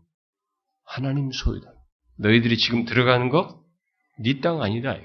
[0.84, 1.72] 하나님 소유다.
[2.18, 3.62] 너희들이 지금 들어가는 거
[4.18, 4.96] 네땅 아니다.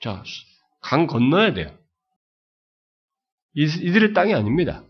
[0.00, 0.22] 자,
[0.80, 1.76] 강 건너야 돼요.
[3.54, 4.84] 이들의 땅이 아닙니다.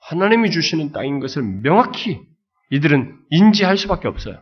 [0.00, 2.20] 하나님이 주시는 땅인 것을 명확히
[2.70, 4.40] 이들은 인지할 수밖에 없어요.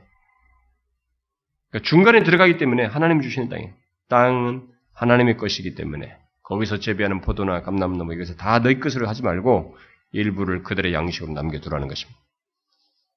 [1.71, 3.69] 그러니까 중간에 들어가기 때문에 하나님이 주시는 땅이
[4.09, 9.77] 땅은 하나님의 것이기 때문에 거기서 재배하는 포도나 감나무 이것을 다 너희 것으로 하지 말고
[10.13, 12.21] 일부를 그들의 양식으로 남겨두라는 것입니다.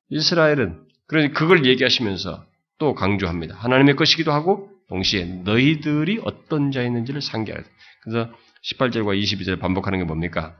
[0.09, 2.45] 이스라엘은 그러니 그걸 얘기하시면서
[2.77, 3.55] 또 강조합니다.
[3.55, 7.63] 하나님의 것이기도 하고 동시에 너희들이 어떤 자였는지를 상기하라.
[8.03, 8.31] 그래서
[8.63, 10.57] 18절과 22절 반복하는 게 뭡니까?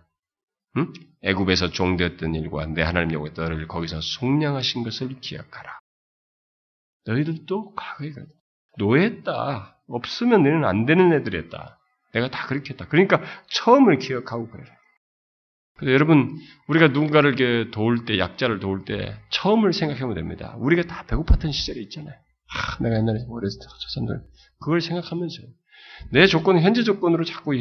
[0.78, 0.92] 응?
[1.22, 5.80] 애굽에서 종되었던 일과 내 하나님 여호와 너를 거기서 속량하신 것을 기억하라.
[7.06, 8.12] 너희들도 과거에
[8.78, 9.78] 노예했다.
[9.88, 11.80] 없으면 너는 안 되는 애들이었다.
[12.14, 12.88] 내가 다 그렇게 했다.
[12.88, 14.64] 그러니까 처음을 기억하고 그래.
[14.64, 14.83] 그래서
[15.86, 20.56] 여러분 우리가 누군가를 도울 때 약자를 도울 때 처음을 생각하면 됩니다.
[20.58, 22.14] 우리가 다 배고팠던 시절이 있잖아요.
[22.16, 24.22] 아, 내가 옛날에 어렸을 때 조선들
[24.60, 25.38] 그걸 생각하면서
[26.12, 27.52] 내 조건 현재 조건으로 자꾸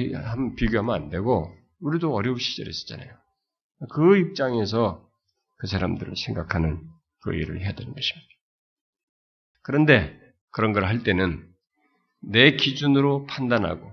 [0.56, 3.10] 비교하면 안 되고 우리도 어려운 시절이 있었잖아요.
[3.90, 5.04] 그 입장에서
[5.58, 6.80] 그 사람들을 생각하는
[7.22, 8.28] 그 일을 해야 되는 것입니다.
[9.62, 10.18] 그런데
[10.50, 11.46] 그런 걸 할 때는
[12.20, 13.92] 내 기준으로 판단하고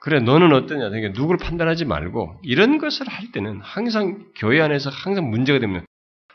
[0.00, 5.30] 그래 너는 어떠냐 그러니까 누구를 판단하지 말고 이런 것을 할 때는 항상 교회 안에서 항상
[5.30, 5.84] 문제가 되면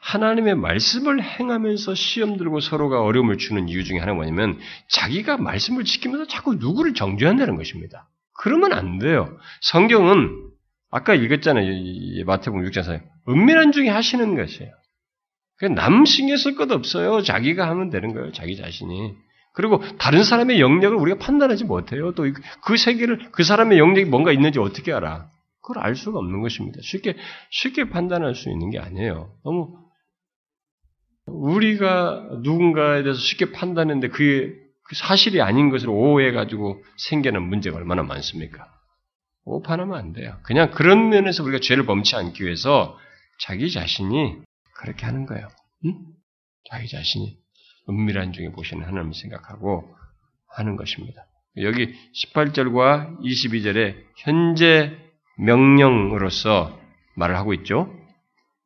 [0.01, 4.59] 하나님의 말씀을 행하면서 시험 들고 서로가 어려움을 주는 이유 중에 하나가 뭐냐면
[4.89, 8.07] 자기가 말씀을 지키면서 자꾸 누구를 정죄한다는 것입니다.
[8.33, 9.35] 그러면 안 돼요.
[9.61, 10.29] 성경은
[10.91, 12.23] 아까 읽었잖아요.
[12.25, 14.71] 마태복음 6장에서 은밀한 중에 하시는 것이에요.
[15.73, 17.23] 남 신경 쓸 것도 없어요.
[17.23, 18.31] 자기가 하면 되는 거예요.
[18.31, 19.15] 자기 자신이.
[19.55, 22.13] 그리고 다른 사람의 영역을 우리가 판단하지 못해요.
[22.13, 22.25] 또
[22.61, 25.29] 그 세계를 그 사람의 영역이 뭔가 있는지 어떻게 알아?
[25.61, 26.79] 그걸 알 수가 없는 것입니다.
[26.83, 27.15] 쉽게
[27.49, 29.31] 쉽게 판단할 수 있는 게 아니에요.
[29.43, 29.77] 너무
[31.25, 34.53] 우리가 누군가에 대해서 쉽게 판단했는데 그게
[34.83, 38.71] 그 사실이 아닌 것을 오해해가지고 생기는 문제가 얼마나 많습니까?
[39.45, 40.37] 오판하면 안 돼요.
[40.43, 42.97] 그냥 그런 면에서 우리가 죄를 범치 않기 위해서
[43.39, 44.37] 자기 자신이
[44.75, 45.47] 그렇게 하는 거예요.
[45.85, 45.95] 응?
[46.69, 47.37] 자기 자신이
[47.89, 49.95] 은밀한 중에 보시는 하나님을 생각하고
[50.47, 51.25] 하는 것입니다.
[51.57, 54.97] 여기 18절과 22절에 현재
[55.37, 56.79] 명령으로서
[57.15, 57.93] 말을 하고 있죠.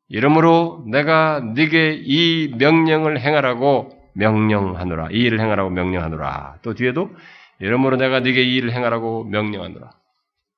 [0.07, 5.09] 이러므로 내가 네게 이 명령을 행하라고 명령하노라.
[5.11, 6.59] 이 일을 행하라고 명령하노라.
[6.63, 7.11] 또 뒤에도
[7.59, 9.91] 이러므로 내가 네게 이 일을 행하라고 명령하노라.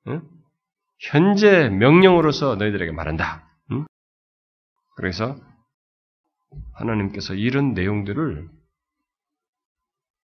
[0.08, 0.22] 응?
[1.00, 3.48] 현재 명령으로서 너희들에게 말한다.
[3.72, 3.86] 응?
[4.96, 5.36] 그래서
[6.74, 8.50] 하나님께서 이런 내용들을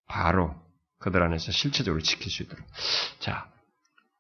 [0.08, 0.56] 바로
[1.00, 2.66] 그들 안에서 실체적으로 지킬 수 있도록.
[3.20, 3.52] 자,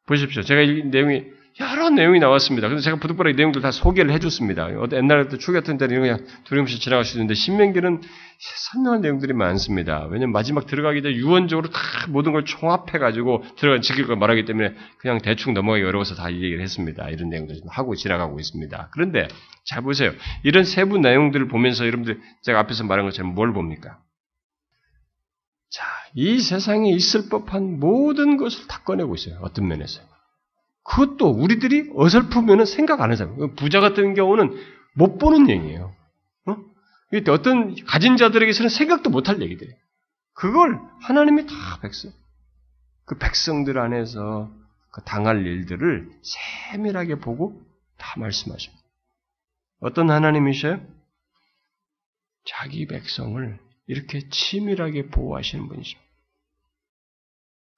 [0.05, 0.41] 보십시오.
[0.43, 2.67] 제가 이 내용이 여러 내용이 나왔습니다.
[2.67, 4.69] 그래서 제가 부득불하게 내용들 다 소개를 해줬습니다.
[4.93, 8.01] 옛날에 또 초기 같은 때는 그냥 두려움없이 지나갈 수 있는데 신명기는
[8.39, 10.05] 설명할 내용들이 많습니다.
[10.05, 11.79] 왜냐면 마지막 들어가기 전에 유언적으로 다
[12.09, 17.09] 모든 걸 총합해가지고 들어가 지킬 걸 말하기 때문에 그냥 대충 넘어가기 어려워서 다 얘기를 했습니다.
[17.09, 18.89] 이런 내용들 좀 하고 지나가고 있습니다.
[18.93, 19.27] 그런데
[19.65, 20.11] 잘 보세요.
[20.43, 23.97] 이런 세부 내용들을 보면서 여러분들 제가 앞에서 말한 것처럼 뭘 봅니까?
[25.71, 29.39] 자, 이 세상에 있을 법한 모든 것을 다 꺼내고 있어요.
[29.41, 30.01] 어떤 면에서.
[30.88, 33.53] 그것도 우리들이 어설프면 생각 안 하잖아요.
[33.55, 34.57] 부자 같은 경우는
[34.93, 35.93] 못 보는 얘기예요.
[36.45, 36.55] 어?
[37.30, 39.77] 어떤 가진 자들에게서는 생각도 못할 얘기들이에요.
[40.34, 42.11] 그걸 하나님이 다 백성,
[43.05, 44.49] 그 백성들 안에서
[44.91, 47.61] 그 당할 일들을 세밀하게 보고
[47.97, 48.84] 다 말씀하십니다.
[49.81, 50.80] 어떤 하나님이셔요?
[52.45, 56.07] 자기 백성을 이렇게 치밀하게 보호하시는 분이십니다.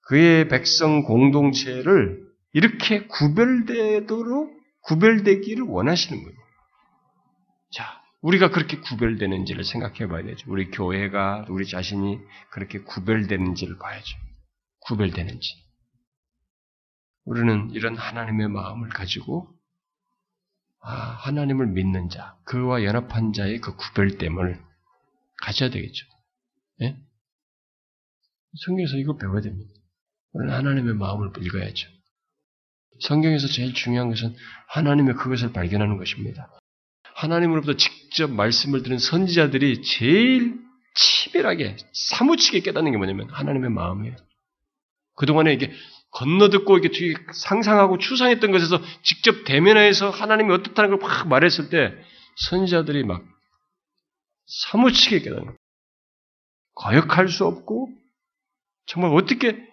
[0.02, 6.38] 그의 백성 공동체를 이렇게 구별되도록 구별되기를 원하시는 거예요.
[7.72, 10.50] 자, 우리가 그렇게 구별되는지를 생각해 봐야 되죠.
[10.50, 12.18] 우리 교회가 우리 자신이
[12.50, 14.18] 그렇게 구별되는지를 봐야죠.
[14.80, 15.48] 구별되는지.
[17.24, 19.48] 우리는 이런 하나님의 마음을 가지고
[20.82, 24.60] 아, 하나님을 믿는 자, 그와 연합한 자의 그 구별됨을
[25.42, 26.06] 가져야 되겠죠.
[26.82, 26.96] 예?
[28.64, 29.70] 성경에서 이거 배워야 됩니다.
[30.32, 31.99] 우리는 하나님의 마음을 읽어야죠.
[33.00, 34.34] 성경에서 제일 중요한 것은
[34.68, 36.50] 하나님의 그것을 발견하는 것입니다.
[37.14, 40.58] 하나님으로부터 직접 말씀을 들은 선지자들이 제일
[40.94, 44.16] 치밀하게 사무치게 깨닫는 게 뭐냐면 하나님의 마음이에요.
[45.16, 45.72] 그동안에 이게
[46.12, 51.94] 건너듣고 이렇게 상상하고 추상했던 것에서 직접 대면해서 하나님이 어떻다는 걸 막 말했을 때
[52.48, 53.22] 선지자들이 막
[54.46, 55.56] 사무치게 깨닫는 거예요.
[56.74, 57.90] 거역할 수 없고
[58.86, 59.69] 정말 어떻게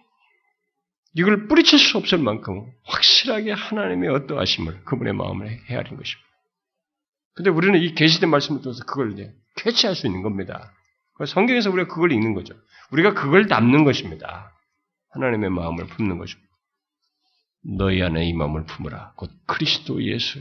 [1.18, 6.28] 이걸 뿌리칠 수 없을 만큼 확실하게 하나님의 어떠하심을 그분의 마음을 헤아린 것입니다.
[7.34, 10.72] 근데 우리는 이 계시된 말씀을 통해서 그걸 이제 캐치할 수 있는 겁니다.
[11.26, 12.54] 성경에서 우리가 그걸 읽는 거죠.
[12.92, 14.54] 우리가 그걸 담는 것입니다.
[15.10, 16.48] 하나님의 마음을 품는 것입니다.
[17.64, 19.14] 너희 안에 이 마음을 품으라.
[19.16, 20.40] 곧 그리스도 예수.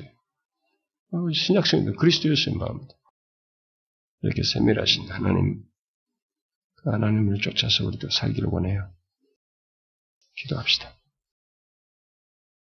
[1.13, 2.95] 어, 신약성에도 그리스도 예수의 마음입니다.
[4.21, 5.63] 이렇게 세밀하신 하나님,
[6.75, 8.91] 그 하나님을 쫓아서 우리도 살기를 원해요.
[10.37, 10.95] 기도합시다.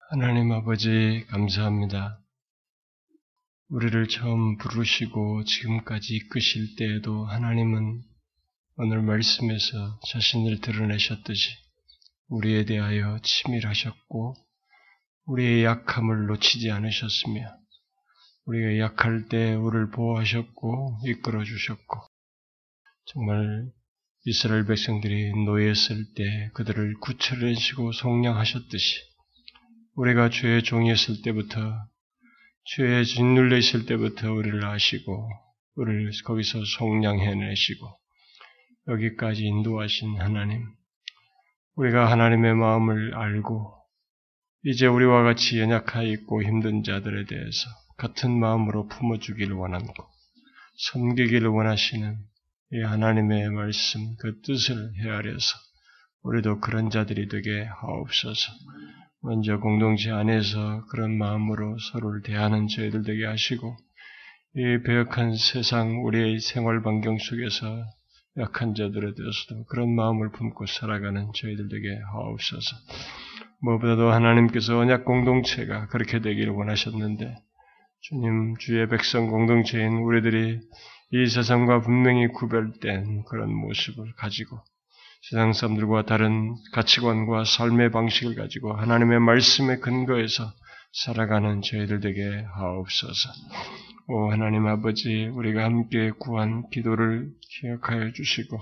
[0.09, 2.19] 하나님 아버지, 감사합니다.
[3.69, 8.01] 우리를 처음 부르시고 지금까지 이끄실 때에도 하나님은
[8.77, 11.51] 오늘 말씀에서 자신을 드러내셨듯이
[12.27, 14.35] 우리에 대하여 치밀하셨고
[15.25, 17.47] 우리의 약함을 놓치지 않으셨으며
[18.45, 22.01] 우리가 약할 때 우리를 보호하셨고 이끌어 주셨고
[23.05, 23.71] 정말
[24.23, 28.99] 이스라엘 백성들이 노예했을 때 그들을 구출해시고 속량하셨듯이
[29.95, 31.60] 우리가 죄의 종이었을 때부터
[32.65, 35.27] 죄에 짓눌려 있을 때부터 우리를 아시고
[35.76, 37.88] 우리를 거기서 속량해내시고
[38.89, 40.68] 여기까지 인도하신 하나님
[41.73, 43.76] 우리가 하나님의 마음을 알고
[44.65, 47.68] 이제 우리와 같이 연약하여 있고 힘든 자들에 대해서
[47.98, 49.93] 같은 마음으로 품어주기를 원하고
[50.91, 52.30] 섬기기를 원하시는
[52.73, 55.57] 이 하나님의 말씀, 그 뜻을 헤아려서
[56.23, 58.52] 우리도 그런 자들이 되게 하옵소서.
[59.23, 63.76] 먼저 공동체 안에서 그런 마음으로 서로를 대하는 저희들 되게 하시고
[64.56, 67.84] 이 배역한 세상 우리의 생활 반경 속에서
[68.38, 72.76] 약한 자들에 대해서도 그런 마음을 품고 살아가는 저희들 되게 하옵소서.
[73.60, 77.35] 무엇보다도 하나님께서 언약 공동체가 그렇게 되기를 원하셨는데
[77.99, 80.60] 주님 주의 백성 공동체인 우리들이
[81.13, 84.59] 이 세상과 분명히 구별된 그런 모습을 가지고
[85.29, 90.53] 세상 사람들과 다른 가치관과 삶의 방식을 가지고 하나님의 말씀에 근거해서
[90.93, 93.29] 살아가는 저희들 되게 하옵소서.
[94.07, 97.29] 오 하나님 아버지 우리가 함께 구한 기도를
[97.59, 98.59] 기억하여 주시고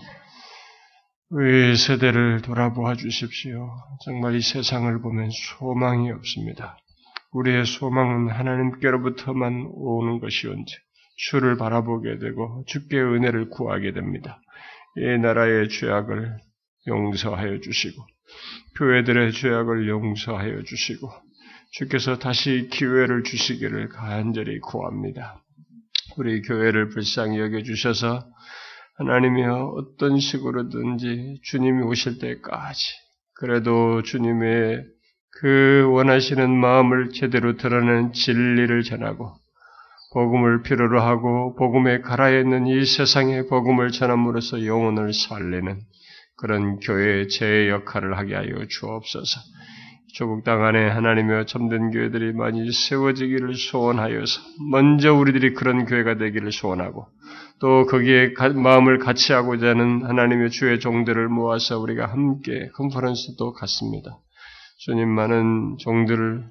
[1.29, 3.69] 우리 세대를 돌아보아 주십시오.
[4.03, 6.79] 정말 이 세상을 보면 소망이 없습니다.
[7.31, 10.75] 우리의 소망은 하나님께로부터만 오는 것이온지
[11.19, 14.41] 주를 바라보게 되고 주께 은혜를 구하게 됩니다.
[14.95, 16.37] 이 나라의 죄악을
[16.87, 18.01] 용서하여 주시고
[18.77, 21.11] 교회들의 죄악을 용서하여 주시고
[21.71, 25.43] 주께서 다시 기회를 주시기를 간절히 구합니다.
[26.17, 28.25] 우리 교회를 불쌍히 여겨 주셔서
[28.97, 32.85] 하나님이여 어떤 식으로든지 주님이 오실 때까지
[33.35, 34.85] 그래도 주님의
[35.41, 39.38] 그 원하시는 마음을 제대로 드러내는 진리를 전하고
[40.11, 42.01] 복음을 필요로 하고 복음에
[42.39, 45.79] 있는 이 세상의 복음을 전함으로써 영혼을 살리는
[46.37, 49.39] 그런 교회의 제 역할을 하게 하여 주옵소서.
[50.15, 54.41] 조국 땅 안에 하나님의 참된 교회들이 많이 세워지기를 소원하여서
[54.71, 57.07] 먼저 우리들이 그런 교회가 되기를 소원하고
[57.59, 64.17] 또 거기에 마음을 같이 하고자 하는 하나님의 주의 종들을 모아서 우리가 함께 컨퍼런스도 갖습니다.
[64.79, 66.45] 주님 많은 종들을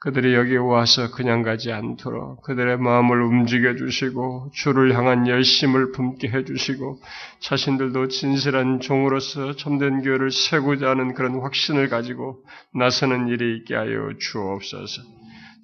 [0.00, 6.42] 그들이 여기 와서 그냥 가지 않도록 그들의 마음을 움직여 주시고 주를 향한 열심을 품게 해
[6.44, 7.00] 주시고
[7.40, 12.42] 자신들도 진실한 종으로서 참된 교회를 세고자 하는 그런 확신을 가지고
[12.74, 15.02] 나서는 일이 있게 하여 주옵소서.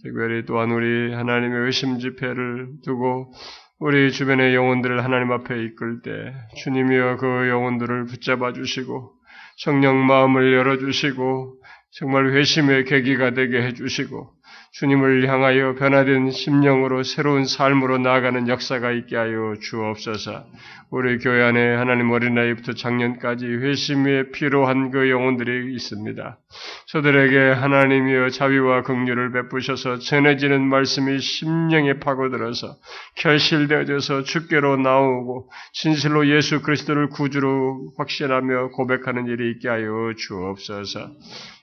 [0.02, 3.32] 특별히 또한 우리 하나님의 의심 집회를 두고
[3.78, 9.12] 우리 주변의 영혼들을 하나님 앞에 이끌 때 주님이여 그 영혼들을 붙잡아 주시고
[9.56, 11.55] 성령 마음을 열어 주시고
[11.98, 14.36] 정말 회심의 계기가 되게 해주시고
[14.72, 20.44] 주님을 향하여 변화된 심령으로 새로운 삶으로 나아가는 역사가 있게 하여 주옵소서.
[20.90, 26.38] 우리 교회 안에 하나님 어린아이부터 작년까지 회심에 필요한 그 영혼들이 있습니다.
[26.88, 32.76] 저들에게 하나님이여 자비와 긍휼을 베푸셔서 전해지는 말씀이 심령에 파고들어서
[33.16, 41.12] 결실되어져서 주께로 나오고 진실로 예수 그리스도를 구주로 확신하며 고백하는 일이 있게 하여 주옵소서.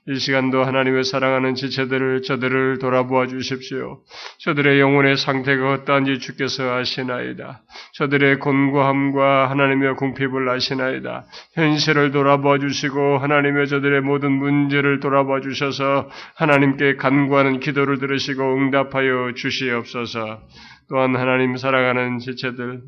[0.05, 4.01] 이 시간도 하나님의 사랑하는 지체들을 저들을 돌아보아 주십시오.
[4.39, 7.63] 저들의 영혼의 상태가 어떠한지 주께서 아시나이다.
[7.93, 11.25] 저들의 곤고함과 하나님의 궁핍을 아시나이다.
[11.53, 20.41] 현실을 돌아보아 주시고 하나님의 저들의 모든 문제를 돌아봐 주셔서 하나님께 간구하는 기도를 들으시고 응답하여 주시옵소서.
[20.89, 22.81] 또한 하나님 사랑하는 지체들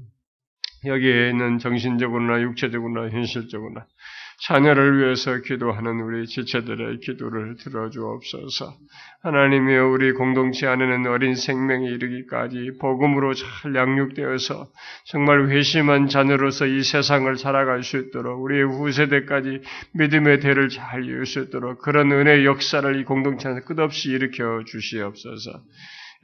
[0.86, 3.86] 여기에 있는 정신적으로나 육체적으로나 현실적으로나
[4.40, 8.78] 자녀를 위해서 기도하는 우리 지체들의 기도를 들어주옵소서.
[9.24, 14.68] 하나님이여 우리 공동체 안에는 어린 생명이 이르기까지 복음으로 잘 양육되어서
[15.06, 19.62] 정말 회심한 자녀로서 이 세상을 살아갈 수 있도록 우리의 후세대까지
[19.94, 25.64] 믿음의 대를 잘 이을 수 있도록 그런 은혜 역사를 이 공동체 안에서 끝없이 일으켜 주시옵소서.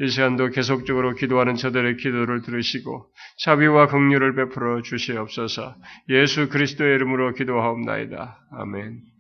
[0.02, 3.06] 이 시간도 계속적으로 기도하는 저들의 기도를 들으시고
[3.44, 5.76] 자비와 긍휼을 베풀어 주시옵소서.
[6.10, 8.40] 예수 그리스도의 이름으로 기도하옵나이다.
[8.52, 9.11] 아멘.